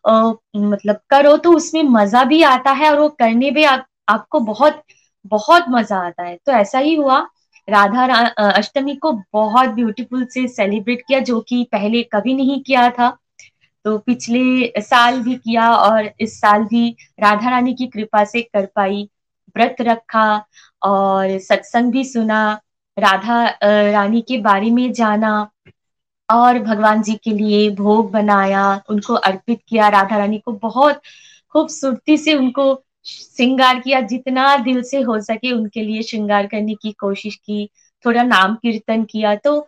आ, 0.07 0.31
मतलब 0.57 0.99
करो 1.09 1.35
तो 1.37 1.51
उसमें 1.53 1.83
मज़ा 1.83 2.23
भी 2.23 2.41
आता 2.43 2.71
है 2.71 2.91
और 2.91 2.99
वो 2.99 3.09
करने 3.09 3.51
में 3.51 3.63
आप, 3.65 3.85
आपको 4.09 4.39
बहुत 4.41 4.81
बहुत 5.25 5.65
मज़ा 5.69 5.97
आता 5.99 6.23
है। 6.23 6.37
तो 6.45 6.51
ऐसा 6.51 6.79
ही 6.79 6.95
हुआ। 6.95 7.19
राधा 7.69 8.05
अष्टमी 8.47 8.95
को 8.95 9.11
बहुत 9.33 9.69
ब्यूटीफुल 9.71 10.25
से 10.25 10.47
सेलिब्रेट 10.47 11.01
किया, 11.07 11.19
जो 11.21 11.39
कि 11.41 11.63
पहले 11.71 12.03
कभी 12.13 12.33
नहीं 12.33 12.61
किया 12.63 12.89
था। 12.89 13.17
तो 13.85 13.97
पिछले 13.97 14.81
साल 14.81 15.19
भी 15.21 15.35
किया 15.35 15.71
और 15.73 16.09
इस 16.19 16.39
साल 16.41 16.63
भी 16.63 16.89
राधा 17.19 17.49
रानी 17.49 17.73
की 17.73 17.87
कृपा 17.87 18.23
से 18.23 18.41
कर 18.43 18.65
पाई, 18.75 19.07
व्रत 19.55 19.75
रखा 19.81 20.25
और 20.81 21.37
सत्संग 21.39 21.91
भी 21.91 22.03
सुना, 22.03 22.59
राधा 22.97 23.43
रानी 23.63 24.21
के 24.21 24.37
बारे 24.39 24.71
में 24.71 24.91
जाना 24.93 25.49
और 26.29 26.59
भगवान 26.59 27.01
जी 27.01 27.15
के 27.15 27.31
लिए 27.31 27.69
भोग 27.75 28.11
बनाया, 28.11 28.81
उनको 28.89 29.13
अर्पित 29.13 29.61
किया, 29.67 29.87
राधा 29.89 30.17
रानी 30.17 30.37
को 30.39 30.51
बहुत 30.53 31.01
खूबसूरती 31.55 32.17
से 32.17 32.33
उनको 32.33 32.73
श्रृंगार 33.05 33.79
किया 33.79 33.99
जितना 34.01 34.55
दिल 34.57 34.81
से 34.83 35.01
हो 35.01 35.19
सके 35.21 35.51
उनके 35.51 35.81
लिए 35.81 36.01
श्रृंगार 36.01 36.47
करने 36.47 36.75
की 36.75 36.91
कोशिश 36.91 37.35
की 37.35 37.65
थोड़ा 38.05 38.23
नाम 38.23 38.55
कीर्तन 38.55 39.03
किया। 39.03 39.35
तो 39.37 39.67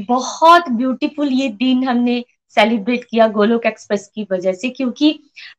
बहुत 0.00 0.68
ब्यूटीफुल 0.70 1.28
ये 1.32 1.48
दिन 1.48 1.84
हमने 1.84 2.24
सेलिब्रेट 2.56 3.04
किया 3.04 3.26
गोलोक 3.28 3.66
एक्सप्रेस 3.66 4.10
की 4.14 4.26
वजह 4.32 4.52
से 4.52 4.70
क्योंकि 4.70 5.18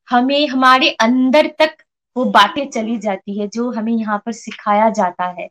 हमें 0.09 0.47
हमारे 0.47 0.89
अंदर 0.99 1.47
तक 1.59 1.83
वो 2.15 2.25
बातें 2.31 2.65
चली 2.69 2.97
जाती 2.97 3.39
है 3.39 3.47
जो 3.47 3.69
हमें 3.71 3.93
यहाँ 3.93 4.17
पर 4.25 4.31
सिखाया 4.31 4.89
जाता 4.91 5.25
है। 5.39 5.47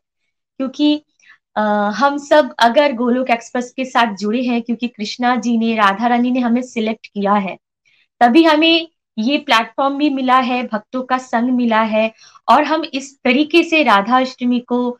क्योंकि 0.59 1.01
आ, 1.55 1.63
हम 1.89 2.17
सब 2.17 2.53
अगर 2.59 2.93
गोलोक 2.93 3.29
एक्सप्रेस 3.29 3.71
के 3.71 3.85
साथ 3.85 4.15
जुड़े 4.15 4.41
हैं 4.43 4.61
क्योंकि 4.61 4.87
कृष्णा 4.87 5.35
जी 5.37 5.57
ने 5.57 5.75
राधा 5.75 6.07
रानी 6.07 6.31
ने 6.31 6.39
हमें 6.39 6.61
सिलेक्ट 6.61 7.07
किया 7.07 7.33
है 7.39 7.57
तभी 8.21 8.43
हमें 8.43 8.87
ये 9.17 9.37
प्लेटफॉर्म 9.37 9.97
भी 9.97 10.09
मिला 10.09 10.37
है, 10.39 10.61
भक्तों 10.63 11.01
का 11.03 11.17
संग 11.17 11.51
मिला 11.51 11.81
है 11.83 12.11
और 12.47 12.63
हम 12.63 12.83
इस 12.93 13.15
तरीके 13.23 13.63
से 13.63 13.83
राधा 13.83 14.19
अष्टमी 14.19 14.59
को 14.71 14.97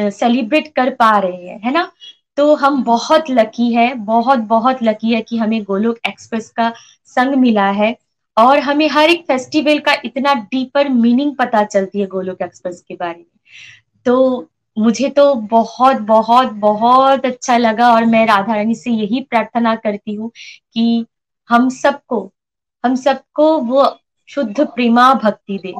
सेलिब्रेट 0.00 0.72
कर 0.76 0.90
पा 0.94 1.18
रहे 1.18 1.46
हैं, 1.48 1.60
है 1.60 1.72
ना? 1.72 1.90
तो 2.38 2.54
हम 2.56 2.82
बहुत 2.84 3.30
लकी 3.30 3.72
है, 3.74 3.92
बहुत 3.94 4.38
बहुत 4.38 4.82
लकी 4.82 5.12
है 5.14 5.20
कि 5.22 5.36
हमें 5.36 5.62
गोलोक 5.64 5.98
एक्सप्रेस 6.06 6.50
का 6.50 6.72
संग 7.06 7.34
मिला 7.34 7.68
है 7.72 7.96
और 8.36 8.58
हमें 8.58 8.88
हर 8.88 9.10
एक 9.10 9.24
फेस्टिवल 9.26 9.78
का 9.78 9.92
इतना 10.04 10.34
डीपर 10.34 10.88
मीनिंग 10.88 11.34
पता 11.36 11.62
चलती 11.64 12.00
है 12.00 12.06
गोलोक 12.06 12.42
एक्सप्रेस 12.42 12.82
के 12.88 12.94
बारे 12.94 13.18
में। 13.18 13.26
तो 14.06 14.48
मुझे 14.76 15.08
तो 15.08 15.34
बहुत 15.50 15.96
बहुत 16.02 16.52
बहुत 16.60 17.26
अच्छा 17.26 17.56
लगा 17.56 17.92
और 17.94 18.04
मैं 18.06 18.24
राधा 18.26 18.54
रानी 18.54 18.74
से 18.74 18.90
यही 18.90 19.20
प्रार्थना 19.30 19.74
करती 19.76 20.14
हूँ 20.14 20.30
कि 20.74 21.04
हम 21.50 21.68
सबको 21.70 22.20
हम 22.84 22.94
सबको 22.94 23.58
वो 23.58 23.98
शुद्ध 24.28 24.60
प्रेमा 24.60 25.14
भक्ति 25.14 25.58
दे। 25.58 25.74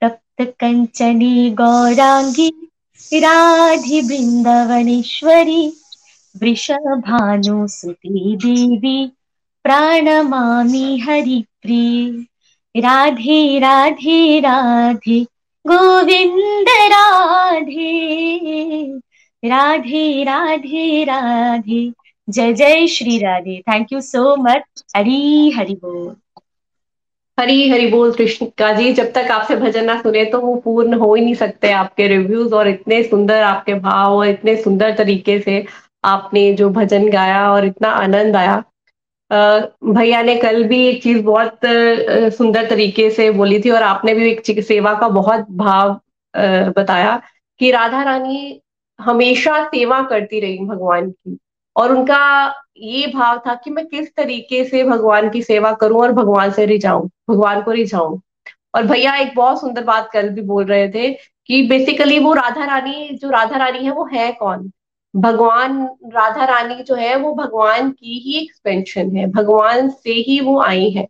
तप्त 0.00 0.54
कंचनी 0.60 1.50
गौरांगी 1.50 2.70
राधि 3.14 4.00
वृंदावनेश्वरी 4.00 5.72
वृषभानुसुती 6.36 8.36
देवी, 8.36 9.12
प्राणमामि 9.64 10.98
हरिप्रिय। 10.98 12.80
राधे 12.80 13.58
राधे 13.58 14.40
राधे, 14.40 15.26
गोविंद 15.66 16.66
राधे। 16.68 17.98
राधे 19.44 20.24
राधे 20.24 21.04
राधे, 21.04 21.92
जय 22.30 22.52
जय 22.52 22.86
Shri 22.86 23.18
Radhe. 23.18 23.60
Thank 23.60 23.92
you 23.92 24.00
so 24.00 24.36
much 24.36 24.62
Hari, 24.96 25.50
Hari 25.50 25.74
बोल। 25.74 26.16
हरी 27.38 27.68
हरी 27.70 27.86
बोल 27.86 28.12
कृष्ण 28.12 28.46
का 28.58 28.72
जी, 28.72 28.92
जब 28.92 29.12
तक 29.12 29.30
आपसे 29.30 29.56
भजन 29.56 29.84
ना 29.84 29.96
सुने 30.02 30.24
तो 30.24 30.40
वो 30.40 30.54
पूर्ण 30.64 30.94
हो 30.98 31.14
ही 31.14 31.22
नहीं 31.24 31.34
सकते 31.34 31.70
आपके 31.72 32.06
रिव्यूज़ 32.08 32.54
और 32.54 32.68
इतने 32.68 33.02
सुंदर 33.02 33.42
आपके 33.42 33.74
भाव 33.80 34.16
और 34.16 34.28
इतने 34.28 34.56
सुंदर 34.62 34.94
तरीके 34.96 35.38
से 35.40 35.64
आपने 36.04 36.52
जो 36.54 36.68
भजन 36.70 37.08
गाया 37.10 37.50
और 37.52 37.64
इतना 37.66 37.88
आनंद 38.02 38.36
आया। 38.36 38.62
भैया 39.30 40.22
ने 40.22 40.34
कल 40.36 40.62
भी 40.64 40.86
एक 40.88 41.02
चीज़ 41.02 41.22
बहुत 41.24 41.58
सुंदर 42.36 42.68
तरीके 42.70 43.08
से 43.10 43.30
बोली 43.30 43.60
थी 43.60 43.70
और 43.70 43.82
आपने 43.82 44.14
भी 44.14 44.30
एक 44.30 44.62
सेवा 44.64 44.92
का 45.00 45.08
बहुत 45.08 45.46
भाव 45.56 46.00
बताया 46.78 47.20
कि 47.60 47.70
राधा 47.70 48.02
रानी 48.02 48.60
हमेशा 48.98 49.62
सेवा 49.64 50.02
करती 50.02 50.40
रही 50.40 50.58
भगवान 50.66 51.10
की। 51.10 51.38
और 51.78 51.96
उनका 51.96 52.54
ये 52.76 53.06
भाव 53.06 53.38
था 53.38 53.54
कि 53.54 53.70
मैं 53.70 53.86
किस 53.86 54.14
तरीके 54.14 54.64
से 54.64 54.84
भगवान 54.84 55.30
की 55.30 55.42
सेवा 55.42 55.72
करूँ 55.72 56.00
और 56.00 56.12
भगवान 56.12 56.50
से 56.52 56.66
रिझाऊं, 56.66 57.08
भगवान 57.30 57.62
को 57.62 57.70
रिझाऊं। 57.70 58.20
और 58.74 58.86
भैया 58.86 59.16
एक 59.16 59.34
बहुत 59.34 59.60
सुंदर 59.60 59.84
बात 59.84 60.10
कल 60.12 60.28
भी 60.28 60.40
बोल 60.40 60.64
रहे 60.64 60.88
थे 60.88 61.10
कि 61.46 61.68
बेसिकली 61.68 62.18
वो 62.18 62.32
राधा 62.32 62.64
रानी, 62.64 63.18
जो 63.22 63.30
राधा 63.30 63.56
रानी 63.56 63.78
है 63.78 63.90
वो 63.90 64.08
है 64.12 64.32
कौन? 64.32 64.70
भगवान, 65.16 65.84
राधा 66.06 66.44
रानी 66.44 66.82
जो 66.82 66.94
है 66.94 67.16
वो 67.16 67.34
भगवान 67.34 67.90
की 67.90 68.18
ही 68.18 68.44
एक्सपेंशन 68.44 69.16
है, 69.16 69.26
भगवान 69.26 69.90
से 69.90 70.10
ही 70.10 70.40
वो 70.40 70.60
आई 70.60 70.90
है। 70.90 71.08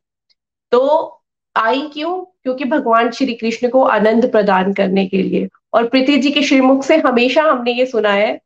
तो 0.71 1.15
आई 1.57 1.81
क्यों? 1.81 2.21
क्योंकि 2.43 2.65
भगवान 2.65 3.11
श्री 3.11 3.35
कृष्ण 3.35 3.69
को 3.69 3.83
आनंद 3.83 4.33
प्रदान 4.33 4.73
करने 4.73 5.07
के 5.07 5.23
लिए। 5.23 5.49
और 5.73 5.89
प्रीति 5.89 6.17
जी 6.17 6.31
के 6.31 6.43
श्रीमुख 6.43 6.85
से 6.85 6.97
हमेशा 6.97 7.43
हमने 7.43 7.73
ये 7.73 7.87
सुना 7.87 8.13
है 8.13 8.41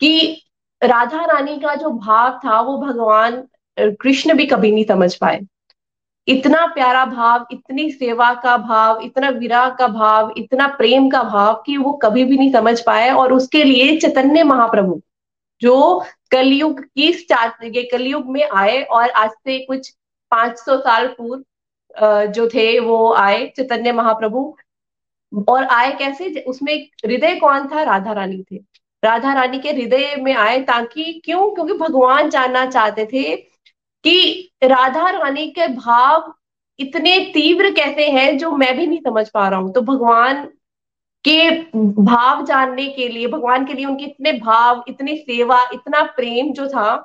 कि 0.00 0.42
राधा 0.82 1.24
रानी 1.24 1.56
का 1.58 1.74
जो 1.74 1.90
भाव 1.90 2.40
था, 2.44 2.60
वो 2.60 2.76
भगवान 2.78 3.42
कृष्ण 3.78 4.34
भी 4.34 4.46
कभी 4.46 4.70
नहीं 4.72 4.84
समझ 4.84 5.14
पाए। 5.14 5.40
इतना 6.28 6.66
प्यारा 6.66 7.04
भाव, 7.06 7.46
इतनी 7.52 7.90
सेवा 7.90 8.32
का 8.34 8.56
भाव, 8.58 9.00
इतना 9.00 9.28
विराह 9.30 9.68
का 9.70 9.86
भाव, 9.88 10.32
इतना 10.36 10.66
प्रेम 10.68 11.08
का 11.10 11.22
भाव 11.22 11.62
कि 11.66 11.76
वो 11.76 11.92
कभी 12.02 12.24
भी 12.24 12.38
नहीं 12.38 12.52
समझ 12.52 12.80
पाए 12.80 13.10
और 13.10 13.32
उसके 13.32 13.64
लिए 13.64 13.96
चैतन्य 13.98 14.42
महाप्रभु, 14.44 15.00
जो 15.62 16.04
कलयुग 16.30 16.80
की 16.86 17.12
स्टार्ट 17.12 17.54
कलयुग 17.92 18.26
में 18.26 18.42
आए 18.44 18.82
और 18.82 19.10
आज 19.10 19.30
से 19.30 19.58
कुछ 19.58 19.92
500 20.32 20.78
साल 20.78 21.06
पूर्व 21.18 21.44
जो 22.28 22.48
थे, 22.48 22.78
वो 22.80 23.12
आए 23.14 23.46
चैतन्य 23.56 23.92
महाप्रभु। 23.92 24.56
और 25.48 25.64
आए 25.64 25.92
कैसे? 25.92 26.28
उसमें 26.40 26.74
हृदय 27.06 27.34
कौन 27.36 27.68
था? 27.68 27.82
राधा 27.82 28.12
रानी 28.12 28.42
थे। 28.42 28.58
राधा 29.02 29.32
रानी 29.34 29.58
के 29.58 29.70
हृदय 29.70 30.14
में 30.18 30.34
आए 30.34 30.60
ताकि, 30.62 31.22
क्यों? 31.24 31.50
क्योंकि 31.50 31.72
भगवान 31.72 32.30
जानना 32.30 32.64
चाहते 32.66 33.06
थे 33.06 33.36
कि 34.04 34.50
राधा 34.64 35.10
रानी 35.10 35.46
के 35.50 35.68
भाव 35.68 36.32
इतने 36.78 37.18
तीव्र 37.34 37.70
कैसे 37.70 38.08
हैं 38.10 38.36
जो 38.38 38.50
मैं 38.52 38.76
भी 38.78 38.86
नहीं 38.86 39.00
समझ 39.00 39.28
पा 39.28 39.48
रहा 39.48 39.60
हूँ। 39.60 39.72
तो 39.72 39.80
भगवान 39.82 40.44
के 41.24 41.50
भाव 42.02 42.44
जानने 42.44 42.86
के 42.86 43.08
लिए, 43.08 43.26
भगवान 43.26 43.66
के 43.66 43.74
लिए 43.74 43.84
उनके 43.86 44.04
इतने 44.04 44.32
भाव, 44.32 44.84
इतनी 44.88 45.16
सेवा, 45.16 45.62
इतना 45.74 46.02
प्रेम 46.16 46.52
जो 46.52 46.68
था, 46.68 46.96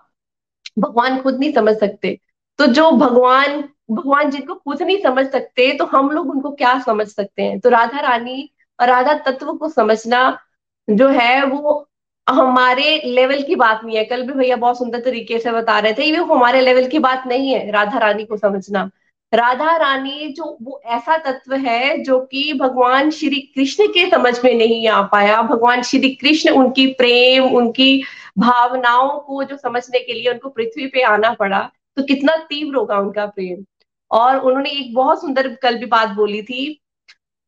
भगवान 0.79 1.21
खुद 1.21 1.39
नहीं 1.39 1.53
समझ 1.53 1.75
सकते। 1.77 2.19
तो 2.59 2.65
जो 2.67 2.91
भगवान 2.91 3.63
भगवान 3.91 4.29
जिनको 4.31 4.53
खुद 4.55 4.81
नहीं 4.81 5.01
समझ 5.03 5.25
सकते 5.27 5.71
तो 5.77 5.85
हम 5.85 6.09
लोग 6.11 6.29
उनको 6.29 6.51
क्या 6.51 6.79
समझ 6.79 7.07
सकते 7.07 7.41
हैं? 7.41 7.59
तो 7.59 7.69
राधा 7.69 7.99
रानी 7.99 8.49
और 8.79 8.87
राधा 8.87 9.13
तत्व 9.25 9.53
को 9.53 9.69
समझना 9.69 10.39
जो 10.87 11.07
है 11.09 11.43
वो 11.45 11.87
हमारे 12.27 13.01
लेवल 13.05 13.41
की 13.43 13.55
बात 13.55 13.81
नहीं 13.83 13.97
है। 13.97 14.03
कल 14.05 14.21
भी 14.23 14.33
भैया 14.33 14.55
बहुत 14.55 14.77
सुंदर 14.77 14.99
तरीके 14.99 15.39
से 15.39 15.51
बता 15.51 15.79
रहे 15.79 15.93
थे। 15.93 16.05
ये 16.05 16.15
हमारे 16.15 16.61
लेवल 16.61 16.87
की 16.87 16.99
बात 16.99 17.23
नहीं 17.27 17.51
है 17.51 17.69
राधा 17.71 17.97
रानी 17.99 18.25
को 18.25 18.37
समझना। 18.37 18.89
राधा 19.33 19.75
रानी 19.77 20.27
जो, 20.27 20.57
वो 20.61 20.81
ऐसा 20.85 21.17
तत्व 21.17 21.53
है 21.55 21.97
जो 22.03 22.19
कि 22.21 22.53
भगवान 22.53 23.09
श्री 23.09 23.39
कृष्ण 23.55 23.87
के 23.87 24.09
समझ 24.11 24.33
में 24.45 24.53
नहीं 24.53 24.87
आ 24.87 25.01
पाया। 25.01 25.41
भगवान 25.41 25.81
श्री 25.81 26.09
कृष्ण 26.15 26.49
उनकी 26.51 26.85
प्रेम, 26.93 27.43
उनकी 27.45 28.03
भावनाओं 28.37 29.19
को 29.19 29.43
जो 29.43 29.57
समझने 29.57 29.99
के 29.99 30.13
लिए 30.13 30.31
उनको 30.31 30.49
पृथ्वी 30.49 30.87
पे 30.87 31.03
आना 31.03 31.31
पड़ा 31.33 31.69
तो 31.97 32.03
कितना 32.03 32.35
तीव्र 32.49 32.75
होगा 32.75 32.97
उनका 32.97 33.25
प्रेम। 33.25 33.63
और 34.11 34.37
उन्होंने 34.37 34.69
एक 34.69 34.93
बहुत 34.93 35.21
सुंदर 35.21 35.47
कल 35.55 35.77
भी 35.77 35.85
बात 35.85 36.09
बोली 36.09 36.41
थी 36.41 36.65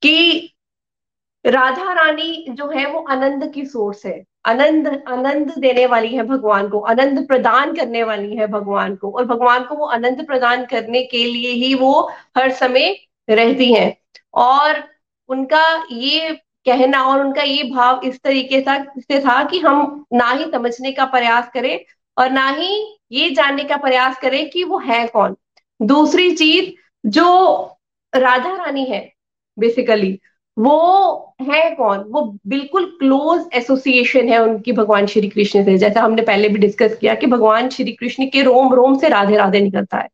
कि 0.02 0.50
राधा 1.46 1.94
रानी 1.94 2.46
जो 2.50 2.68
है 2.68 2.86
वो 2.92 3.00
आनंद 3.10 3.52
की 3.54 3.66
सोर्स 3.66 4.06
है। 4.06 4.24
आनंद 4.46 4.88
आनंद 5.08 5.54
देने 5.58 5.86
वाली 5.86 6.16
है 6.16 6.24
भगवान 6.24 6.68
को 6.70 6.80
आनंद 6.80 7.28
प्रदान 7.28 7.74
करने 7.76 8.04
वाली 8.04 8.36
है 8.36 8.48
भगवान 8.48 8.96
को 8.96 9.12
और 9.12 9.26
भगवान 9.26 9.64
को 9.64 9.76
वो 9.76 9.86
आनंद 9.88 10.26
प्रदान 10.28 10.66
करने 10.66 11.04
के 11.04 11.24
लिए 11.26 11.52
ही 11.52 11.74
वो 11.76 11.92
हर 12.38 12.52
समय 12.52 12.96
रहती 13.30 13.74
हैं। 13.74 13.96
और 14.34 14.84
उनका 15.30 15.66
ये 15.92 16.30
कहना 16.66 17.04
और 17.06 17.26
उनका 17.26 17.44
ये 17.44 17.64
भाव 17.64 18.02
इस 18.04 18.20
तरीके 18.24 18.62
था, 18.62 18.84
से 18.84 19.20
था 19.20 19.44
कि 19.44 19.60
हम 19.60 20.06
ना 20.14 20.30
ही 20.32 20.46
समझने 20.52 20.92
का 20.92 21.06
प्रयास 21.06 21.50
करें 21.54 21.80
और 22.18 22.30
ना 22.32 22.48
ही 22.50 23.00
ये 23.12 23.30
जानने 23.30 23.64
का 23.64 23.78
प्रयास 23.78 24.20
करें 24.20 24.50
कि 24.50 24.64
वो 24.64 24.78
है 24.80 25.06
कौन। 25.08 25.36
दूसरी 25.80 26.32
चीज़ 26.32 26.70
जो 27.06 27.64
राधा 28.14 28.56
रानी 28.56 28.86
है 28.86 29.12
बेसिकली 29.58 30.20
वो 30.58 31.36
है 31.42 31.70
कौन? 31.76 32.00
वो 32.00 32.22
बिल्कुल 32.48 32.86
क्लोज 33.00 33.46
एसोसिएशन 33.54 34.30
है 34.30 34.42
उनकी 34.44 34.72
भगवान 34.72 35.06
श्री 35.06 35.30
कृष्ण 35.30 35.64
से। 35.66 35.78
जैसा 35.78 36.02
हमने 36.02 36.22
पहले 36.22 36.50
भी 36.50 36.60
डिस्कस 36.60 36.98
किया 37.02 37.16
कि 37.16 37.28
भगवान 37.28 37.70
श्री 37.70 37.92
कृष्ण 37.92 38.26
के 38.26 38.42
रोम 38.42 38.74
रोम 38.74 38.98
से 38.98 39.10
राधे 39.10 39.38
राधे 39.38 39.62
निकलता 39.62 39.98
है। 39.98 40.10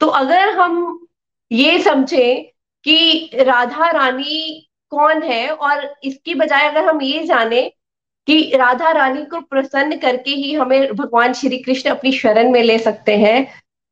तो 0.00 0.06
अगर 0.06 0.48
हम 0.48 1.06
ये 1.52 1.78
समझें 1.78 2.44
कि 2.84 3.30
राधा 3.34 3.90
रानी 3.90 4.68
कौन 4.90 5.22
है 5.22 5.48
और 5.48 5.94
इसकी 6.04 6.34
बजाय 6.34 6.68
अगर 6.68 6.84
हम 6.84 7.02
ये 7.02 7.24
जाने 7.24 7.72
कि 8.26 8.52
राधा 8.56 8.90
रानी 8.90 9.24
को 9.24 9.40
प्रसन्न 9.40 9.96
करके 9.96 10.30
ही 10.30 10.52
हमें 10.54 10.92
भगवान 10.92 11.32
श्री 11.32 11.58
कृष्ण 11.58 11.90
अपनी 11.90 12.12
शरण 12.12 12.50
में 12.50 12.62
ले 12.62 12.78
सकते 12.78 13.16
हैं, 13.16 13.46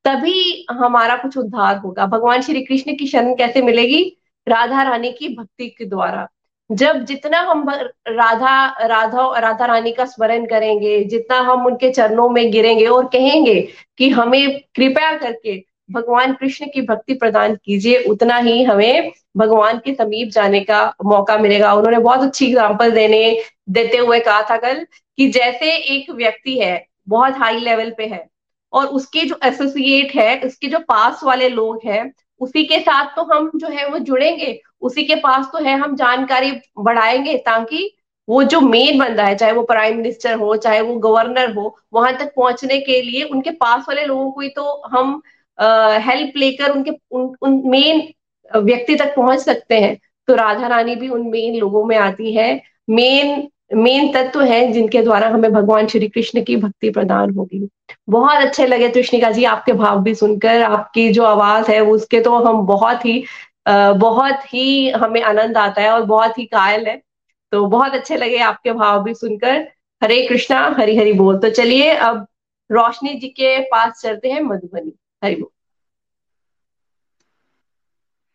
तभी 0.04 0.66
हमारा 0.70 1.16
कुछ 1.16 1.36
उद्धार 1.36 1.76
होगा। 1.76 2.06
भगवान 2.06 2.42
श्री 2.42 2.62
कृष्ण 2.62 2.96
की 2.96 3.06
शरण 3.06 3.34
कैसे 3.34 3.62
मिलेगी? 3.62 4.17
राधा 4.48 4.82
रानी 4.82 5.12
की 5.12 5.28
भक्ति 5.28 5.68
के 5.68 5.84
द्वारा। 5.84 6.26
जब 6.70 7.04
जितना 7.04 7.38
हम 7.40 7.68
राधा 7.68 8.86
राधा 8.86 9.22
राधा 9.38 9.66
रानी 9.66 9.92
का 9.92 10.04
स्मरण 10.04 10.44
करेंगे, 10.46 11.02
जितना 11.04 11.38
हम 11.42 11.66
उनके 11.66 11.90
चरणों 11.90 12.28
में 12.28 12.50
गिरेंगे 12.52 12.86
और 12.86 13.06
कहेंगे 13.06 13.60
कि 13.98 14.08
हमें 14.10 14.60
कृपया 14.76 15.16
करके 15.18 15.56
भगवान 15.90 16.32
कृष्ण 16.32 16.66
की 16.66 16.82
भक्ति 16.82 17.14
प्रदान 17.14 17.54
कीजिए, 17.56 18.02
उतना 18.02 18.36
ही 18.38 18.62
हमें 18.62 19.12
भगवान 19.36 19.78
के 19.78 19.94
समीप 19.94 20.30
जाने 20.30 20.60
का 20.60 20.82
मौका 21.04 21.36
मिलेगा। 21.38 21.72
उन्होंने 21.74 21.98
बहुत 21.98 22.22
अच्छी 22.22 22.46
एग्ज़ाम्पल 22.46 22.90
देने, 22.90 23.42
देते 23.70 23.96
हुए 23.96 24.18
कहा 24.20 24.42
था 24.50 24.56
कल 24.56 24.84
कि 25.18 25.28
जैसे 25.28 25.74
एक 25.94 26.10
व्यक्ति 26.10 26.58
है, 26.58 26.86
बहुत 27.08 27.38
हाई 27.38 27.58
लेवल 27.60 27.90
पे 27.90 28.06
है, 28.06 28.26
और 28.72 28.86
उसके 28.86 29.22
जो 29.22 29.38
एसोसिएट 29.44 30.14
है, 30.14 30.40
उसके 30.40 30.66
जो 30.66 30.78
पास 30.78 31.20
वाले 31.24 31.48
लोग 31.48 31.80
हैं 31.84 32.12
उसी 32.40 32.64
के 32.64 32.78
साथ 32.80 33.14
तो 33.16 33.22
हम 33.24 33.50
जो 33.56 33.68
है 33.68 33.88
वो 33.88 33.98
जुड़ेंगे 33.98 34.60
उसी 34.80 35.04
के 35.04 35.14
पास 35.14 35.46
तो 35.52 35.64
है 35.64 35.78
हम 35.78 35.96
जानकारी 35.96 36.52
बढ़ाएँगे 36.78 37.36
ताकि 37.38 37.90
वो 38.28 38.42
जो 38.44 38.60
मेन 38.60 38.98
बंदा 38.98 39.24
है 39.24 39.34
चाहे 39.36 39.52
वो 39.52 39.62
प्राइम 39.62 39.96
मिनिस्टर 39.96 40.34
हो 40.34 40.56
चाहे 40.56 40.80
वो 40.80 40.94
गवर्नर 41.00 41.52
हो 41.54 41.74
वहाँ 41.92 42.12
तक 42.18 42.32
पहुँचने 42.36 42.78
के 42.80 43.00
लिए 43.02 43.22
उनके 43.24 43.50
पास 43.50 43.84
वाले 43.88 44.04
लोगों 44.06 44.30
को 44.32 44.40
ही 44.40 44.48
तो 44.48 44.82
हम 44.86 45.20
हेल्प 45.58 46.32
लेकर 46.36 46.70
उनके 46.70 46.90
उन, 47.10 47.34
उन 47.42 47.62
मेन 47.66 48.08
व्यक्ति 48.50 48.94
तक 48.96 49.14
पहुँच 49.16 49.40
सकते 49.40 49.80
हैं। 49.80 49.96
तो 50.28 50.34
राधा 50.34 50.66
रानी 50.66 50.94
भी 50.96 51.08
उन 51.08 51.28
मेन 51.30 51.56
लोगों 51.60 51.84
में 51.84 51.96
आती 51.96 52.32
है। 52.34 52.50
मेन 52.90 53.48
मेन 53.74 54.12
तत्व 54.12 54.42
है 54.42 54.72
जिनके 54.72 55.02
द्वारा 55.02 55.28
हमें 55.28 55.52
भगवान 55.52 55.86
श्री 55.86 56.08
कृष्ण 56.08 56.44
की 56.44 56.56
भक्ति 56.56 56.90
प्रदान 56.90 57.34
होगी। 57.34 57.68
बहुत 58.08 58.36
अच्छे 58.36 58.66
लगे 58.66 58.88
कृष्णिका 58.88 59.30
जी, 59.30 59.44
आपके 59.44 59.72
भाव 59.72 60.02
भी 60.02 60.14
सुनकर, 60.14 60.62
आपकी 60.62 61.08
जो 61.12 61.24
आवाज़ 61.24 61.70
है, 61.70 61.80
उसके 61.80 62.20
तो 62.20 62.34
हम 62.34 62.66
बहुत 62.66 63.04
ही 63.06 63.24
बहुत 63.96 64.54
ही 64.54 64.90
हमें 64.90 65.22
आनंद 65.22 65.56
आता 65.56 65.82
है 65.82 65.90
और 65.90 66.02
बहुत 66.02 66.38
ही 66.38 66.44
कायल 66.44 66.86
है। 66.86 67.02
तो 67.52 67.66
बहुत 67.66 67.92
अच्छे 67.92 68.16
लगे 68.16 68.38
आपके 68.38 68.72
भाव 68.72 69.02
भी 69.02 69.14
सुनकर। 69.14 69.68
हरे 70.02 70.26
कृष्णा, 70.28 70.74
हरि 70.78 70.96
हरि 70.96 71.12
बोल। 71.12 71.38
तो 71.38 71.50
चलिए, 71.50 71.90
अब 71.90 72.26
रोशनी 72.72 73.14
जी 73.14 73.28
के 73.28 73.58
पास 73.60 74.00
चलते 74.02 74.30
हैं 74.30 74.40
मधुबनी। 74.40 74.92
हरि 75.24 75.34
बोल। 75.34 75.48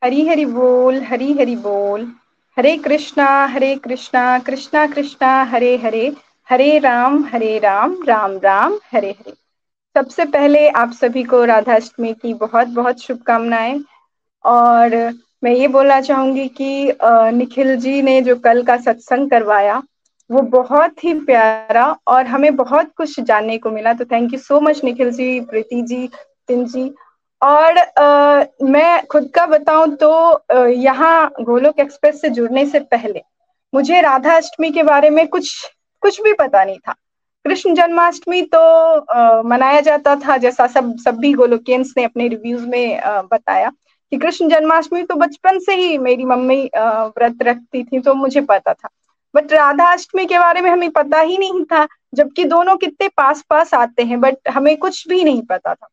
हरी 0.04 0.28
हरि 0.28 0.46
बोल, 0.46 1.02
हरी 1.02 1.34
हरि 1.34 1.56
बोल। 1.56 2.12
हरे 2.58 2.76
कृष्णा 2.78 3.26
हरे 3.46 3.76
कृष्णा 3.76 4.40
कृष्णा 4.40 4.86
कृष्णा, 4.88 5.44
हरे 5.44 5.76
हरे 5.78 6.12
हरे 6.50 6.78
राम 6.80 7.24
हरे 7.26 7.58
राम 7.60 7.96
राम 8.08 8.38
राम, 8.44 8.78
हरे 8.94 9.10
हरे। 9.10 9.34
सबसे 9.96 10.26
पहले 10.26 10.68
आप 10.70 10.92
सभी 10.92 11.24
को 11.24 11.44
राधाष्टमी 11.46 12.14
की 12.14 12.34
बहुत 12.34 12.68
बहुत 12.68 13.00
शुभकामनाएँ। 13.00 13.84
और 14.46 14.96
मैं 15.44 15.52
ये 15.52 15.68
बोलना 15.68 16.00
चाहूँगी 16.02 16.48
कि 16.62 16.98
निखिल 17.38 17.76
जी 17.76 18.02
ने 18.02 18.22
जो 18.22 18.36
कल 18.36 18.64
का 18.64 18.78
सत्संग 18.78 19.30
करवाया, 19.30 19.82
वो 20.30 20.42
बहुत 20.42 21.04
ही 21.04 21.14
प्यारा 21.20 21.86
और 22.08 22.26
हमें 22.28 22.56
बहुत 22.56 22.92
कुछ 22.98 23.20
जानने 23.20 23.58
को 23.58 23.72
मिला। 23.72 23.94
तो 23.94 24.06
thank 24.06 24.34
you 24.34 24.40
so 24.40 24.60
much 24.62 24.84
Nikhil 24.84 25.12
ji, 25.12 25.40
Preeti 25.42 25.82
ji, 25.82 26.08
तिन 26.48 26.66
जी। 26.66 26.90
और 27.44 27.78
आ, 27.78 28.46
मैं 28.64 29.06
खुद 29.12 29.30
का 29.36 29.46
बताऊँ 29.46 29.96
तो 29.96 30.68
यहाँ 30.70 31.32
गोलोक 31.42 31.80
एक्सप्रेस 31.80 32.22
से 32.22 32.30
जुड़ने 32.30 32.66
से 32.66 32.80
पहले 32.82 33.22
मुझे 33.74 34.02
राधा 34.02 34.36
अष्टमी 34.38 34.72
के 34.72 34.84
बारे 34.84 35.10
में 35.10 35.28
कुछ 35.28 35.50
कुछ 36.04 36.22
भी 36.22 36.34
पता 36.34 36.64
नहीं 36.64 36.78
था। 36.78 36.96
कृष्ण 37.46 37.74
जन्माष्टमी 37.76 38.42
तो 38.54 38.60
आ, 38.60 39.42
मनाया 39.42 39.80
जाता 39.82 40.16
था 40.16 40.38
जैसा 40.38 40.68
सब 40.68 40.96
सभी 41.00 41.34
गोलोकियंस 41.34 41.94
ने 41.98 42.04
अपने 42.04 42.28
रिव्यूज़ 42.28 42.66
में 42.68 43.00
आ, 43.00 43.22
बताया 43.22 43.72
कि 44.12 44.18
कृष्ण 44.18 44.50
जन्माष्टमी 44.50 45.04
तो 45.04 45.16
बचपन 45.16 45.60
से 45.60 45.76
ही 45.76 45.98
मेरी 45.98 46.26
मम्मी 46.26 46.62
व्रत 46.76 47.44
रखती 47.44 47.84
थी 47.84 48.00
तो 48.00 48.14
मुझे 48.14 48.42
पता 48.42 48.74
था। 48.74 48.90
बट 49.34 49.54
राधा 49.54 49.92
अष्टमी 49.92 50.26
के 50.26 50.40
बारे 50.40 50.62
में 50.62 50.70
हमें 50.70 50.90
पता 50.92 51.20
ही 51.20 51.38
नहीं 51.38 51.64
था 51.66 51.88
जबकि 52.16 52.44
दोनों 52.46 52.76
कितने 52.78 53.08
पास 53.08 53.44
पास 53.50 53.74
आते 53.74 54.04
हैं 54.04 54.20
बट 54.22 54.50
हमें 54.50 54.76
कुछ 54.78 55.08
भी 55.08 55.24
नहीं 55.24 55.42
पता 55.42 55.74
था। 55.74 55.88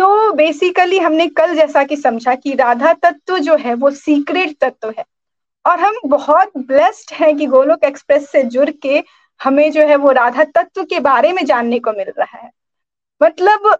तो 0.00 0.32
बेसिकली 0.32 0.98
हमने 0.98 1.28
कल 1.28 1.54
जैसा 1.54 1.84
कि 1.84 1.96
समझा 1.96 2.34
कि 2.34 2.54
राधा 2.54 2.92
तत्व 2.92 3.38
जो 3.38 3.56
है, 3.56 3.74
वो 3.74 3.90
सीक्रेट 3.90 4.56
तत्व 4.60 4.94
है। 4.98 5.04
और 5.66 5.80
हम 5.80 5.94
बहुत 6.06 6.52
ब्लेस्ड 6.56 7.12
हैं 7.12 7.36
कि 7.36 7.46
गोलोक 7.46 7.84
एक्सप्रेस 7.84 8.30
से 8.30 8.42
जुड़ 8.42 8.70
के 8.70 9.02
हमें 9.42 9.72
जो 9.72 9.80
है, 9.80 9.96
वो 9.96 10.12
राधा 10.12 10.44
तत्व 10.44 10.84
के 10.84 11.00
बारे 11.00 11.32
में 11.32 11.44
जानने 11.44 11.78
को 11.78 11.92
मिल 11.92 12.12
रहा 12.18 12.38
है। 12.38 12.50
मतलब 13.22 13.78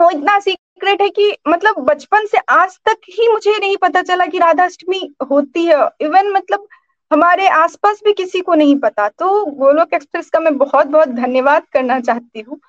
वो 0.00 0.10
इतना 0.10 0.38
सीक्रेट 0.38 1.02
है 1.02 1.08
कि 1.08 1.36
मतलब 1.48 1.78
बचपन 1.78 2.26
से 2.26 2.38
आज 2.38 2.78
तक 2.86 2.96
ही 3.08 3.28
मुझे 3.28 3.58
नहीं 3.58 3.76
पता 3.76 4.02
चला 4.02 4.26
कि 4.26 4.38
राधाष्टमी 4.38 5.14
होती 5.30 5.64
है। 5.64 5.88
इवन 6.00 6.32
मतलब 6.32 6.66
हमारे 7.12 7.48
आसपास 7.48 8.00
भी 8.04 8.12
किसी 8.12 8.40
को 8.40 8.54
नहीं 8.54 8.78
पता। 8.78 9.08
तो 9.08 9.44
गोलोक 9.46 9.94
एक्सप्रेस 9.94 10.30
का 10.30 10.40
मैं 10.40 10.58
बहुत 10.58 10.86
बहुत 10.86 11.08
धन्यवाद 11.08 11.62
करना 11.72 12.00
चाहती 12.00 12.40
हूँ। 12.40 12.60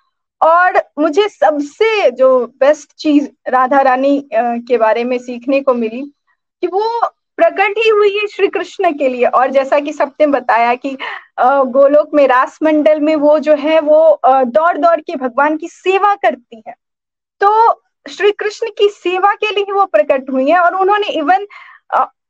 और 0.42 0.82
मुझे 1.00 1.28
सबसे 1.30 2.10
जो 2.12 2.46
बेस्ट 2.60 2.94
चीज़ 3.00 3.28
राधा 3.50 3.82
रानी 3.82 4.20
के 4.34 4.78
बारे 4.78 5.04
में 5.04 5.18
सीखने 5.18 5.62
को 5.62 5.74
मिली 5.74 6.02
कि 6.64 6.68
वो 6.68 7.08
प्रकट 7.38 7.78
ही 7.78 7.90
हुई 7.90 8.18
है 8.18 8.28
श्री 8.28 8.48
कृष्ण 8.48 8.92
के 8.98 9.10
लिए। 9.10 9.26
और 9.26 9.52
जैसा 9.52 9.80
कि 9.80 9.94
सबने 9.94 10.28
बताया 10.28 10.74
कि 10.76 10.98
गोलोक 11.42 12.14
में 12.14 12.28
रास 12.28 12.58
मंडल 12.64 13.00
में 13.00 13.16
वो 13.16 13.38
जो 13.40 13.56
है 13.56 13.80
वो 13.82 14.20
दौड़ 14.26 14.78
दौड़ 14.78 15.00
के 15.02 15.16
भगवान 15.16 15.58
की 15.58 15.68
सेवा 15.68 16.14
करती 16.16 16.62
है। 16.68 16.74
तो 17.42 17.84
श्री 18.06 18.32
कृष्ण 18.32 18.68
की 18.78 18.88
सेवा 18.90 19.34
के 19.36 19.52
लिए 19.56 19.74
वो 19.74 19.86
प्रकट 19.86 20.30
हुई 20.32 20.50
है 20.50 20.60
और 20.60 20.76
उन्होंने 20.76 21.08
इवन 21.20 21.46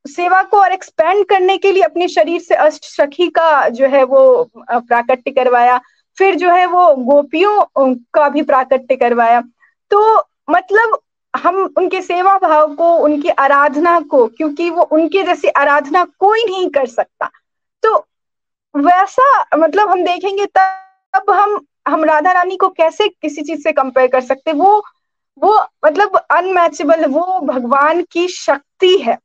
सेवा 0.08 0.42
को 0.44 0.58
और 0.58 0.72
एक्सपेंड 0.74 1.26
करने 1.26 1.58
के 1.58 1.72
लिए 1.72 1.84
अपने 1.84 2.08
शरीर 2.08 2.42
से 2.42 2.56
अष्ट 2.58 2.86
सखी 2.86 3.28
का 3.30 3.68
जो 3.70 3.88
है 3.88 4.04
वो 4.04 4.22
प्राकट्य 4.70 5.32
करवाया। 5.32 5.80
फिर 6.18 6.36
जो 6.36 6.50
है 6.50 6.66
वो 6.66 6.96
गोपियों 6.96 7.62
का 8.14 8.28
भी 8.30 8.42
प्राकट्य 8.42 8.96
करवाया। 8.96 9.42
तो 9.92 10.18
मतलब 10.50 11.00
हम 11.34 11.58
उनके 11.78 12.02
सेवा 12.02 12.38
भाव 12.38 12.74
को, 12.76 12.94
उनकी 12.96 13.30
आराधना 13.30 14.00
को, 14.02 14.26
क्योंकि 14.28 14.70
वो 14.70 14.84
उनके 14.84 15.24
जैसी 15.24 15.48
आराधना 15.48 16.04
कोई 16.20 16.44
नहीं 16.46 16.70
कर 16.70 16.86
सकता। 16.86 17.30
तो 17.84 17.98
वैसा 18.76 19.58
मतलब 19.58 19.90
हम 19.90 20.04
देखेंगे 20.04 20.46
तब 20.58 21.32
हम 21.32 21.60
हम 21.88 22.04
राधा 22.04 22.32
रानी 22.32 22.56
को 22.58 22.68
कैसे 22.70 23.08
किसी 23.10 23.42
चीज़ 23.42 23.62
से 23.64 23.72
कंपेयर 23.72 24.08
कर 24.08 24.22
सकते? 24.22 24.52
वो 24.54 24.84
वो 25.38 25.58
मतलब 25.86 26.16
अनमैचेबल 26.32 27.06
वो 27.06 27.40
भगवान 27.44 28.02
की 28.12 28.28
शक्ति 28.28 28.98
है। 28.98 29.18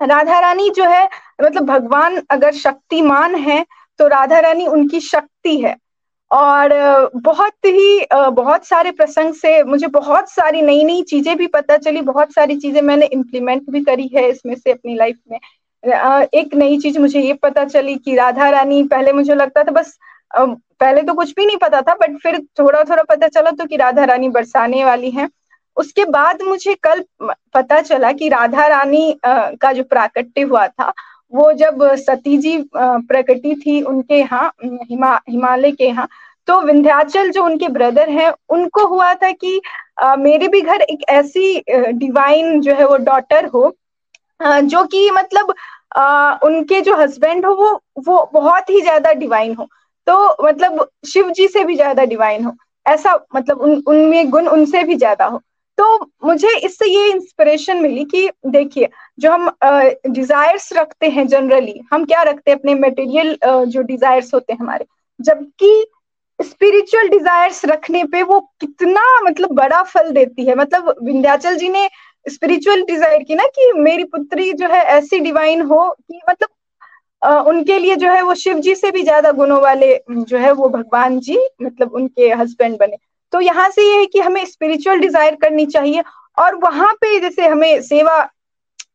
राधा 0.00 0.38
रानी 0.40 0.70
जो 0.70 0.84
है 0.84 1.04
मतलब 1.42 1.64
भगवान 1.64 2.20
अगर 2.30 2.52
शक्तिमान 2.54 3.34
है 3.34 3.64
तो 4.00 4.06
राधा 4.08 4.38
रानी 4.40 4.66
उनकी 4.66 5.00
शक्ति 5.00 5.56
है। 5.60 5.76
और 6.30 6.72
बहुत 7.16 7.66
ही 7.66 8.06
बहुत 8.10 8.66
सारे 8.66 8.90
प्रसंग 8.90 9.34
से 9.34 9.62
मुझे 9.64 9.86
बहुत 9.88 10.30
सारी 10.30 10.62
नई 10.62 10.84
नई 10.84 11.02
चीज़ें 11.02 11.36
भी 11.36 11.46
पता 11.48 11.76
चली, 11.76 12.00
बहुत 12.02 12.32
सारी 12.32 12.56
चीज़ें 12.56 12.80
मैंने 12.82 13.06
इम्प्लीमेंट 13.06 13.70
भी 13.70 13.80
करी 13.84 14.06
है 14.14 14.28
इसमें 14.30 14.54
से 14.54 14.72
अपनी 14.72 14.94
लाइफ 14.96 15.18
में। 15.30 15.38
एक 16.34 16.54
नई 16.54 16.78
चीज़ 16.78 16.98
मुझे 16.98 17.20
ये 17.20 17.34
पता 17.34 17.64
चली 17.64 17.96
कि 17.96 18.14
राधा 18.16 18.48
रानी, 18.50 18.82
पहले 18.84 19.12
मुझे 19.12 19.34
लगता 19.34 19.62
था 19.62 19.70
बस 19.72 19.98
पहले 20.32 21.02
तो 21.02 21.14
कुछ 21.14 21.34
भी 21.36 21.46
नहीं 21.46 21.56
पता 21.56 21.80
था 21.82 21.94
बट 22.00 22.16
फिर 22.22 22.38
थोड़ा 22.58 22.82
थोड़ा 22.84 23.02
पता 23.04 23.28
चला 23.28 23.50
तो 23.50 23.66
कि 23.66 23.76
राधा 23.76 24.04
रानी 24.04 24.28
बरसाने 24.28 24.84
वाली 24.84 25.10
हैं। 25.10 25.28
उसके 25.76 26.04
बाद 26.04 26.42
मुझे 26.42 26.74
कल 26.82 27.04
पता 27.54 27.80
चला 27.80 28.12
कि 28.12 28.28
राधा 28.28 28.66
रानी 28.66 29.18
का 29.26 29.72
जो 29.72 29.84
प्राकट्य 29.84 30.42
हुआ 30.42 30.66
था 30.68 30.92
वो 31.32 31.52
जब 31.52 31.82
सती 31.96 32.36
जी 32.38 32.56
प्रकटी 32.76 33.54
थी 33.54 33.80
उनके 33.82 34.18
यहाँ 34.18 34.52
हिमा 34.64 35.14
हिमालय 35.28 35.72
के 35.72 35.84
यहाँ 35.84 36.08
तो 36.48 36.60
विंध्याचल 36.60 37.30
जो 37.30 37.44
उनके 37.44 37.68
ब्रदर 37.68 38.08
हैं 38.10 38.32
उनको 38.50 38.86
हुआ 38.86 39.12
था 39.14 39.30
कि 39.32 39.60
आ, 39.98 40.16
मेरे 40.16 40.48
भी 40.48 40.60
घर 40.60 40.80
एक 40.82 41.04
ऐसी 41.08 41.62
डिवाइन 41.70 42.60
जो 42.60 42.74
है 42.74 42.86
वो 42.86 42.96
डॉटर 42.98 43.46
हो 43.46 43.66
आ, 44.40 44.60
जो 44.60 44.84
कि 44.84 45.10
मतलब 45.10 45.54
आ, 45.96 46.32
उनके 46.44 46.80
जो 46.80 46.96
हस्बैंड 46.96 47.46
हो 47.46 47.54
वो 47.54 47.72
वो 48.06 48.30
बहुत 48.32 48.70
ही 48.70 48.80
ज़्यादा 48.80 49.12
डिवाइन 49.14 49.54
हो। 49.54 49.68
तो 50.06 50.46
मतलब 50.46 50.88
शिव 51.08 51.30
जी 51.30 51.46
से 51.48 51.64
भी 51.64 51.74
ज़्यादा 51.76 52.04
डिवाइन 52.04 52.44
हो। 52.44 52.54
ऐसा 52.86 53.14
मतलब 53.36 53.60
उन 53.60 53.82
उनमें 53.86 54.30
गुण 54.30 54.46
उनसे 54.48 54.82
भी 54.84 54.94
ज़्यादा 54.96 55.24
हो। 55.24 55.40
तो 55.78 55.98
मुझे 56.24 56.48
इससे 56.58 56.86
ये 56.86 57.10
इंस्पिरेशन 57.10 57.80
मिली 57.82 58.04
कि 58.04 58.28
देखिए 58.46 58.88
जो 59.20 59.30
हम 59.30 59.50
डिजायर्स 60.08 60.72
रखते 60.72 61.08
हैं 61.08 61.26
जनरली 61.28 61.80
हम 61.92 62.04
क्या 62.04 62.22
रखते 62.22 62.50
हैं 62.50 62.58
अपने 62.58 62.74
मटेरियल 62.76 63.36
जो 63.44 63.82
डिजायर्स 63.84 64.32
होते 64.34 64.52
हैं 64.52 64.60
हमारे? 64.60 64.86
जबकि 65.20 65.86
स्पिरिचुअल 66.38 67.08
डिजायर्स 67.08 67.64
रखने 67.66 68.04
पे 68.04 68.22
वो 68.22 68.38
कितना 68.60 69.02
मतलब 69.22 69.52
बड़ा 69.54 69.82
फल 69.84 70.10
देती 70.12 70.44
है। 70.44 70.54
मतलब 70.56 70.94
विंध्याचल 71.02 71.56
जी 71.56 71.68
ने 71.68 71.88
स्पिरिचुअल 72.26 72.82
डिज़ायर 72.84 73.22
की 73.22 73.34
ना 73.34 73.46
कि 73.48 73.72
मेरी 73.74 74.04
पुत्री 74.06 74.52
जो 74.52 74.68
है 74.68 74.82
ऐसी 74.94 75.18
डिवाइन 75.20 75.62
हो 75.62 75.88
कि 75.90 76.20
मतलब 76.30 76.48
आ, 77.22 77.40
उनके 77.40 77.78
लिए 77.78 77.96
जो 77.96 78.10
है 78.10 78.22
वो 78.22 78.34
शिव 78.36 78.58
जी 78.58 78.74
से 78.74 78.90
भी 78.90 79.02
ज़्यादा 79.02 79.30
गुणों 79.32 79.60
वाले 79.62 79.94
जो 80.10 80.38
है 80.38 80.52
वो 80.52 80.68
भगवान 80.68 81.18
जी 81.20 81.38
मतलब 81.62 81.92
उनके 81.94 82.28
हस्बैंड 82.32 82.78
बने। 82.78 82.96
तो 83.32 83.40
यहाँ 83.40 83.68
से 83.70 83.82
ये 83.82 83.98
है 83.98 84.06
कि 84.06 84.20
हमें 84.20 84.44
स्पिरिचुअल 84.46 85.00
डिज़ायर 85.00 85.34
करनी 85.42 85.66
चाहिए 85.66 86.02
और 86.38 86.54
वहाँ 86.54 86.92
पे 86.94 87.18
जैसे 87.20 87.46
हमें 87.46 87.82
सेवा 87.82 88.18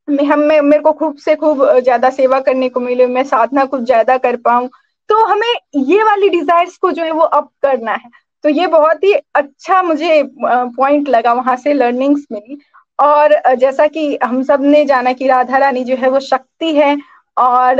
हम 0.07 0.39
मेरे 0.39 0.79
को 0.79 0.91
खूब 0.93 1.15
से 1.17 1.35
खूब 1.35 1.63
ज़्यादा 1.79 2.09
सेवा 2.09 2.39
करने 2.39 2.69
को 2.69 2.79
मिले, 2.79 3.05
मैं 3.07 3.23
साधना 3.23 3.65
कुछ 3.65 3.81
ज़्यादा 3.81 4.17
कर 4.17 4.35
पाऊँ। 4.37 4.69
तो 5.09 5.25
हमें 5.25 5.53
ये 5.77 6.03
वाली 6.03 6.29
डिजायर्स 6.29 6.77
को 6.77 6.91
जो 6.91 7.03
है 7.03 7.11
वो 7.11 7.21
अप 7.21 7.49
करना 7.61 7.91
है। 7.93 8.09
तो 8.43 8.49
ये 8.49 8.67
बहुत 8.67 9.03
ही 9.03 9.13
अच्छा 9.35 9.81
मुझे 9.83 10.21
पॉइंट 10.41 11.09
लगा 11.09 11.33
वहाँ 11.33 11.55
से 11.57 11.73
लर्निंग्स 11.73 12.25
मिली 12.31 12.57
और 12.99 13.33
जैसा 13.55 13.87
कि 13.87 14.17
हम 14.23 14.41
सबने 14.43 14.83
जाना 14.85 15.13
कि 15.13 15.27
राधा 15.27 15.57
रानी 15.57 15.83
जो 15.83 15.95
है 15.95 16.09
वो 16.09 16.19
शक्ति 16.21 16.73
है 16.75 16.95
और 17.37 17.75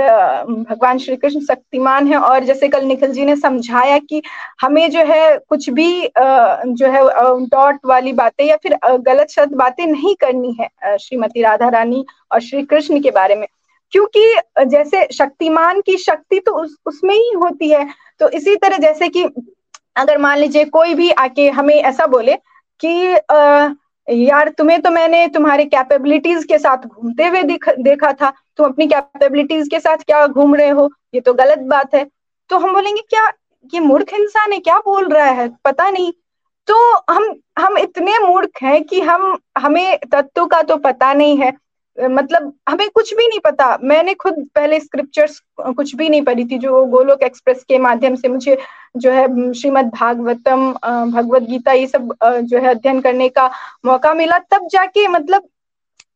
भगवान 0.70 0.97
श्री 0.99 1.16
कृष्ण 1.16 1.39
शक्तिमान 1.39 2.08
है 2.08 2.18
और 2.18 2.43
जैसे 2.43 2.68
कल 2.68 2.86
निखिल 2.86 3.12
जी 3.14 3.26
ने 3.26 3.36
समझाया 3.36 3.97
कि 3.99 4.22
हमें 4.62 4.89
जो 4.91 5.03
है 5.06 5.38
कुछ 5.49 5.70
भी 5.70 5.89
जो 6.10 6.91
है 6.91 7.01
डॉट 7.47 7.80
वाली 7.86 8.14
बातें 8.14 8.45
या 8.45 8.56
फिर 8.64 8.78
गलत 8.86 9.30
शब्द 9.30 9.53
बातें 9.58 9.86
नहीं 9.88 10.16
करनी 10.22 10.56
है 10.62 10.97
श्रीमती 10.97 11.41
राधा 11.41 11.70
रानी 11.70 12.06
और 12.32 12.39
श्री 12.41 12.64
कृष्ण 12.64 13.01
के 13.01 13.12
बारे 13.12 13.36
में। 13.36 13.47
क्योंकि 13.93 14.22
जैसे 14.68 15.08
शक्तिमान 15.14 15.82
की 15.82 15.97
शक्ति 15.97 16.39
तो 16.39 16.51
उस 16.62 16.76
उसमें 16.86 17.16
ही 17.16 17.32
होती 17.43 17.70
है। 17.70 17.88
तो 18.20 18.30
इसी 18.30 18.56
तरह 18.56 18.78
जैसे 18.78 19.10
कि 19.10 19.24
अगर 19.97 20.18
मान 20.18 20.38
लीजिए 20.38 20.66
कोई 20.66 20.93
भी 20.93 21.10
आके 21.12 21.49
हमें 21.49 21.76
ऐसा 21.76 22.06
बोले 22.08 22.36
कि 22.80 23.16
आ, 23.16 23.68
यार, 24.08 24.49
तुम्हें 24.49 24.82
तो 24.82 24.89
मैंने 24.91 25.28
तुम्हारे 25.28 25.66
कैपेबिलिटीज 25.66 26.43
के 26.43 26.58
साथ 26.60 26.86
घूमते 26.88 27.28
हुए 27.28 27.41
देखा 27.43 28.12
था। 28.14 28.32
तुम 28.58 28.66
अपनी 28.66 28.88
कैपेबिलिटीज 28.88 29.68
के 29.68 29.80
साथ 29.80 29.97
क्या 29.97 30.26
घूम 30.28 30.56
रहे 30.56 30.70
हो? 30.70 30.89
ये 31.14 31.22
तो 31.22 31.34
गलत 31.34 31.60
बात 31.68 31.95
है। 31.95 32.06
तो 32.49 32.58
हम 32.58 32.74
बोलेंगे, 32.74 33.01
क्या 33.10 33.32
ये 33.74 33.80
मूर्ख 33.80 34.14
इंसान 34.14 34.51
है? 34.53 34.60
क्या 34.60 34.78
बोल 34.80 35.10
रहा 35.10 35.26
है? 35.26 35.49
पता 35.66 35.89
नहीं। 35.89 36.12
तो 36.68 36.76
हम 37.10 37.34
हम 37.60 37.78
इतने 37.78 38.18
मूर्ख 38.20 38.62
हैं 38.64 38.84
कि 38.84 39.01
हम, 39.01 39.38
हमें 39.58 39.97
तत्व 40.12 40.45
का 40.45 40.62
तो 40.62 40.78
पता 40.78 41.14
नहीं 41.14 41.38
है। 41.38 41.51
मतलब 41.98 42.54
हमें 42.70 42.89
कुछ 42.96 43.14
भी 43.16 43.28
नहीं 43.28 43.39
पता। 43.43 43.78
मैंने 43.84 44.14
खुद 44.14 44.36
पहले 44.56 44.80
स्क्रिप्चर्स 44.80 45.39
कुछ 45.60 45.96
भी 45.96 46.10
नहीं 46.10 46.22
पढ़ी 46.22 46.46
थी 46.46 46.58
जो 46.60 46.84
गोलोक 46.86 47.24
एक्सप्रेस 47.24 47.64
के 47.68 47.78
माध्यम 47.80 48.16
से 48.16 48.28
मुझे 48.28 48.58
जो 48.98 49.12
है 49.12 49.54
श्रीमद् 49.54 49.89
भागवतम 49.96 50.72
भगवत 51.12 51.43
गीता 51.43 51.72
ये 51.74 51.88
सब 51.88 52.14
जो 52.24 52.60
है, 52.60 52.70
अध्ययन 52.70 53.02
करने 53.02 53.30
का 53.30 53.50
मौका 53.86 54.14
मिला, 54.14 54.39
तब 54.52 54.68
जाके 54.72 55.08
मतलब 55.08 55.48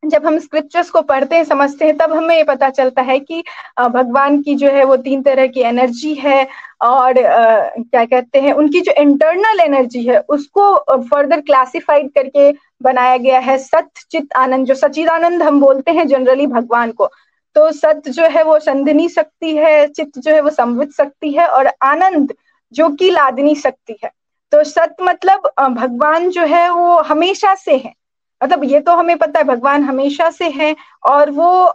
जब 0.04 0.26
हम 0.26 0.38
स्क्रिप्चर्स 0.40 0.90
को 0.90 1.02
पढ़ते 1.02 1.36
हैं, 1.36 1.44
समझते 1.44 1.86
हैं, 1.86 1.98
तब 1.98 2.12
हमें 2.14 2.36
ये 2.36 2.44
पता 2.44 2.70
चलता 2.70 3.02
है 3.02 3.20
कि 3.20 3.44
भगवान 3.80 4.42
की 4.44 4.56
जो 4.56 4.70
है 4.72 4.84
वो 4.84 4.96
तीन 4.98 5.22
तरह 5.24 5.48
की 5.48 5.62
एनर्जी 5.62 6.14
है 6.16 6.48
और 6.82 7.14
क्या 7.18 8.04
कहते 8.06 8.40
हैं, 8.42 8.54
उनकी 8.54 8.82
जो 8.82 8.92
इंटरनल 9.02 9.60
एनर्जी 9.60 10.04
है, 10.04 10.20
उसको 10.20 10.76
फर्दर 11.10 11.42
क्लासिफाइड 11.42 12.10
करके 12.14 12.52
बनाया 12.84 13.18
गया 13.18 13.40
है 13.40 13.58
सत्य 13.58 14.06
चित 14.12 14.34
आनंद, 14.38 14.68
जो 14.68 14.76
सचिदानंद 14.76 15.44
हम 15.44 15.60
बोलते 15.62 15.92
हैं 15.92 16.08
जनरली 16.08 16.48
भगवान 16.48 16.92
को। 16.92 17.10
तो 17.56 17.72
सत्य 17.72 18.12
जो 18.12 18.28
है 18.30 18.44
वो 18.44 18.60
संधिनी 18.60 19.10
शक्ति 19.10 19.56
है, 19.58 19.88
चित्त 19.88 20.20
जो 20.20 20.34
है 20.34 20.42
वो 20.42 20.50
संवित 20.50 20.92
शक्ति 20.98 21.32
है 21.32 21.48
और 21.48 21.72
आनंद 21.84 22.34
जो 22.74 22.90
कि 22.90 23.10
लादनी 23.12 23.56
शक्ति 23.56 23.98
है। 24.04 24.12
तो 24.52 24.64
सत्य 24.64 25.04
मतलब 25.04 25.52
भगवान 25.72 26.30
जो 26.30 26.46
है 26.46 26.70
वो 26.70 27.00
हमेशा 27.02 27.56
से 27.56 27.76
है। 27.76 27.94
मतलब 28.42 28.64
ये 28.64 28.80
तो 28.80 28.92
हमें 28.92 29.18
पता 29.18 29.40
है, 29.40 29.44
भगवान 29.46 29.84
हमेशा 29.84 30.30
से 30.32 30.50
है 30.50 30.76
और 31.04 31.30
वो 31.32 31.74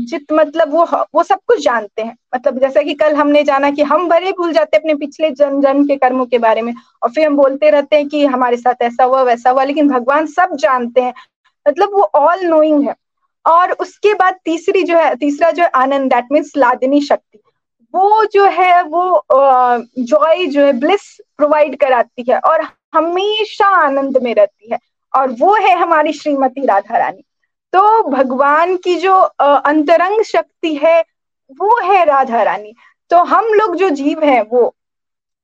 चित्त 0.00 0.32
मतलब 0.32 0.72
वो 0.72 0.84
वो 1.14 1.22
सब 1.22 1.38
कुछ 1.46 1.62
जानते 1.64 2.02
हैं। 2.02 2.16
मतलब 2.34 2.58
जैसा 2.58 2.82
कि 2.82 2.94
कल 2.94 3.14
हमने 3.16 3.42
जाना 3.44 3.70
कि 3.70 3.82
हम 3.82 4.08
भले 4.08 4.32
भूल 4.32 4.52
जाते 4.52 4.76
हैं 4.76 4.82
अपने 4.82 4.94
पिछले 4.96 5.30
जन्म 5.30 5.60
जन्म 5.62 5.86
के 5.86 5.96
कर्मों 5.96 6.26
के 6.26 6.38
बारे 6.38 6.62
में 6.62 6.74
और 7.02 7.10
फिर 7.10 7.26
हम 7.26 7.36
बोलते 7.36 7.70
रहते 7.70 7.96
हैं 7.96 8.08
कि 8.08 8.24
हमारे 8.26 8.56
साथ 8.56 8.82
ऐसा 8.82 9.04
हुआ, 9.04 9.22
वैसा 9.22 9.50
हुआ, 9.50 9.64
लेकिन 9.64 9.88
भगवान 9.88 10.26
सब 10.26 10.56
जानते 10.56 11.00
हैं। 11.00 11.14
मतलब 11.68 11.90
वो 11.92 12.02
ऑल 12.14 12.44
नोइंग 12.44 12.88
है। 12.88 12.94
और 13.46 13.72
उसके 13.72 14.14
बाद 14.14 14.34
तीसरी 14.44 14.82
जो 14.82 14.96
है, 14.96 15.14
तीसरा 15.14 15.50
जो 15.50 15.62
है 15.62 15.68
आनंद 15.68 16.10
दैट 16.12 16.26
मीन्स 16.32 16.52
लादिनी 16.56 17.00
शक्ति। 17.00 17.38
वो 17.94 18.24
जो 18.24 18.44
है, 18.44 18.82
वो 18.82 19.24
जॉय 19.98 20.46
जो 20.46 20.64
है 20.64 20.72
ब्लिस 20.72 21.02
प्रोवाइड 21.36 21.76
कराती 21.76 22.24
है 22.30 22.38
और 22.38 22.66
हमेशा 22.94 23.66
आनंद 23.66 24.18
में 24.22 24.34
रहती 24.34 24.68
है। 24.72 24.78
और 25.14 25.30
वो 25.40 25.54
है 25.56 25.76
हमारी 25.78 26.12
श्रीमती 26.12 26.66
राधा 26.66 26.98
रानी 26.98 27.22
तो 27.72 28.02
भगवान 28.10 28.76
की 28.76 28.94
जो 28.96 29.14
अंतरंग 29.14 30.22
शक्ति 30.24 30.74
है, 30.76 31.00
वो 31.50 31.80
है 31.82 32.04
राधा 32.04 32.42
रानी 32.42 32.74
तो 33.10 33.18
हम 33.24 33.44
लोग 33.54 33.76
जो 33.76 33.88
जीव 33.90 34.24
हैं, 34.24 34.42
वो 34.42 34.74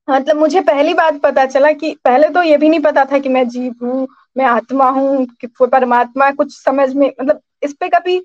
मतलब 0.07 0.37
मुझे 0.37 0.61
पहली 0.61 0.93
बात 0.93 1.19
पता 1.21 1.45
चला 1.45 1.71
कि, 1.71 1.93
पहले 2.05 2.29
तो 2.29 2.43
ये 2.43 2.57
भी 2.57 2.69
नहीं 2.69 2.79
पता 2.81 3.05
था 3.05 3.19
कि 3.19 3.29
मैं 3.29 3.47
जीव 3.49 3.73
हूँ, 3.83 4.07
मैं 4.37 4.45
आत्मा 4.45 4.89
हूँ 4.89 5.25
परमात्मा 5.63 6.29
कुछ 6.31 6.55
समझ 6.55 6.93
में 6.93 7.07
मतलब 7.21 7.41
इस 7.63 7.73
पे 7.73 7.89
कभी 7.89 8.19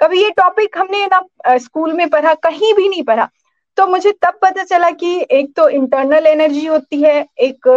कभी 0.00 0.22
ये 0.22 0.30
टॉपिक 0.30 0.78
हमने 0.78 1.06
ना 1.06 1.56
स्कूल 1.58 1.92
में 1.92 2.08
पढ़ा, 2.10 2.34
कहीं 2.34 2.72
भी 2.74 2.88
नहीं 2.88 3.02
पढ़ा। 3.04 3.28
तो 3.76 3.86
मुझे 3.86 4.12
तब 4.22 4.38
पता 4.42 4.62
चला 4.64 4.90
कि 4.92 5.26
एक 5.30 5.52
तो 5.56 5.68
इंटरनल 5.68 6.26
एनर्जी 6.26 6.64
होती 6.66 7.00
है, 7.02 7.26
एक 7.38 7.68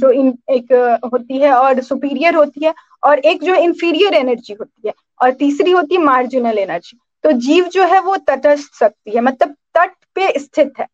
जो 0.00 0.10
इन 0.10 0.32
एक 0.50 0.72
होती 1.12 1.38
है 1.38 1.52
और 1.52 1.80
सुपीरियर 1.82 2.34
होती 2.34 2.64
है 2.64 2.74
और 3.02 3.18
एक 3.20 3.42
जो 3.42 3.54
इंफीरियर 3.54 4.14
एनर्जी 4.14 4.56
होती 4.60 4.88
है 4.88 4.94
और 5.20 5.30
तीसरी 5.34 5.70
होती 5.70 5.94
है 5.94 6.00
मार्जिनल 6.02 6.58
एनर्जी 6.58 6.98
तो 7.24 7.32
जीव 7.40 7.68
जो 7.68 7.84
है 7.84 8.00
वो 8.00 8.16
तटस्थ 8.28 8.74
सकती 8.74 9.10
है 9.10 9.20
मतलब 9.20 9.54
तट 9.74 9.94
पे 10.14 10.32
स्थित 10.38 10.72
है। 10.78 10.86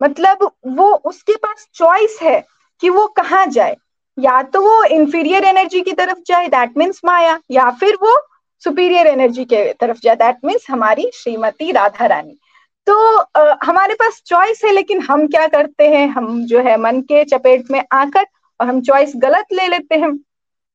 मतलब 0.00 0.50
वो 0.68 0.90
उसके 1.06 1.34
पास 1.36 1.66
चॉइस 1.74 2.18
है 2.22 2.40
कि 2.82 2.90
वो 2.90 3.06
कहाँ 3.16 3.46
जाए। 3.48 3.76
या 4.18 4.42
तो 4.44 4.60
वो 4.62 4.82
इंफीरियर 4.84 5.44
एनर्जी 5.44 5.80
की 5.80 5.92
तरफ़ 5.92 6.18
जाए 6.26 6.46
दैट 6.48 6.76
मीन्स 6.76 7.00
माया, 7.04 7.38
या 7.50 7.70
फिर 7.70 7.96
वो 8.02 8.16
सुपीरियर 8.62 9.06
एनर्जी 9.06 9.44
के 9.44 9.64
तरफ़ 9.80 9.98
जाए। 10.02 10.16
दैट 10.16 10.38
मीन्स 10.44 10.66
हमारी 10.70 11.10
श्रीमती 11.14 11.70
राधा 11.72 12.06
रानी। 12.06 12.38
तो 12.86 13.16
आ, 13.16 13.56
हमारे 13.64 13.94
पास 13.94 14.22
चॉइस 14.26 14.64
है 14.64 14.72
लेकिन 14.72 15.00
हम 15.00 15.26
क्या 15.26 15.46
करते 15.46 15.88
हैं? 15.88 16.08
हम 16.08 16.44
जो 16.44 16.60
है 16.60 16.76
मन 16.76 17.00
के 17.00 17.24
चपेट 17.24 17.70
में 17.70 17.84
आकर 17.92 18.26
और 18.60 18.66
हम 18.66 18.80
चॉइस 18.80 19.12
गलत 19.16 19.46
ले 19.52 19.68
लेते 19.68 19.94
हैं। 19.94 20.16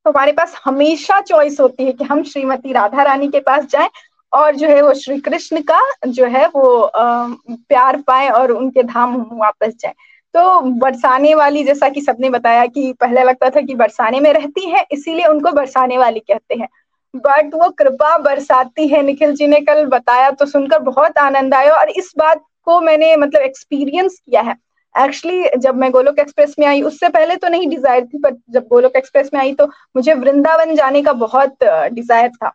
तो 0.05 0.11
हमारे 0.11 0.31
पास 0.31 0.61
हमेशा 0.65 1.21
चॉइस 1.21 1.59
होती 1.59 1.85
है 1.85 1.91
कि 1.91 2.03
हम 2.03 2.23
श्रीमती 2.23 2.71
राधा 2.71 3.03
रानी 3.03 3.27
के 3.27 3.39
पास 3.39 3.65
जाएँ 3.65 3.89
और 4.33 4.55
जो 4.55 4.67
है 4.67 4.81
वो 4.81 4.93
श्री 4.93 5.19
कृष्ण 5.19 5.61
का 5.61 5.81
जो 6.07 6.25
है 6.25 6.47
वो 6.47 6.81
आ, 6.81 7.27
प्यार 7.51 8.01
पाए 8.01 8.29
और 8.29 8.51
उनके 8.51 8.83
धाम 8.83 9.25
वापस 9.31 9.73
जाए। 9.79 9.93
तो 10.33 10.61
बरसाने 10.61 11.35
वाली 11.35 11.63
जैसा 11.63 11.89
कि 11.89 12.01
सबने 12.01 12.29
बताया 12.29 12.65
कि 12.65 12.93
पहले 12.93 13.23
लगता 13.23 13.49
था 13.49 13.61
कि 13.61 13.75
बरसाने 13.75 14.19
में 14.19 14.33
रहती 14.33 14.69
है 14.69 14.85
इसीलिए 14.91 15.25
उनको 15.25 15.51
बरसाने 15.51 15.97
वाली 15.97 16.19
कहते 16.19 16.55
हैं। 16.55 16.67
बट 17.15 17.53
वो 17.55 17.69
कृपा 17.71 18.17
बरसाती 18.19 18.87
है, 18.87 19.01
निखिल 19.03 19.33
जी 19.35 19.47
ने 19.47 19.59
कल 19.61 19.85
बताया 19.87 20.29
तो 20.31 20.45
सुनकर 20.47 20.79
बहुत 20.81 21.17
आनंद 21.19 21.53
आया 21.53 21.73
और 21.73 21.89
इस 21.91 22.11
बात 22.17 22.43
को 22.63 22.79
मैंने 22.81 23.15
मतलब 23.15 23.41
एक्सपीरियंस 23.41 24.19
किया 24.19 24.41
है। 24.41 24.55
एक्चुअली 24.95 25.57
जब 25.57 25.75
मैं 25.75 25.91
गोलोक 25.91 26.19
एक्सप्रेस 26.19 26.55
में 26.59 26.65
आई, 26.67 26.81
उससे 26.81 27.09
पहले 27.09 27.35
तो 27.35 27.47
नहीं 27.49 27.69
डिज़ायर 27.69 28.05
थी 28.05 28.17
पर 28.19 28.35
जब 28.49 28.67
गोलोक 28.67 28.95
एक्सप्रेस 28.95 29.29
में 29.33 29.39
आई 29.39 29.53
तो 29.53 29.65
मुझे 29.95 30.13
वृंदावन 30.13 30.75
जाने 30.75 31.01
का 31.03 31.13
बहुत 31.15 31.63
डिज़ायर 31.63 32.29
था। 32.31 32.53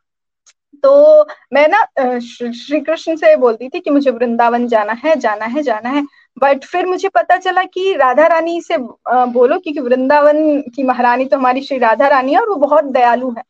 तो 0.84 1.26
मैं 1.52 1.66
ना 1.68 1.84
श्री 2.20 2.80
कृष्ण 2.80 3.16
से 3.16 3.34
बोलती 3.36 3.68
थी 3.68 3.80
कि 3.80 3.90
मुझे 3.90 4.10
वृंदावन 4.10 4.66
जाना 4.68 4.92
है 5.04 5.14
जाना 5.16 5.44
है 5.46 5.62
जाना 5.62 5.88
है। 5.88 6.02
बट 6.36 6.64
फिर 6.64 6.86
मुझे 6.86 7.08
पता 7.08 7.36
चला 7.36 7.62
कि 7.64 7.94
राधा 7.94 8.26
रानी 8.26 8.60
से 8.62 8.76
बोलो, 8.78 9.58
क्योंकि 9.58 9.80
वृंदावन 9.80 10.60
की 10.74 10.82
महारानी 10.82 11.24
तो 11.24 11.36
हमारी 11.36 11.62
श्री 11.62 11.78
राधा 11.78 12.08
रानी 12.08 12.32
है 12.32 12.40
और 12.40 12.48
वो 12.48 12.56
बहुत 12.56 12.84
दयालु 12.86 13.30
है। 13.30 13.42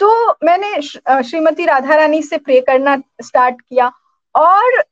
तो 0.00 0.08
मैंने 0.44 0.80
श्रीमती 0.82 1.64
राधा 1.66 1.94
रानी 1.94 2.22
से 2.22 2.38
प्रे 2.38 2.60
करना 2.60 2.96
स्टार्ट 3.22 3.60
किया 3.60 3.90
और 4.34 4.82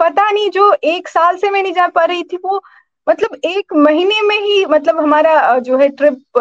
पता 0.00 0.30
नहीं 0.30 0.50
जो 0.50 0.72
एक 0.84 1.08
साल 1.08 1.36
से 1.36 1.50
मैं 1.50 1.62
नहीं 1.62 1.72
जा 1.72 1.86
पा 1.88 2.04
रही 2.04 2.22
थी 2.22 2.36
वो 2.36 2.62
मतलब 3.06 3.34
एक 3.44 3.74
महीने 3.74 4.20
में 4.20 4.38
ही 4.40 4.64
मतलब 4.66 4.98
हमारा 5.00 5.58
जो 5.58 5.78
है 5.78 5.88
ट्रिप 5.90 6.38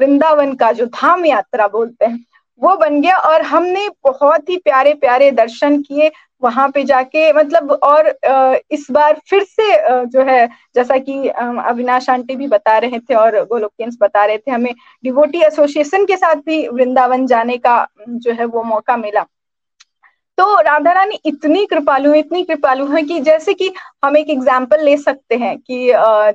वृंदावन 0.00 0.54
का 0.54 0.72
जो 0.72 0.86
धाम 0.86 1.24
यात्रा 1.26 1.68
बोलते 1.68 2.06
हैं 2.06 2.24
वो 2.60 2.76
बन 2.76 3.00
गया 3.00 3.16
और 3.30 3.42
हमने 3.44 3.88
बहुत 4.04 4.48
ही 4.50 4.56
प्यारे 4.58 4.94
प्यारे 4.96 5.30
दर्शन 5.32 5.80
किए 5.82 6.10
वहाँ 6.42 6.68
पे 6.68 6.82
जाके। 6.84 7.32
मतलब 7.32 7.70
और 7.72 8.08
इस 8.70 8.86
बार 8.90 9.20
फिर 9.30 9.42
से 9.44 9.70
जो 10.06 10.22
है, 10.22 10.46
जैसा 10.74 10.98
कि 10.98 11.28
अविनाश 11.28 12.08
आंटी 12.10 12.36
भी 12.36 12.46
बता 12.48 12.76
रहे 12.78 12.98
थे 13.00 13.14
और 13.14 13.38
गोलोकियंस 13.44 13.96
बता 14.00 14.24
रहे 14.24 14.38
थे, 14.38 14.50
हमें 14.50 14.74
डिवोटी 15.04 15.42
एसोसिएशन 15.42 16.04
के 16.06 16.16
साथ 16.16 16.42
भी 16.46 16.66
वृंदावन 16.68 17.26
जाने 17.26 17.56
का 17.58 17.86
जो 18.00 18.32
है, 18.32 18.44
वो 18.44 18.62
मौका 18.64 18.96
मिला। 18.96 19.26
तो 20.38 20.60
राधा 20.60 20.92
रानी 20.92 21.18
इतनी 21.26 21.64
कृपालु 21.66 22.12
इतनी 22.14 22.42
कृपालु 22.44 22.86
है 22.86 23.02
कि 23.02 23.20
जैसे 23.20 23.52
कि 23.54 23.72
हम 24.04 24.16
एक 24.16 24.30
एग्ज़ाम्पल 24.30 24.82
ले 24.84 24.96
सकते 24.96 25.36
हैं 25.36 25.56
कि 25.60 25.86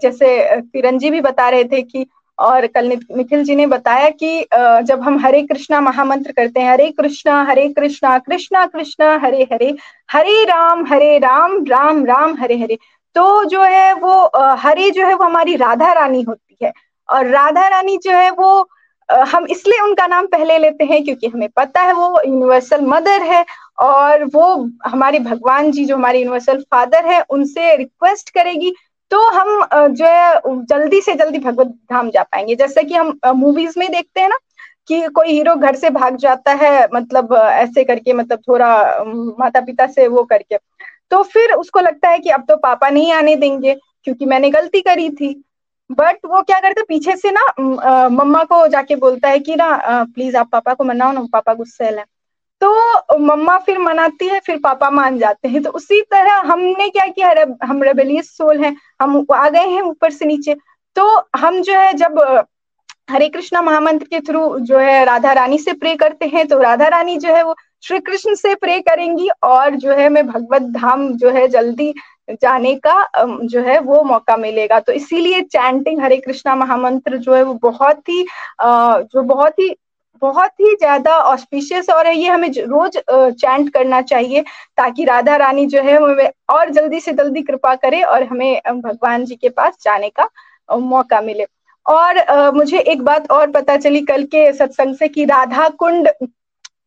जैसे 0.01 0.61
किरण 0.61 0.97
जी 0.97 1.09
भी 1.09 1.21
बता 1.21 1.49
रहे 1.49 1.63
थे 1.63 1.81
कि 1.81 2.05
और 2.41 2.65
कल 2.67 2.87
निखिल 2.87 3.43
जी 3.43 3.55
ने 3.55 3.65
बताया 3.67 4.09
कि 4.11 4.45
जब 4.85 5.01
हम 5.03 5.19
हरे 5.19 5.41
कृष्णा 5.43 5.81
महामंत्र 5.81 6.31
करते 6.31 6.59
हैं, 6.59 6.71
हरे 6.71 6.89
कृष्णा 6.91 7.41
हरे 7.49 7.67
कृष्णा 7.69 8.17
कृष्णा 8.19 8.65
कृष्णा, 8.67 9.15
हरे 9.23 9.43
हरे 9.51 9.75
हरे 10.09 10.43
राम 10.45 10.85
हरे 10.87 11.17
राम 11.19 11.63
राम 11.65 12.05
राम, 12.05 12.35
हरे 12.39 12.57
हरे 12.59 12.77
तो 13.15 13.43
जो 13.45 13.63
है 13.63 13.93
वो 13.95 14.13
हरे 14.59 14.89
जो 14.91 15.05
है 15.05 15.13
वो 15.15 15.23
हमारी 15.23 15.55
राधा 15.57 15.91
रानी 15.93 16.21
होती 16.21 16.57
है। 16.63 16.71
और 17.09 17.27
राधा 17.27 17.67
रानी 17.67 17.97
जो 18.03 18.11
है 18.11 18.29
वो 18.31 18.69
हम 19.09 19.45
इसलिए 19.51 19.79
उनका 19.81 20.05
नाम 20.07 20.27
पहले 20.27 20.57
लेते 20.57 20.83
हैं 20.85 21.03
क्योंकि 21.03 21.27
हमें 21.27 21.47
पता 21.55 21.81
है 21.81 21.93
वो 21.93 22.21
यूनिवर्सल 22.25 22.81
मदर 22.85 23.23
है 23.23 23.43
और 23.79 24.23
वो 24.33 24.45
हमारे 24.85 25.19
भगवान 25.19 25.71
जी 25.71 25.85
जो 25.85 25.95
हमारे 25.95 26.19
यूनिवर्सल 26.19 26.61
फादर 26.71 27.05
है, 27.05 27.21
उनसे 27.29 27.75
रिक्वेस्ट 27.77 28.29
करेगी 28.29 28.73
तो 29.11 29.21
हम 29.29 29.65
जो 29.89 30.05
है, 30.05 30.41
जल्दी 30.65 31.01
से 31.01 31.13
जल्दी 31.15 31.39
भगवत 31.39 31.67
धाम 31.91 32.09
जा 32.09 32.23
पाएँगे। 32.23 32.55
जैसे 32.55 32.83
कि 32.83 32.93
हम 32.95 33.17
मूवीज़ 33.35 33.79
में 33.79 33.91
देखते 33.91 34.21
हैं 34.21 34.27
ना, 34.29 34.37
कि 34.87 35.07
कोई 35.15 35.27
हीरो 35.27 35.55
घर 35.55 35.75
से 35.75 35.89
भाग 35.89 36.15
जाता 36.17 36.53
है 36.53 36.87
मतलब 36.93 37.33
ऐसे 37.35 37.83
करके 37.83 38.13
मतलब 38.13 38.39
थोड़ा 38.47 39.03
माता 39.39 39.61
पिता 39.61 39.87
से 39.87 40.07
वो 40.07 40.23
करके। 40.23 40.57
तो 41.11 41.21
फिर 41.23 41.53
उसको 41.53 41.79
लगता 41.79 42.09
है 42.09 42.19
कि 42.19 42.29
अब 42.29 42.45
तो 42.47 42.57
पापा 42.57 42.89
नहीं 42.89 43.11
आने 43.13 43.35
देंगे, 43.35 43.75
क्योंकि 44.03 44.25
मैंने 44.25 44.49
गलती 44.49 44.81
करी 44.81 45.09
थी। 45.11 45.33
बट 45.89 46.25
वो 46.25 46.41
क्या 46.41 46.59
करते, 46.59 46.83
पीछे 46.83 47.15
से 47.17 47.31
ना 47.31 48.07
मम्मा 48.09 48.43
को 48.43 48.65
जाके 48.67 48.95
बोलता 48.95 49.29
है 49.29 49.39
कि 49.39 49.55
ना 49.55 49.79
प्लीज़ 50.05 50.37
आप 50.37 50.49
पापा 50.51 50.73
को 50.73 50.83
मनाओ 50.83 51.11
ना, 51.11 51.25
पापा 51.33 51.53
गुस्से 51.53 51.85
है। 51.85 52.05
तो 52.61 53.17
मम्मा 53.19 53.57
फिर 53.59 53.79
मनाती 53.79 54.27
है, 54.27 54.39
फिर 54.39 54.57
पापा 54.63 54.89
मान 54.89 55.17
जाते 55.19 55.47
हैं। 55.47 55.61
तो 55.63 55.69
उसी 55.71 56.01
तरह 56.11 56.41
हमने 56.51 56.89
क्या 56.89 57.07
किया? 57.07 57.33
हम 57.63 57.83
रेबेलियस 57.83 58.29
सोल 58.37 58.63
हैं। 58.63 58.75
हम 59.01 59.25
आ 59.33 59.47
गए 59.49 59.67
हैं 59.67 59.81
ऊपर 59.81 60.11
से 60.11 60.25
नीचे। 60.25 60.55
तो 60.95 61.05
हम 61.35 61.61
जो 61.61 61.73
है, 61.73 61.93
जब 61.93 62.19
हरे 63.09 63.27
कृष्णा 63.29 63.61
महामंत्र 63.61 64.05
के 64.05 64.19
थ्रू 64.21 64.59
जो 64.61 64.77
है, 64.79 65.03
राधा 65.05 65.31
रानी 65.33 65.57
से 65.57 65.73
प्रे 65.73 65.95
करते 65.95 66.25
हैं 66.27 66.47
तो 66.47 66.59
राधा 66.59 66.87
रानी 66.87 67.17
जो 67.17 67.33
है, 67.35 67.43
वो 67.43 67.55
श्री 67.83 67.99
कृष्ण 67.99 68.35
से 68.35 68.53
प्रे 68.55 68.79
करेंगी 68.81 69.27
और 69.43 69.75
जो 69.75 69.91
है, 69.91 70.09
मैं 70.09 70.27
भगवत 70.27 70.61
धाम 70.73 71.07
जो 71.17 71.29
है, 71.29 71.47
जल्दी 71.47 71.93
जाने 72.31 72.73
का 72.77 73.03
जो 73.17 73.61
है, 73.61 73.79
वो 73.79 74.03
मौका 74.03 74.37
मिलेगा। 74.37 74.79
तो 74.79 74.91
इसीलिए 74.93 75.41
चैंटिंग 75.43 76.01
हरे 76.01 76.17
कृष्णा 76.17 76.55
महामंत्र 76.55 77.17
जो 77.17 77.33
है, 77.35 77.43
वो 77.43 77.53
बहुत 77.61 78.09
ही 78.09 78.25
जो 78.61 79.21
बहुत 79.23 79.59
ही 79.59 79.75
बहुत 80.21 80.51
ही 80.61 80.73
ज़्यादा 80.75 81.15
ऑस्पिशियस 81.19 81.89
और 81.89 82.07
है 82.07 82.15
ये 82.17 82.29
हमें 82.29 82.49
रोज 82.49 82.97
चैंट 83.09 83.69
करना 83.73 84.01
चाहिए 84.03 84.41
ताकि 84.77 85.05
राधा 85.05 85.35
रानी 85.37 85.65
जो 85.67 85.81
है 85.81 85.95
हमें 85.95 86.29
और 86.49 86.69
जल्दी 86.71 86.99
से 86.99 87.13
जल्दी 87.13 87.41
कृपा 87.41 87.73
करे 87.77 88.01
और 88.03 88.23
हमें 88.23 88.61
भगवान 88.67 89.25
जी 89.25 89.35
के 89.35 89.49
पास 89.51 89.77
जाने 89.83 90.09
का 90.11 90.29
मौका 90.69 91.21
मिले। 91.21 91.45
और 91.85 92.53
मुझे 92.53 92.79
एक 92.79 93.01
बात 93.01 93.31
और 93.31 93.49
पता 93.51 93.77
चली 93.77 94.01
कल 94.03 94.23
के 94.25 94.51
सत्संग 94.53 94.95
से 94.95 95.07
कि 95.07 95.25
राधा 95.25 95.67
कुंड 95.79 96.07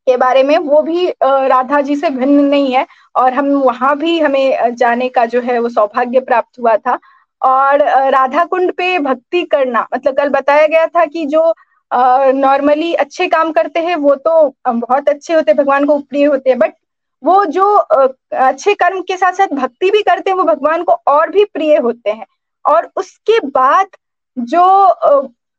के 0.06 0.16
बारे 0.16 0.42
में 0.42 0.56
वो 0.58 0.80
भी 0.82 1.08
राधा 1.22 1.80
जी 1.80 1.96
से 1.96 2.10
भिन्न 2.10 2.44
नहीं 2.44 2.72
है 2.74 2.86
और 3.16 3.34
हम 3.34 3.46
वहाँ 3.54 3.96
भी 3.98 4.18
हमें 4.20 4.74
जाने 4.76 5.08
का 5.08 5.24
जो 5.26 5.40
है 5.42 5.58
वो 5.58 5.68
सौभाग्य 5.70 6.20
प्राप्त 6.22 6.58
हुआ 6.60 6.76
था। 6.76 6.98
और 7.42 7.82
राधा 8.10 8.44
कुंड 8.44 8.72
पे 8.72 8.98
भक्ति 9.00 9.42
करना 9.44 9.86
मतलब 9.94 10.16
कल 10.16 10.28
बताया 10.30 10.66
गया 10.66 10.86
था 10.88 11.04
कि 11.06 11.24
जो 11.26 11.52
नॉर्मली 12.34 12.92
अच्छे 12.94 13.26
काम 13.28 13.52
करते 13.52 13.80
हैं, 13.80 13.96
वो 13.96 14.14
तो 14.16 14.54
बहुत 14.68 15.08
अच्छे 15.08 15.34
होते 15.34 15.50
हैं, 15.50 15.58
भगवान 15.58 15.84
को 15.86 15.98
प्रिय 16.00 16.24
होते 16.24 16.50
हैं 16.50 16.58
बट 16.58 16.72
वो 17.22 17.44
जो 17.46 17.64
अच्छे 17.74 18.74
कर्म 18.74 19.00
के 19.02 19.16
साथ 19.16 19.32
साथ 19.32 19.54
भक्ति 19.54 19.90
भी 19.90 20.02
करते 20.02 20.30
हैं, 20.30 20.36
वो 20.36 20.44
भगवान 20.44 20.82
को 20.82 20.92
और 21.08 21.30
भी 21.30 21.44
प्रिय 21.44 21.76
होते 21.78 22.10
हैं। 22.10 22.26
और 22.64 22.90
उसके 22.96 23.38
बाद 23.48 23.86
जो 24.36 24.64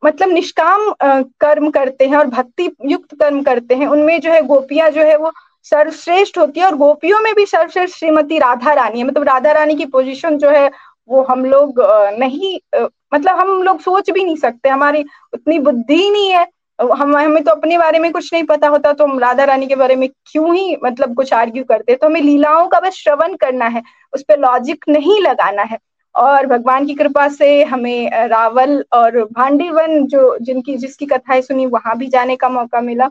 मतलब 0.03 0.29
निष्काम 0.29 0.89
कर्म 1.03 1.69
करते 1.71 2.05
हैं 2.07 2.17
और 2.17 2.27
भक्ति 2.27 2.69
युक्त 2.85 3.15
कर्म 3.19 3.41
करते 3.43 3.75
हैं, 3.75 3.87
उनमें 3.87 4.19
जो 4.21 4.31
है 4.31 4.41
गोपियाँ 4.43 4.89
जो 4.91 5.03
है 5.03 5.15
वो 5.17 5.31
सर्वश्रेष्ठ 5.65 6.37
होती 6.37 6.59
है 6.59 6.65
और 6.65 6.75
गोपियों 6.77 7.19
में 7.21 7.33
भी 7.35 7.45
सर्वश्रेष्ठ 7.45 7.97
श्रीमती 7.97 8.39
राधा 8.39 8.73
रानी 8.73 8.99
है। 8.99 9.05
मतलब 9.05 9.23
राधा 9.23 9.51
रानी 9.51 9.75
की 9.75 9.85
पोजीशन 9.87 10.37
जो 10.37 10.49
है, 10.49 10.69
वो 11.09 11.21
हम 11.23 11.45
लोग 11.45 11.81
नहीं 12.19 12.57
मतलब 13.11 13.39
हम 13.39 13.61
लोग 13.63 13.79
सोच 13.81 14.09
भी 14.09 14.23
नहीं 14.23 14.35
सकते 14.37 14.69
हमारी 14.69 15.05
उतनी 15.33 15.59
बुद्धि 15.59 16.09
नहीं 16.09 16.31
है। 16.31 16.45
हम 16.93 17.15
हमें 17.17 17.43
तो 17.43 17.51
अपने 17.51 17.77
बारे 17.77 17.99
में 17.99 18.11
कुछ 18.11 18.33
नहीं 18.33 18.43
पता 18.43 18.67
होता 18.67 18.91
तो 18.93 19.05
हम 19.07 19.19
राधा 19.19 19.43
रानी 19.43 19.67
के 19.67 19.75
बारे 19.75 19.95
में 19.95 20.07
क्यों 20.31 20.55
ही 20.55 20.75
मतलब 20.83 21.15
कुछ 21.15 21.33
आर्ग्यू 21.33 21.63
करते 21.63 21.95
तो 21.95 22.07
हमें 22.07 22.21
लीलाओं 22.21 22.67
का 22.67 22.79
बस 22.79 22.93
श्रवण 22.95 23.35
करना 23.35 23.65
है 23.67 23.83
उस 24.13 24.23
पर 24.23 24.39
लॉजिक 24.39 24.85
नहीं 24.89 25.19
लगाना 25.21 25.63
है। 25.63 25.77
और 26.15 26.45
भगवान 26.47 26.85
की 26.87 26.93
कृपा 26.95 27.27
से 27.29 27.63
हमें 27.63 28.27
रावल 28.29 28.83
और 28.93 29.17
भांडीवन 29.31 30.05
जो 30.07 30.37
जिनकी 30.41 30.75
जिसकी 30.77 31.05
कथाएँ 31.05 31.41
सुनी 31.41 31.65
वहाँ 31.67 31.97
भी 31.97 32.07
जाने 32.07 32.35
का 32.35 32.49
मौका 32.49 32.81
मिला। 32.81 33.07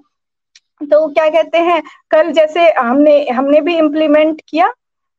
तो 0.80 1.06
क्या 1.08 1.28
कहते 1.30 1.58
हैं 1.60 1.82
कल 2.10 2.30
जैसे 2.32 2.70
हमने 2.72 3.18
हमने 3.28 3.60
भी 3.60 3.76
इम्प्लीमेंट 3.78 4.40
किया 4.48 4.72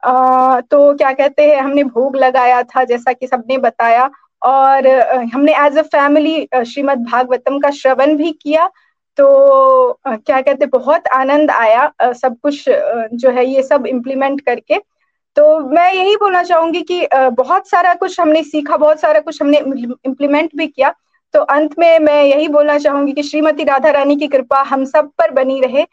आ, 0.04 0.60
तो 0.62 0.94
क्या 0.94 1.12
कहते 1.14 1.44
हैं 1.44 1.62
हमने 1.62 1.84
भोग 1.86 2.16
लगाया 2.16 2.62
था 2.66 2.84
जैसा 2.84 3.14
कि 3.14 3.28
सबने 3.28 3.58
बताया। 3.58 4.10
और 4.46 4.88
हमने 5.34 5.54
as 5.66 5.78
a 5.78 5.82
family 5.84 6.48
Shrimad 6.66 7.06
Bhagavatam 7.06 7.60
का 7.60 7.70
श्रवण 7.74 8.16
भी 8.18 8.32
किया 8.34 8.70
तो 9.18 10.00
क्या 10.04 10.40
कहते, 10.42 10.66
बहुत 10.68 11.08
आनंद 11.14 11.52
आया 11.52 11.92
सब 12.14 12.36
कुछ 12.44 12.66
जो 12.70 13.32
है 13.32 13.46
ये 13.46 13.64
सब 13.64 13.86
इम्प्लीमेंट 13.88 14.42
करके। 14.42 14.80
तो 15.38 15.60
मैं 15.60 15.92
यही 15.94 16.16
बोलना 16.16 16.44
चाहूँगी 16.44 16.82
कि 16.82 17.08
बहुत 17.14 17.70
सारा 17.70 17.94
कुछ 17.94 18.20
हमने 18.20 18.44
सीखा, 18.44 18.78
बहुत 18.78 19.00
सारा 19.00 19.20
कुछ 19.20 19.42
हमने 19.42 19.58
इम्प्लीमेंट 19.58 20.56
भी 20.56 20.68
किया। 20.68 20.94
तो 21.34 21.40
अंत 21.42 21.78
में 21.80 22.00
मैं 22.00 22.24
यही 22.24 22.48
बोलना 22.50 22.78
चाहूँगी 22.78 23.14
कि 23.14 23.24
श्रीमती 23.24 23.64
राधा 23.64 23.90
रानी 23.92 24.16
की 24.16 24.28
कृपा 24.28 24.62
हम 24.64 24.86
सब 24.86 25.10
पर 25.18 25.32
बनी 25.34 25.60
रहे। 25.62 25.84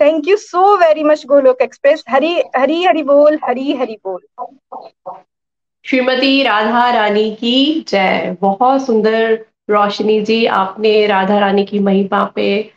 Thank 0.00 0.28
you 0.28 0.36
so 0.38 0.76
very 0.78 1.04
much 1.04 1.24
Golok 1.26 1.62
Express 1.62 2.04
Hari 2.08 2.34
Hari 2.56 2.82
Hari 2.84 3.02
बोल, 3.04 3.38
हरी 3.44 3.72
हरी 3.72 3.98
बोल। 4.04 4.20
श्रीमती 5.84 6.42
राधा 6.42 6.90
रानी 6.90 7.30
की 7.30 7.84
जय। 7.88 8.36
बहुत 8.40 8.84
सुंदर 8.86 9.32
रोशनी 9.70 10.20
जी, 10.20 10.44
आपने 10.46 11.06
राधा 11.06 11.38
रानी 11.38 11.64
की 11.64 11.78
महिमा 11.78 12.24
पे 12.34 12.70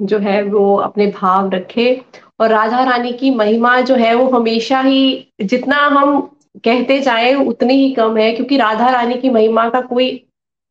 जो 0.00 0.18
है 0.18 0.42
वो 0.42 0.74
अपने 0.76 1.06
भाव 1.06 1.50
रखे। 1.50 2.00
और 2.40 2.48
राधा 2.48 2.82
रानी 2.84 3.12
की 3.12 3.30
महिमा 3.30 3.80
जो 3.80 3.94
है 3.94 4.14
वो 4.14 4.28
हमेशा 4.30 4.80
ही 4.80 5.32
जितना 5.40 5.76
हम 5.88 6.20
कहते 6.64 6.98
जाए, 7.00 7.34
उतनी 7.34 7.74
ही 7.74 7.92
कम 7.94 8.16
है, 8.16 8.30
क्योंकि 8.32 8.56
राधा 8.56 8.90
रानी 8.90 9.14
की 9.14 9.30
महिमा 9.30 9.68
का 9.70 9.80
कोई 9.82 10.10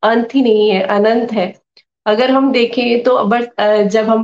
अंत 0.02 0.34
ही 0.34 0.42
नहीं 0.42 0.68
है, 0.70 0.82
अनंत 0.82 1.32
है। 1.32 1.54
अगर 2.06 2.30
हम 2.30 2.50
देखें 2.52 3.02
तो 3.02 3.18
जब 3.60 4.08
हम 4.08 4.22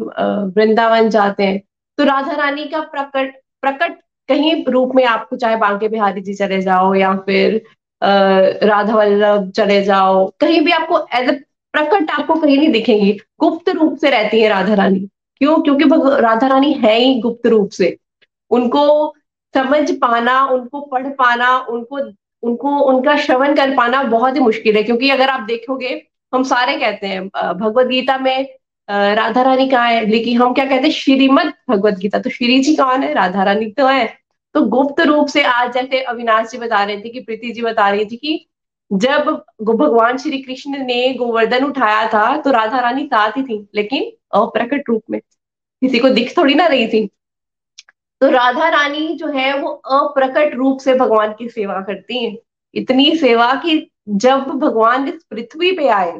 वृंदावन 0.56 1.08
जाते 1.08 1.42
हैं 1.42 1.60
तो 1.98 2.04
राधा 2.04 2.34
रानी 2.36 2.64
का 2.64 2.80
प्रकट 2.82 3.34
प्रकट 3.62 3.98
कहीं 4.28 4.64
रूप 4.64 4.94
में 4.94 5.04
आपको 5.06 5.36
चाहे 5.36 5.56
बांके 5.56 5.88
बिहारी 5.88 6.20
जी 6.20 6.34
चले 6.34 6.60
जाओ 6.62 6.94
या 6.94 7.14
फिर 7.26 7.60
राधा 8.02 8.94
वल्लभ 8.94 9.50
चले 9.50 9.82
जाओ, 9.82 10.26
कहीं 10.40 10.60
भी 10.60 10.72
आपको 10.72 10.98
एज 11.14 11.30
प्रकट 11.74 12.10
आपको 12.10 12.34
कहीं 12.34 12.58
नहीं 12.58 12.72
दिखेंगी, 12.72 13.12
गुप्त 13.40 13.68
रूप 13.68 13.96
से 13.96 14.10
रहती 14.10 14.40
है 14.40 14.48
राधा 14.48 14.74
रानी। 14.74 15.00
क्यों? 15.40 15.58
क्योंकि 15.58 15.84
राधा 16.22 16.46
रानी 16.46 16.72
है 16.74 16.98
ही 16.98 17.18
गुप्त 17.20 17.46
रूप 17.46 17.70
से। 17.70 17.96
उनको 18.50 19.14
समझ 19.54 19.90
पाना, 19.92 20.40
उनको 20.44 20.80
पढ़ 20.82 21.06
पाना, 21.14 21.58
उनको 21.60 21.98
उनको, 22.42 22.78
उनका 22.80 23.16
श्रवण 23.16 23.54
कर 23.54 23.74
पाना 23.76 24.02
बहुत 24.04 24.34
ही 24.34 24.40
मुश्किल 24.40 24.76
है, 24.76 24.82
क्योंकि 24.82 25.10
अगर 25.10 25.28
आप 25.28 25.40
देखोगे, 25.40 26.02
हम 26.32 26.42
सारे 26.44 26.76
कहते 26.76 27.06
हैं 27.06 27.26
भगवत 27.28 27.86
गीता 27.86 28.18
में 28.18 28.48
राधा 28.89 29.43
रानी 29.43 29.68
कहाँ 29.68 29.91
है? 29.91 30.05
लेकिन 30.07 30.41
हम 30.43 30.53
क्या 30.55 30.64
कहते 30.64 30.82
हैं? 30.82 30.91
श्रीमद 30.91 31.53
भगवत 31.70 31.95
गीता। 31.95 32.18
तो 32.18 32.30
श्री 32.30 32.59
जी 32.61 32.74
कौन 32.76 33.03
है? 33.03 33.12
राधा 33.14 33.43
रानी 33.45 33.70
तो 33.70 33.86
है। 33.86 34.07
तो 34.55 34.62
गुप्त 34.62 35.01
रूप 35.01 35.26
से 35.28 35.43
आज 35.43 35.72
जैसे 35.74 36.01
अविनाश 36.03 36.51
जी 36.51 36.59
बता 36.59 36.82
रहे 36.84 36.97
थे 36.97 37.09
कि 37.09 37.20
प्रीति 37.20 37.51
जी 37.51 37.62
बता 37.62 37.89
रही 37.89 38.05
थी 38.05 38.16
कि 38.16 38.45
जब 38.93 39.45
भगवान 39.62 40.16
श्री 40.16 40.39
कृष्ण 40.39 40.78
ने 40.78 41.14
गोवर्धन 41.14 41.64
उठाया 41.64 42.07
था 42.09 42.36
तो 42.36 42.51
राधा 42.51 42.78
रानी 42.78 43.05
साथ 43.07 43.32
ही 43.36 43.43
थी, 43.43 43.68
लेकिन 43.74 44.11
अप्रकट 44.34 44.89
रूप 44.89 45.03
में। 45.11 45.20
किसी 45.82 45.99
को 45.99 46.09
दिख 46.09 46.36
थोड़ी 46.36 46.55
ना 46.55 46.66
रही 46.66 46.89
थी। 46.89 47.07
तो 48.20 48.30
राधा 48.30 48.68
रानी 48.68 49.09
जो 49.09 49.26
है, 49.26 49.59
वो 49.59 49.68
अप्रकट 49.68 50.55
रूप 50.55 50.78
से 50.78 50.95
भगवान 50.95 51.34
की 51.39 51.49
सेवा 51.49 51.80
करती 51.80 52.24
है। 52.24 52.36
इतनी 52.74 53.16
सेवा 53.16 53.55
कि 53.55 53.91
जब 54.09 54.39
भगवान 54.39 55.09
इस 55.09 55.24
पृथ्वी 55.30 55.72
पे 55.72 55.89
आए 55.89 56.11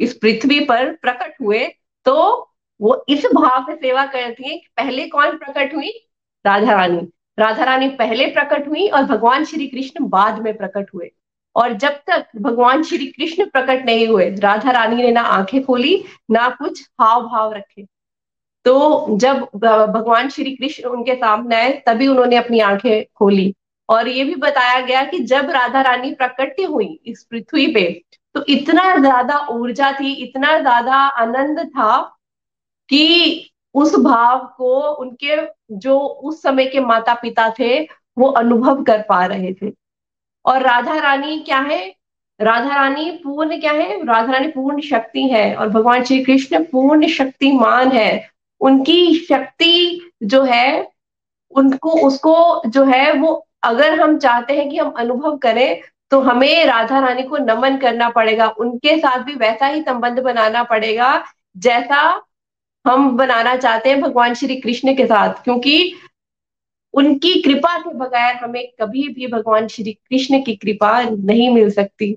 इस 0.00 0.14
पृथ्वी 0.14 0.60
पर 0.60 0.92
प्रकट 0.92 1.34
हुए 1.40 1.66
तो 2.04 2.50
वो 2.80 3.04
इस 3.08 3.26
भाव 3.34 3.62
से 3.62 3.76
सेवा 3.76 4.06
करती 4.06 4.48
है 4.48 4.58
पहले 4.76 5.08
कौन 5.08 5.36
प्रकट 5.38 5.74
हुई? 5.74 6.08
राधा 6.46 6.72
रानी। 6.72 7.08
राधा 7.38 7.64
रानी 7.64 7.88
पहले 7.88 8.26
प्रकट 8.26 8.68
हुई 8.68 8.88
और 8.88 9.02
भगवान 9.02 9.44
श्री 9.44 9.66
कृष्ण 9.66 10.08
बाद 10.08 10.38
में 10.38 10.56
प्रकट 10.56 10.86
हुए। 10.94 11.10
और 11.56 11.72
जब 11.72 11.90
तक 11.90 12.26
भगवान 12.36 12.82
श्री 12.82 13.06
कृष्ण 13.06 13.46
प्रकट 13.46 13.86
नहीं 13.86 14.08
हुए, 14.08 14.30
राधा 14.30 14.70
रानी 14.70 15.02
ने 15.02 15.12
ना 15.12 15.20
आँखें 15.20 15.64
खोली, 15.64 16.04
ना 16.30 16.48
कुछ 16.48 16.88
हाव 17.00 17.22
भाव 17.22 17.52
रखे। 17.52 17.86
तो 18.64 19.06
जब 19.10 19.48
भगवान 19.56 20.28
श्री 20.28 20.56
कृष्ण 20.56 20.84
उनके 20.84 21.14
सामने 21.14 21.56
आए, 21.56 21.82
तभी 21.86 22.06
उन्होंने 22.06 22.36
अपनी 22.36 22.60
आँखें 22.60 23.04
खोली। 23.14 23.54
और 23.88 24.08
ये 24.08 24.24
भी 24.24 24.34
बताया 24.34 24.80
गया 24.80 25.04
कि 25.04 25.18
जब 25.18 25.50
राधा 25.50 25.80
रानी 25.80 26.14
प्रकट 26.14 26.56
हुई 26.70 27.00
इस 27.06 27.26
पृथ्वी 27.30 27.66
पे 27.66 28.02
तो 28.34 28.44
इतना 28.48 28.94
ज़्यादा 28.96 29.38
ऊर्जा 29.50 29.90
थी, 29.92 30.12
इतना 30.12 30.58
ज़्यादा 30.58 30.94
आनंद 30.94 31.58
था 31.68 32.00
कि 32.88 33.50
उस 33.74 33.94
भाव 33.98 34.38
को 34.56 34.80
उनके 34.92 35.36
जो 35.76 35.98
उस 35.98 36.42
समय 36.42 36.66
के 36.66 36.80
माता 36.80 37.14
पिता 37.14 37.48
थे, 37.58 37.80
वो 38.18 38.28
अनुभव 38.28 38.82
कर 38.82 39.02
पा 39.08 39.24
रहे 39.26 39.52
थे। 39.52 39.72
और 40.44 40.62
राधा 40.62 40.98
रानी 40.98 41.38
क्या 41.38 41.58
है? 41.58 41.94
राधा 42.40 42.74
रानी 42.74 43.10
पूर्ण 43.24 43.60
क्या 43.60 43.72
है? 43.72 44.04
राधा 44.04 44.32
रानी 44.32 44.48
पूर्ण 44.48 44.80
शक्ति 44.80 45.22
है 45.28 45.54
और 45.56 45.68
भगवान 45.68 46.04
श्री 46.04 46.24
कृष्ण 46.24 46.62
पूर्ण 46.64 47.08
शक्तिमान 47.08 47.92
है। 47.92 48.28
उनकी 48.60 49.14
शक्ति 49.18 50.00
जो 50.22 50.42
है, 50.42 50.90
उनको, 51.52 51.90
उसको 52.06 52.62
जो 52.66 52.84
है, 52.84 53.12
वो 53.12 53.46
अगर 53.62 54.00
हम 54.00 54.18
चाहते 54.18 54.52
हैं 54.52 54.68
कि 54.70 54.78
हम 54.78 54.90
अनुभव 54.90 55.36
करें 55.36 55.80
तो 56.10 56.20
हमें 56.20 56.64
राधा 56.66 56.98
रानी 57.00 57.22
को 57.22 57.36
नमन 57.38 57.76
करना 57.78 58.08
पड़ेगा, 58.10 58.46
उनके 58.48 58.96
साथ 58.98 59.18
भी 59.18 59.34
वैसा 59.36 59.66
ही 59.66 59.82
संबंध 59.82 60.20
बनाना 60.20 60.62
पड़ेगा 60.64 61.24
जैसा 61.56 62.00
हम 62.84 63.16
बनाना 63.16 63.56
चाहते 63.56 63.90
हैं 63.90 64.00
भगवान 64.00 64.34
श्री 64.34 64.56
कृष्ण 64.56 64.94
के 64.96 65.06
साथ, 65.06 65.42
क्योंकि 65.44 65.94
उनकी 66.94 67.40
कृपा 67.42 67.76
के 67.78 67.94
बगैर 67.94 68.34
हमें 68.36 68.66
कभी 68.80 69.08
भी 69.08 69.26
भगवान 69.26 69.66
श्री 69.68 69.92
कृष्ण 69.92 70.42
की 70.42 70.54
कृपा 70.56 71.00
नहीं 71.02 71.48
मिल 71.50 71.70
सकती। 71.70 72.14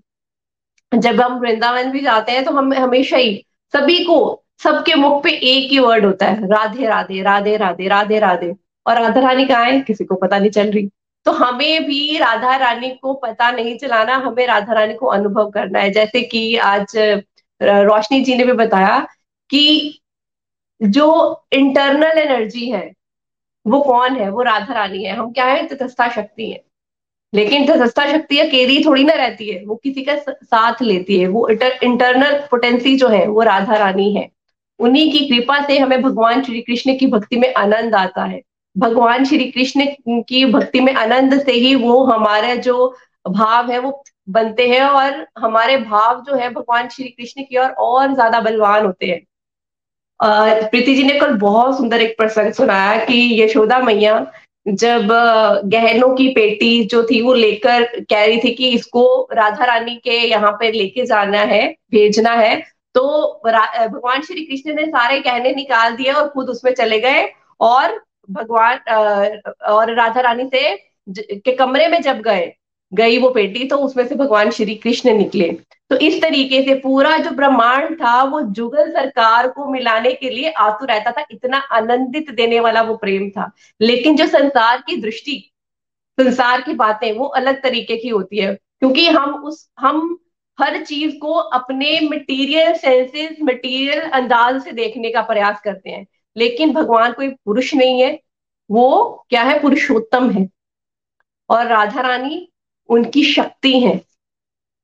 जब 0.91 1.21
हम 1.21 1.39
वृंदावन 1.39 1.91
भी 1.91 1.99
जाते 1.99 2.31
हैं 2.31 2.43
तो 2.45 2.51
हम 2.51 2.73
हमेशा 2.73 3.17
ही 3.17 3.35
सभी 3.73 4.03
को, 4.03 4.43
सबके 4.59 4.95
मुख 4.95 5.23
पे 5.23 5.31
एक 5.31 5.71
ही 5.71 5.79
वर्ड 5.79 6.05
होता 6.05 6.25
है, 6.25 6.47
राधे 6.47 6.85
राधे 6.87 7.21
राधे 7.21 7.55
राधे 7.57 7.87
राधे 7.87 8.19
राधे। 8.19 8.53
और 8.85 9.01
राधा 9.01 9.21
रानी 9.21 9.45
कहाँ 9.45 9.65
है? 9.65 9.79
किसी 9.81 10.05
को 10.05 10.15
पता 10.15 10.39
नहीं 10.39 10.49
चल 10.49 10.71
रही। 10.71 10.89
तो 11.27 11.31
हमें 11.31 11.85
भी 11.85 12.17
राधा 12.17 12.55
रानी 12.55 12.89
को 12.89 13.13
पता 13.13 13.51
नहीं 13.51 13.77
चलाना, 13.77 14.15
हमें 14.15 14.47
राधा 14.47 14.73
रानी 14.73 14.93
को 14.93 15.05
अनुभव 15.05 15.49
करना 15.49 15.79
है। 15.79 15.91
जैसे 15.91 16.21
कि 16.21 16.57
आज 16.57 16.85
रोशनी 17.61 18.21
जी 18.21 18.35
ने 18.35 18.43
भी 18.43 18.51
बताया 18.51 19.07
कि 19.49 19.99
जो 20.81 21.41
इंटरनल 21.51 22.17
एनर्जी 22.17 22.69
है, 22.69 22.93
वो 23.67 23.81
कौन 23.81 24.15
है? 24.15 24.29
वो 24.29 24.41
राधा 24.41 24.73
रानी 24.73 25.03
है। 25.03 25.15
हम 25.15 25.31
क्या 25.31 25.45
है? 25.45 25.67
तथस्था 25.67 26.09
शक्ति 26.09 26.51
है। 26.51 26.63
लेकिन 27.33 27.67
तथस्था 27.67 28.17
शक्ति 28.17 28.39
अकेली 28.39 28.83
थोड़ी 28.83 29.03
ना 29.03 29.13
रहती 29.13 29.49
है। 29.49 29.65
वो 29.65 29.75
किसी 29.75 30.03
का 30.03 30.15
साथ 30.31 30.81
लेती 30.81 31.19
है। 31.19 31.27
वो 31.27 31.49
इंटरनल 31.83 32.39
पोटेंसी 32.51 32.97
जो 32.97 33.07
है, 33.07 33.27
वो 33.27 33.41
राधा 33.41 33.75
रानी 33.77 34.13
है। 34.13 34.29
उन्हीं 34.79 35.11
की 35.11 35.19
कृपा 35.19 35.67
से 35.67 35.79
हमें 35.79 36.01
भगवान 36.01 36.43
श्री 36.43 36.61
कृष्ण 36.61 36.97
की 36.97 37.07
भक्ति 37.07 37.35
में 37.35 37.53
आनंद 37.53 37.95
आता 37.95 38.23
है। 38.23 38.41
भगवान 38.77 39.25
श्री 39.25 39.51
कृष्ण 39.51 39.85
की 40.09 40.45
भक्ति 40.45 40.79
में 40.79 40.93
आनंद 40.93 41.39
से 41.43 41.51
ही 41.51 41.75
वो 41.75 42.03
हमारे 42.03 42.57
जो 42.57 42.95
भाव 43.25 43.71
है 43.71 43.79
वो 43.79 44.03
बनते 44.29 44.67
हैं 44.67 44.81
और 44.81 45.25
हमारे 45.37 45.77
भाव 45.77 46.23
जो 46.23 46.35
है 46.35 46.49
भगवान 46.49 46.87
श्री 46.89 47.07
कृष्ण 47.07 47.43
की 47.43 47.57
और, 47.57 47.69
और 47.69 48.13
ज़्यादा 48.13 48.39
बलवान 48.41 48.85
होते 48.85 49.05
हैं। 49.05 49.25
प्रीति 50.69 50.95
जी 50.95 51.03
ने 51.03 51.19
कल 51.19 51.33
बहुत 51.33 51.77
सुंदर 51.77 52.01
एक 52.01 52.17
प्रसंग 52.17 52.53
सुनाया 52.53 53.05
कि 53.05 53.41
यशोदा 53.41 53.79
मैया 53.79 54.25
जब 54.65 55.07
गहनों 55.65 56.13
की 56.15 56.27
पेटी 56.27 56.83
जो 56.83 57.03
थी 57.03 57.21
वो 57.21 57.33
लेकर 57.33 57.83
कह 58.01 58.25
रही 58.25 58.39
थी 58.43 58.53
कि 58.53 58.69
इसको 58.69 59.05
राधा 59.33 59.65
रानी 59.65 59.95
के 59.95 60.17
यहाँ 60.19 60.51
पे 60.51 60.71
लेके 60.71 61.05
जाना 61.05 61.41
है 61.41 61.67
भेजना 61.91 62.31
है 62.31 62.55
तो 62.95 63.03
भगवान 63.45 64.21
श्री 64.21 64.43
कृष्ण 64.45 64.73
ने 64.75 64.85
सारे 64.85 65.19
गहने 65.19 65.53
निकाल 65.55 65.95
दिए 65.95 66.11
और 66.11 66.27
खुद 66.29 66.49
उसमें 66.49 66.73
चले 66.73 66.99
गए 66.99 67.29
और 67.59 67.99
भगवान 68.31 68.77
और 69.67 69.93
राधा 69.93 70.21
रानी 70.21 70.45
से 70.45 70.75
के 71.35 71.51
कमरे 71.51 71.87
में 71.87 72.01
जब 72.01 72.21
गए, 72.21 72.53
गई 72.93 73.17
वो 73.17 73.29
पेटी 73.29 73.65
तो 73.65 73.77
उसमें 73.77 74.07
से 74.07 74.15
भगवान 74.15 74.51
श्री 74.51 74.75
कृष्ण 74.75 75.17
निकले। 75.17 75.57
तो 75.89 75.95
इस 75.95 76.21
तरीके 76.21 76.61
से 76.61 76.73
पूरा 76.73 77.17
जो 77.17 77.31
ब्रह्मांड 77.31 77.95
था, 77.95 78.23
वो 78.23 78.41
जुगल 78.41 78.91
सरकार 78.91 79.47
को 79.47 79.65
मिलाने 79.65 80.13
के 80.13 80.29
लिए 80.29 80.49
आतुर 80.49 80.87
रहता 80.87 81.11
था, 81.11 81.25
इतना 81.31 81.57
आनंदित 81.57 82.29
देने 82.29 82.59
वाला 82.59 82.81
वो 82.81 82.95
प्रेम 82.95 83.29
था। 83.29 83.51
लेकिन 83.81 84.15
जो 84.15 84.27
संसार 84.27 84.83
की 84.87 84.97
दृष्टि, 84.97 85.51
संसार 86.19 86.61
की 86.61 86.73
बातें, 86.73 87.11
वो 87.11 87.25
अलग 87.25 87.63
तरीके 87.63 87.97
की 87.97 88.09
होती 88.09 88.37
है। 88.37 88.55
क्योंकि 88.55 89.07
हम 89.07 89.43
उस, 89.43 89.69
हम 89.79 90.19
हर 90.59 90.83
चीज़ 90.83 91.17
को 91.17 91.33
अपने 91.33 91.99
मटेरियल 92.03 92.73
सेंसेस 92.73 93.37
मटेरियल 93.43 94.01
अंदाज 94.01 94.63
से 94.63 94.71
देखने 94.71 95.11
का 95.11 95.21
प्रयास 95.21 95.61
करते 95.63 95.89
हैं। 95.89 96.07
लेकिन 96.37 96.73
भगवान 96.73 97.13
कोई 97.13 97.29
पुरुष 97.29 97.73
नहीं 97.75 98.01
है, 98.01 98.19
वो 98.69 99.25
क्या 99.29 99.43
है, 99.43 99.59
पुरुषोत्तम 99.61 100.29
है। 100.31 100.47
और 101.49 101.65
राधा 101.67 102.01
रानी 102.01 102.47
उनकी 102.89 103.23
शक्ति 103.25 103.79
है 103.79 103.99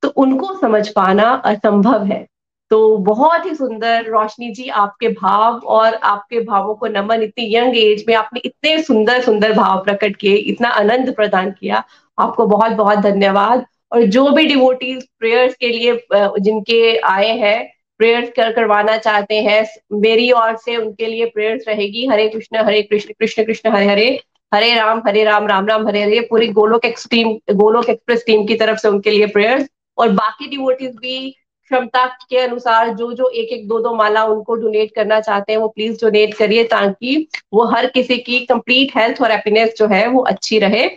तो 0.04 0.10
उनको 0.18 0.54
समझ 0.60 0.88
पाना 0.88 1.24
असंभव 1.45 2.04
है। 2.06 2.26
तो 2.72 2.97
बहुत 2.99 3.45
ही 3.45 3.54
सुंदर 3.56 4.06
रोशनी 4.06 4.49
जी, 4.51 4.68
आपके 4.70 5.08
भाव 5.10 5.60
और 5.68 5.93
आपके 5.93 6.39
भावों 6.39 6.74
को 6.76 6.88
नमन, 6.88 7.22
इतनी 7.24 7.56
यंग 7.56 7.78
एज 7.78 8.04
में 8.08 8.16
आपने 8.16 8.41
इतने 8.45 8.82
सुंदर 8.84 9.22
सुंदर 9.22 9.54
भाव 9.54 9.84
प्रकट 9.84 10.16
किए, 10.16 10.36
इतना 10.36 10.70
आनंद 10.70 11.14
प्रदान 11.16 11.51
किया, 11.51 11.84
आपको 12.18 12.45
बहुत 12.47 12.72
बहुत 12.72 12.97
धन्यवाद। 12.99 13.66
और 13.91 14.04
जो 14.06 14.30
भी 14.30 14.45
डिवोटीज 14.45 15.08
प्रेयर्स 15.20 15.56
के 15.56 15.70
लिए 15.70 15.93
जिनके 16.14 16.97
आए 16.97 17.32
हैं 17.38 17.74
प्रेयर्स 18.04 18.30
कर, 18.30 18.51
करवाना 18.51 18.97
चाहते 18.97 19.36
हैं। 19.36 19.66
मेरी 19.93 20.32
ओर 20.32 20.56
से 20.56 20.78
उनके 20.78 21.06
लिए 21.06 21.26
प्रेयर्स 21.26 21.64
रहेगी। 21.68 22.06
हरे 22.08 22.28
कृष्ण 22.30 22.58
हरे 22.58 22.82
कृष्ण 22.82 23.14
कृष्ण 23.20 23.43
कृष्ण, 23.43 23.70
हरे 23.72 23.86
हरे। 23.86 24.20
हरे 24.54 24.76
राम 24.76 25.01
हरे 25.08 25.24
राम 25.24 25.47
राम 25.47 25.68
राम, 25.68 25.88
हरे 25.88 26.01
हरे। 26.04 26.20
पूरी 26.20 26.47
Golok 26.47 26.86
extreme 26.86 27.32
Golok 27.54 27.89
Express 27.89 28.24
team 28.28 28.45
की 28.45 28.56
तरफ़ 28.56 28.78
से 28.78 28.88
उनके 28.88 29.12
लिए 29.12 29.26
प्रेयर्स 29.28 29.68
और 29.97 30.10
बाकी 30.10 30.47
डिवोटीज 30.47 30.89
भी 30.89 31.36
क्षमता 31.64 32.06
के 32.06 32.38
अनुसार 32.38 32.89
जो 32.89 33.14
जो 33.14 33.30
एक 33.30 33.47
एक, 33.47 33.68
दो 33.68 33.80
दो 33.80 33.93
माला 33.95 34.24
उनको 34.26 34.56
डोनेट 34.56 34.91
करना 34.95 35.20
चाहते 35.20 35.54
हैं, 35.54 35.60
वो 35.60 35.68
प्लीज़ 35.68 36.06
डोनेट 36.06 36.34
करिए 36.34 36.64
ताकि 36.64 37.28
वो 37.54 37.64
हर 37.66 37.86
किसी 37.86 38.18
की 38.18 38.39
कंप्लीट 38.39 38.97
हेल्थ 38.97 39.22
और 39.22 39.32
हैप्पीनेस 39.32 39.74
जो 39.78 39.88
है 39.88 40.08
वो 40.08 40.22
अच्छी 40.22 40.60
रहे। 40.60 40.89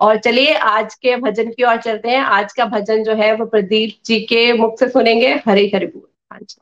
और 0.00 0.16
चलिए, 0.16 0.54
आज 0.54 0.94
के 0.94 1.16
भजन 1.16 1.50
की 1.50 1.62
ओर 1.62 1.76
चलते 1.76 2.08
हैं। 2.08 2.20
आज 2.20 2.52
का 2.52 2.64
भजन 2.64 3.02
जो 3.04 3.14
है 3.14 3.34
वो 3.34 3.46
प्रदीप 3.46 4.06
जी 4.06 4.20
के 4.20 4.52
मुख 4.52 4.78
से 4.80 4.88
सुनेंगे। 4.88 5.28
हरे 5.46 5.70
हरे 5.74 5.86
बोल। 5.86 6.17
हाँ 6.30 6.40
जी 6.42 6.60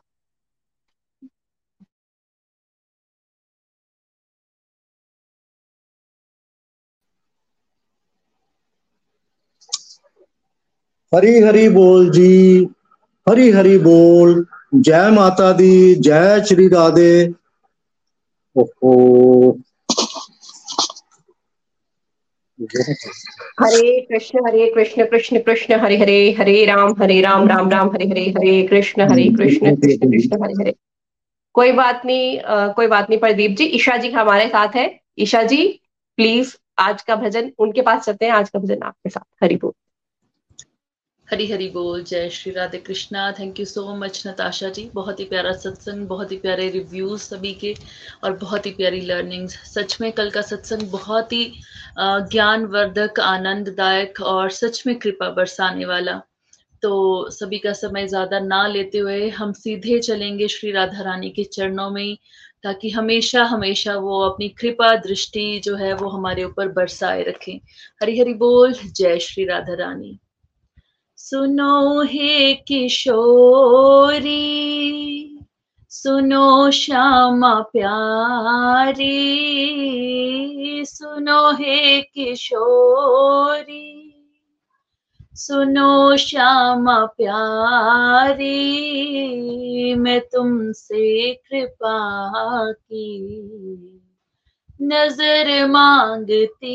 हरी 11.12 11.32
हरी 11.40 11.68
बोल 11.70 12.10
जी 12.10 12.30
हरी 13.26 13.50
हरी 13.50 13.76
बोल 13.80 14.34
जय 14.80 15.10
माता 15.12 15.52
दी 15.54 15.72
जय 16.02 16.40
श्री 16.48 16.68
राधे 16.70 17.10
ओहो 18.56 18.92
हरे 22.59 24.00
कृष्ण 24.00 24.46
हरे 24.46 24.66
कृष्ण 24.74 25.04
कृष्ण 25.07 25.38
कृष्ण, 25.38 25.74
हरे 25.74 25.96
हरे 25.98 26.30
हरे 26.38 26.64
राम 26.64 26.94
हरे 27.00 27.20
राम 27.20 27.48
राम 27.48 27.70
राम, 27.70 27.88
हरे 27.88 28.04
हरे 28.04 28.24
हरे 28.30 28.62
कृष्ण 28.66 29.11
हरे 29.11 29.24
कृष्ण 29.36 29.74
कृष्ण 29.76 30.11
कृष्ण, 30.11 30.42
हरे 30.44 30.54
हरे। 30.61 30.74
कोई 31.54 31.72
बात 31.72 32.02
नहीं 32.07 32.38
कोई 32.74 32.86
बात 32.86 33.11
नहीं, 33.11 33.18
प्रदीप 33.20 33.57
जी, 33.57 33.64
ईशा 33.64 33.96
जी 33.96 34.11
हमारे 34.11 34.48
साथ 34.48 34.76
है। 34.76 34.88
ईशा 35.18 35.42
जी 35.42 35.66
प्लीज़ 36.18 36.54
आज 36.78 37.02
का 37.02 37.16
भजन 37.16 37.50
उनके 37.59 37.82
पास 37.82 38.04
चलते 38.04 38.24
हैं, 38.24 38.32
आज 38.32 38.50
का 38.50 38.59
भजन 38.59 38.82
आपके 38.82 39.11
साथ। 39.11 39.44
हरिपुर 39.44 39.70
बोल 39.70 39.86
हरी 41.29 41.47
हरी 41.47 41.68
बोल, 41.68 42.03
जय 42.05 42.29
Shri 42.31 42.51
Radhe 42.53 42.79
Krishna. 42.79 43.31
Thank 43.39 43.59
you 43.61 43.64
so 43.66 43.95
much 43.95 44.22
Natasha 44.27 44.68
ji. 44.68 44.85
बहुत 44.95 45.20
ही 45.20 45.24
प्यारा 45.24 45.53
सत्संग, 45.55 46.07
बहुत 46.09 46.33
ही 46.33 46.37
प्यारे 46.37 46.68
रिव्यूज़ 46.70 47.22
सभी 47.22 47.53
के, 47.55 47.74
और 48.24 48.33
बहुत 48.37 48.66
ही 48.66 48.70
प्यारी 48.72 49.01
लर्निंग्स 49.01 49.55
सच 49.72 49.97
में 50.01 50.11
कल 50.12 50.31
का 50.31 50.41
सत्संग 50.43 50.83
बहुत 50.91 51.33
ही 51.33 51.45
ज्ञानवर्धक, 51.99 53.18
आनंददायक 53.20 54.20
और 54.22 54.51
सच 54.51 54.83
में 54.87 54.95
कृपा 54.99 55.29
बरसाने 55.31 55.85
वाला। 55.85 56.20
तो 56.83 57.31
सभी 57.31 57.59
का 57.59 57.72
समय 57.72 58.07
ज़्यादा 58.09 58.39
ना 58.41 58.66
लेते 58.66 58.99
हुए 58.99 59.29
हम 59.31 59.53
सीधे 59.55 59.99
चलेंगे 60.01 60.49
श्री 60.49 60.70
राधा 60.72 61.03
रानी 61.03 61.31
के 61.31 61.45
चरणों 61.47 61.89
में, 61.91 62.16
ताकि 62.62 62.91
हमेशा 62.91 63.43
हमेशा 63.45 63.97
वो 63.99 64.20
अपनी 64.20 64.49
कृपा 64.61 64.95
दृष्टि 64.99 65.61
जो 65.64 65.74
है 65.77 65.93
वो 65.95 66.09
हमारे 66.09 66.45
ऊपर 66.45 66.68
बरसाए 66.72 67.22
रखें। 67.22 67.59
हरी 68.03 68.18
हरी 68.20 68.35
बोल, 68.37 68.72
जय 68.72 69.18
श्री 69.20 69.45
राधा 69.45 69.74
रानी। 69.74 70.18
सुनो 71.29 72.03
हे 72.03 72.55
किशोरी, 72.55 74.31
सुनो 75.89 76.70
श्यामा 76.70 77.61
प्यारी, 77.61 79.05
सुनो 80.85 81.53
हे 81.53 82.01
किशोरी, 82.01 84.14
सुनो 85.35 86.16
श्यामा 86.16 87.05
प्यारी, 87.05 88.45
मैं 89.95 90.20
तुमसे 90.20 91.35
कृपा 91.35 92.72
की। 92.72 94.03
नज़र 94.83 95.66
मांगती 95.66 96.74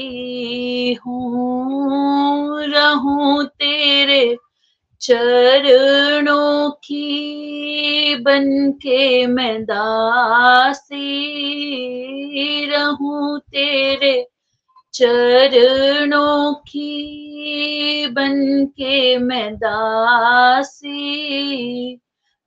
हूँ, 1.06 2.62
रहूँ 2.64 3.46
तेरे 3.46 4.38
चरणों 5.02 6.70
की 6.72 8.16
बन 8.16 8.72
के 8.72 9.28
मैं 9.28 9.64
दासी, 9.64 11.06
रहूँ 12.66 13.40
तेरे 13.40 14.28
चरणों 14.94 16.54
की 16.54 18.08
बन 18.08 18.66
के 18.66 19.18
मैं 19.18 19.56
दासी। 19.56 20.92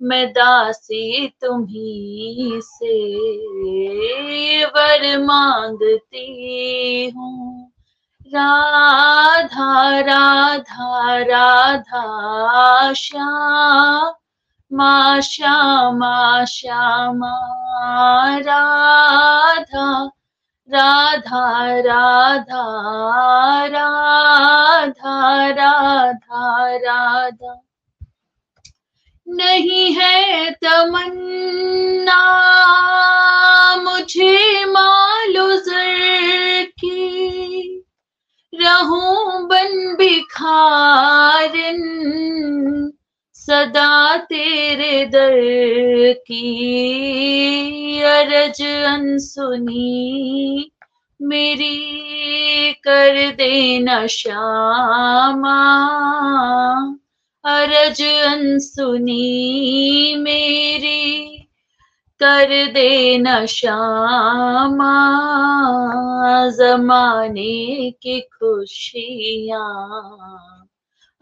मैं 0.04 0.32
दासी 0.32 1.28
तुम्ही 1.28 2.60
से 2.62 4.64
वर 4.64 5.18
मांगती 5.18 7.12
हूँ। 7.16 7.72
राधा 8.26 10.00
राधा 10.00 11.16
राधा 11.16 12.92
श्यामा 12.92 15.20
श्यामा 15.20 16.44
श्यामा 16.44 17.38
राधा 18.38 20.10
राधा 20.68 21.80
राधा 21.80 23.66
राधा 23.66 25.50
राधा 25.50 26.76
राधा। 26.76 27.63
नहीं 29.34 29.92
है 29.92 30.50
तमन्ना। 30.50 32.22
मुझे 33.82 34.64
मालो 34.64 35.56
जर 35.56 36.62
की 36.62 37.84
रहूँ 38.54 39.48
बन 39.48 39.94
बिखारन 39.98 41.80
सदा 43.34 44.16
तेरे 44.16 45.04
दर 45.04 46.12
की। 46.12 48.00
अरज 48.00 48.62
अनसुनी, 48.62 50.72
मेरी 51.22 52.72
कर 52.72 53.30
देना 53.30 54.06
श्यामा। 54.06 55.74
अरज 57.46 58.02
अनसुनी 58.02 60.14
मेरी, 60.14 61.48
कर 62.22 62.72
देना 62.72 63.46
श्यामा 63.46 65.28
जमाने 66.48 67.90
की 67.90 68.20
खुशियाँ। 68.20 70.68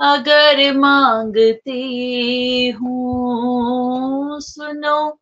अगर 0.01 0.77
मांगती 0.77 2.71
हूँ, 2.71 4.41
सुनो 4.41 5.21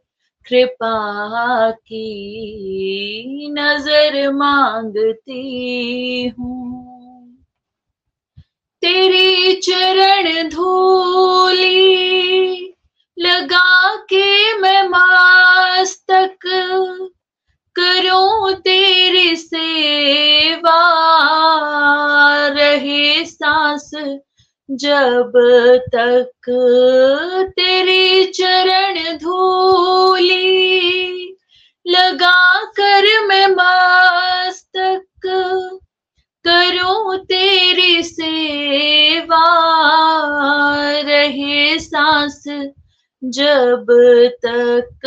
कृपा 0.50 1.72
की 1.72 2.08
नज़र 3.52 4.32
मांगती 4.32 5.44
हूँ। 6.40 6.82
तेरी 8.82 9.54
चरण 9.54 10.50
धूली 10.50 12.02
लगा 13.20 13.96
के 13.96 14.58
मैं 14.60 14.84
मस्तक 14.88 16.38
करूँ 17.76 18.54
तेरी 18.54 19.36
सेवा। 19.36 20.80
रहे 22.48 23.26
सांस 23.26 23.92
जब 24.72 25.32
तक 25.96 26.50
तेरी 27.58 28.26
चरण 28.26 29.18
धूली। 29.18 30.42
लगा 31.88 32.66
कर 32.66 33.26
मैं 33.28 33.48
मस्तक 33.48 35.06
करूँ 36.48 37.18
तेरी 37.18 38.04
सेवा। 38.04 39.46
रहे 41.02 41.80
सांस 41.80 42.44
जब 43.24 43.86
तक, 44.46 45.00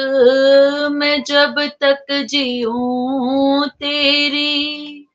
मैं 0.92 1.22
जब 1.22 1.54
तक 1.80 2.06
जीऊं 2.10 3.66
तेरी 3.68 5.06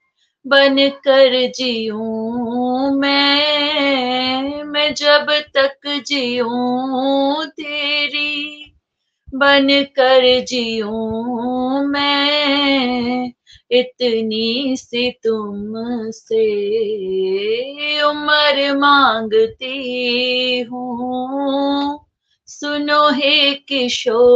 बन 0.47 0.89
कर 0.89 1.47
जीऊं 1.47 2.91
मैं 2.91 4.63
मैं 4.63 4.93
जब 4.93 5.27
तक 5.57 6.01
जीऊं 6.07 7.45
तेरी 7.45 8.65
बन 9.35 9.67
कर 9.83 10.45
जीऊं 10.45 11.87
मैं, 11.87 13.33
इतनी 13.71 14.75
सी 14.77 15.11
तुमसे 15.11 16.45
उम्र 18.01 18.73
मांगती 18.77 19.75
हूँ। 20.61 22.08
सुनो 22.51 23.09
हे 23.09 23.53
किशोरी, 23.53 24.35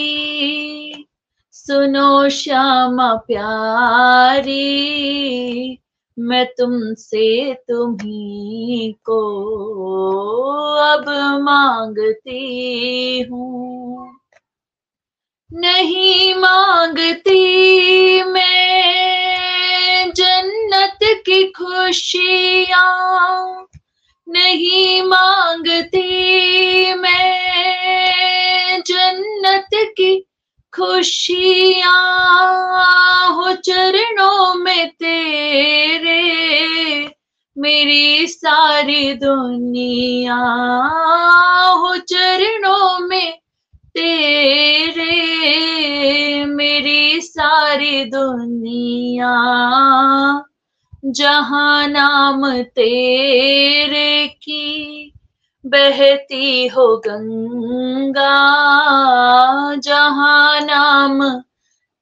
सुनो 1.52 2.28
श्यामा 2.28 3.14
प्यारी, 3.14 4.62
मैं 6.18 6.46
तुमसे 6.46 7.54
तुम्ही 7.54 8.92
को 8.92 9.20
अब 10.76 11.08
मांगती 11.42 12.40
हूँ। 13.30 14.15
नहीं 15.52 16.34
मांगती 16.34 18.22
मैं 18.22 20.12
जन्नत 20.16 20.98
की 21.02 21.52
खुशियाँ। 21.52 23.66
नहीं 24.28 25.02
मांगती 25.02 26.94
मैं 26.94 28.82
जन्नत 28.86 29.68
की 29.74 30.26
खुशियाँ। 30.76 33.34
हो 33.34 33.52
चरणों 33.52 34.54
में 34.54 34.88
तेरे, 34.88 36.22
मेरी 37.58 38.26
सारी 38.26 39.12
दुनिया। 39.12 40.36
हो 41.72 41.96
चरणों 41.96 42.98
में 42.98 43.38
तेरे 43.96 45.14
मेरी 46.44 47.20
सारी 47.20 48.04
दुनिया, 48.04 49.30
जहाँ 51.04 51.88
नाम 51.88 52.62
तेरे 52.62 54.26
की 54.26 55.12
बहती 55.66 56.66
हो 56.66 56.96
गंगा, 56.96 58.34
जहाँ 59.74 60.60
नाम 60.60 61.30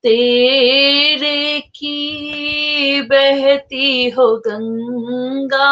तेरे 0.03 1.61
की 1.61 3.01
बहती 3.03 4.11
हो 4.11 4.37
गंगा। 4.47 5.71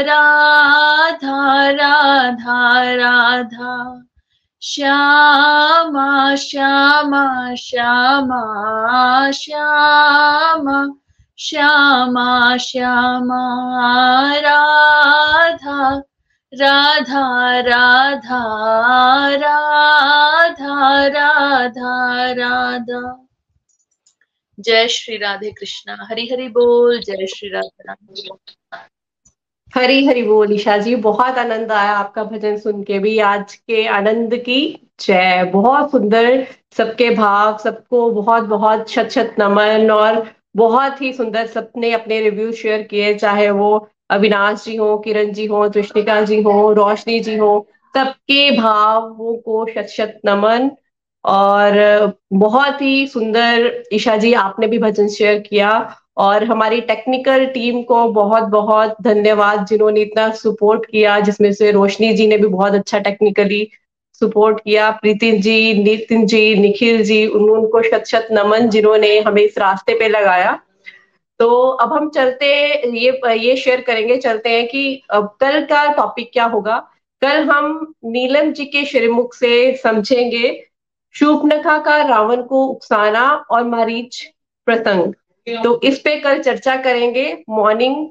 राधा 0.00 1.70
राधा 1.70 2.94
राधा, 2.94 4.04
श्यामा 4.62 6.34
श्यामा 6.34 7.54
श्यामा 7.54 8.42
श्यामा। 9.30 11.03
श्यामा 11.38 12.56
श्यामा, 12.56 13.44
राधा 14.36 16.02
राधा 16.54 17.60
राधा 17.60 18.40
राधा 19.34 21.06
राधा 21.06 22.32
राधा। 22.32 23.26
जय 24.60 24.88
श्री 24.88 25.16
राधे 25.16 25.50
कृष्णा। 25.50 25.96
हरि 26.10 26.28
हरि 26.32 26.48
बोल। 26.48 27.00
जय 27.00 27.26
श्री 27.26 27.48
राधा 27.48 27.94
हरी 29.74 30.06
हरी 30.06 30.22
बोल। 30.22 30.52
ईशा 30.52 30.76
जी, 30.76 30.96
बहुत 30.96 31.38
आनंद 31.38 31.72
आया 31.72 31.92
आपका 31.92 32.24
भजन 32.24 32.56
सुन 32.56 32.82
के 32.82 32.98
भी। 32.98 33.18
आज 33.18 33.54
के 33.54 33.86
आनंद 33.86 34.36
की 34.36 34.88
जय। 35.00 35.44
बहुत 35.44 35.90
सुंदर 35.90 36.46
सबके 36.72 37.10
भाव, 37.10 37.58
सबको 37.58 38.10
बहुत 38.10 38.42
बहुत 38.42 38.88
छत 38.88 39.08
छत 39.10 39.36
नमन 39.38 39.90
और 39.90 40.43
बहुत 40.56 41.02
ही 41.02 41.12
सुंदर 41.12 41.46
सबने 41.46 41.92
अपने 41.92 42.20
रिव्यू 42.20 42.52
शेयर 42.52 42.82
किए, 42.82 43.14
चाहे 43.14 43.50
वो 43.50 43.88
अविनाश 44.10 44.64
जी 44.64 44.76
हो, 44.76 44.98
किरण 44.98 45.32
जी 45.32 45.46
हो 45.46 45.68
कृष्णिका 45.70 46.20
जी 46.22 46.42
हो, 46.42 46.72
रोशनी 46.72 47.20
जी 47.20 47.36
हो, 47.36 47.66
सबके 47.96 48.50
भावों 48.50 49.36
को 49.36 49.66
शत 49.66 49.86
शत 49.86 50.20
नमन। 50.26 50.70
और 51.24 51.74
बहुत 52.32 52.82
ही 52.82 53.06
सुंदर 53.06 53.82
ईशा 53.92 54.16
जी, 54.16 54.32
आपने 54.32 54.66
भी 54.66 54.78
भजन 54.78 55.08
शेयर 55.08 55.38
किया। 55.38 55.96
और 56.16 56.44
हमारी 56.44 56.80
टेक्निकल 56.80 57.46
टीम 57.46 57.82
को 57.82 58.08
बहुत 58.08 58.42
बहुत 58.42 58.96
धन्यवाद, 59.02 59.66
जिन्होंने 59.66 60.00
इतना 60.00 60.30
सपोर्ट 60.30 60.86
किया, 60.86 61.20
जिसमें 61.20 61.52
से 61.52 61.70
रोशनी 61.70 62.12
जी 62.12 62.26
ने 62.26 62.38
भी 62.38 62.46
बहुत 62.46 62.72
अच्छा 62.72 62.98
टेक्निकली 62.98 63.68
सपोर्ट 64.20 64.60
किया 64.60 64.90
प्रीति 64.90 65.30
जी, 65.32 65.82
नितिन 65.82 66.26
जी, 66.26 66.54
निखिल 66.54 67.02
जी 67.04 67.26
उनको 67.26 67.82
शत 67.82 68.04
शत 68.06 68.28
नमन 68.32 68.68
जिन्होंने 68.68 69.18
हमें 69.20 69.42
इस 69.42 69.58
रास्ते 69.58 69.98
पे 69.98 70.08
लगाया। 70.08 70.58
तो 71.40 71.48
अब 71.60 71.92
हम 71.92 72.08
चलते, 72.10 72.46
ये 72.98 73.20
ये 73.38 73.56
शेयर 73.56 73.80
करेंगे, 73.80 74.16
चलते 74.16 74.48
हैं 74.48 74.66
कि 74.68 75.02
अब 75.10 75.36
कल 75.40 75.64
का 75.64 75.86
टॉपिक 75.92 76.30
क्या 76.32 76.44
होगा? 76.44 76.76
कल 77.22 77.44
हम 77.44 77.94
नीलम 78.04 78.52
जी 78.52 78.64
के 78.64 78.84
श्रीमुख 78.84 79.34
से 79.34 79.76
समझेंगे 79.76 80.62
शूपनखा 81.14 81.76
का 81.78 81.96
रावण 82.08 82.42
को 82.42 82.64
उकसाना 82.66 83.24
और 83.50 83.64
मारीच 83.64 84.22
प्रसंग। 84.66 85.12
तो 85.46 85.80
इस 85.82 85.98
पे 85.98 86.16
कल 86.16 86.42
चर्चा 86.42 86.76
करेंगे 86.76 87.26
मॉर्निंग 87.48 88.06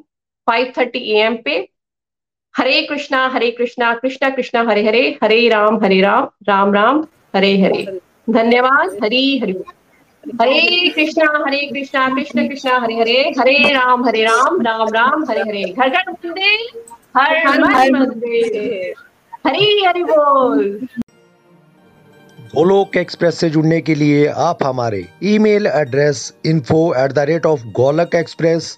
5:30 0.47 0.99
एएम 1.11 1.35
पे। 1.35 1.57
हरे 2.57 2.81
कृष्णा 2.81 3.27
हरे 3.27 3.49
कृष्णा 3.51 3.93
कृष्णा 3.93 4.29
कृष्णा 4.29 4.61
हरे 4.61 4.85
हरे 4.87 5.01
हरे 5.23 5.47
राम 5.49 5.83
हरे 5.83 6.01
राम 6.01 6.27
राम 6.47 6.73
राम 6.73 6.99
हरे 7.35 7.51
हरे। 7.61 7.99
धन्यवाद 8.29 8.97
हरी 9.03 9.39
हरि। 9.39 9.53
हरे 10.41 10.89
कृष्णा 10.89 11.43
हरे 11.47 11.61
कृष्णा 11.67 12.07
कृष्ण 12.15 12.47
कृष्णा 12.47 12.77
हरे 12.79 12.95
हरे 12.95 13.19
हरे 13.39 13.57
राम 13.73 14.05
हरे 14.05 14.23
राम 14.23 14.61
राम 14.61 14.87
राम 14.87 15.23
हरे 15.29 15.41
हरे। 15.41 15.63
घर 15.63 15.89
घर 15.89 16.03
मंदिर 16.09 16.83
हर 17.17 17.35
हर 17.47 17.91
मंदिर। 17.91 18.93
हरी 19.47 19.83
हरि 19.85 20.03
बोल। 20.03 20.87
गोलोक 22.55 22.97
एक्सप्रेस 22.97 23.37
से 23.37 23.49
जुड़ने 23.49 23.81
के 23.81 23.95
लिए 23.95 24.25
आप 24.27 24.63
हमारे 24.63 25.05
email 25.23 25.67
address 25.67 26.33
info 26.45 26.81
at 26.97 27.11
the 27.11 27.19
rate 27.19 27.45
of 27.45 27.63
Golok 27.77 28.15
Express 28.15 28.77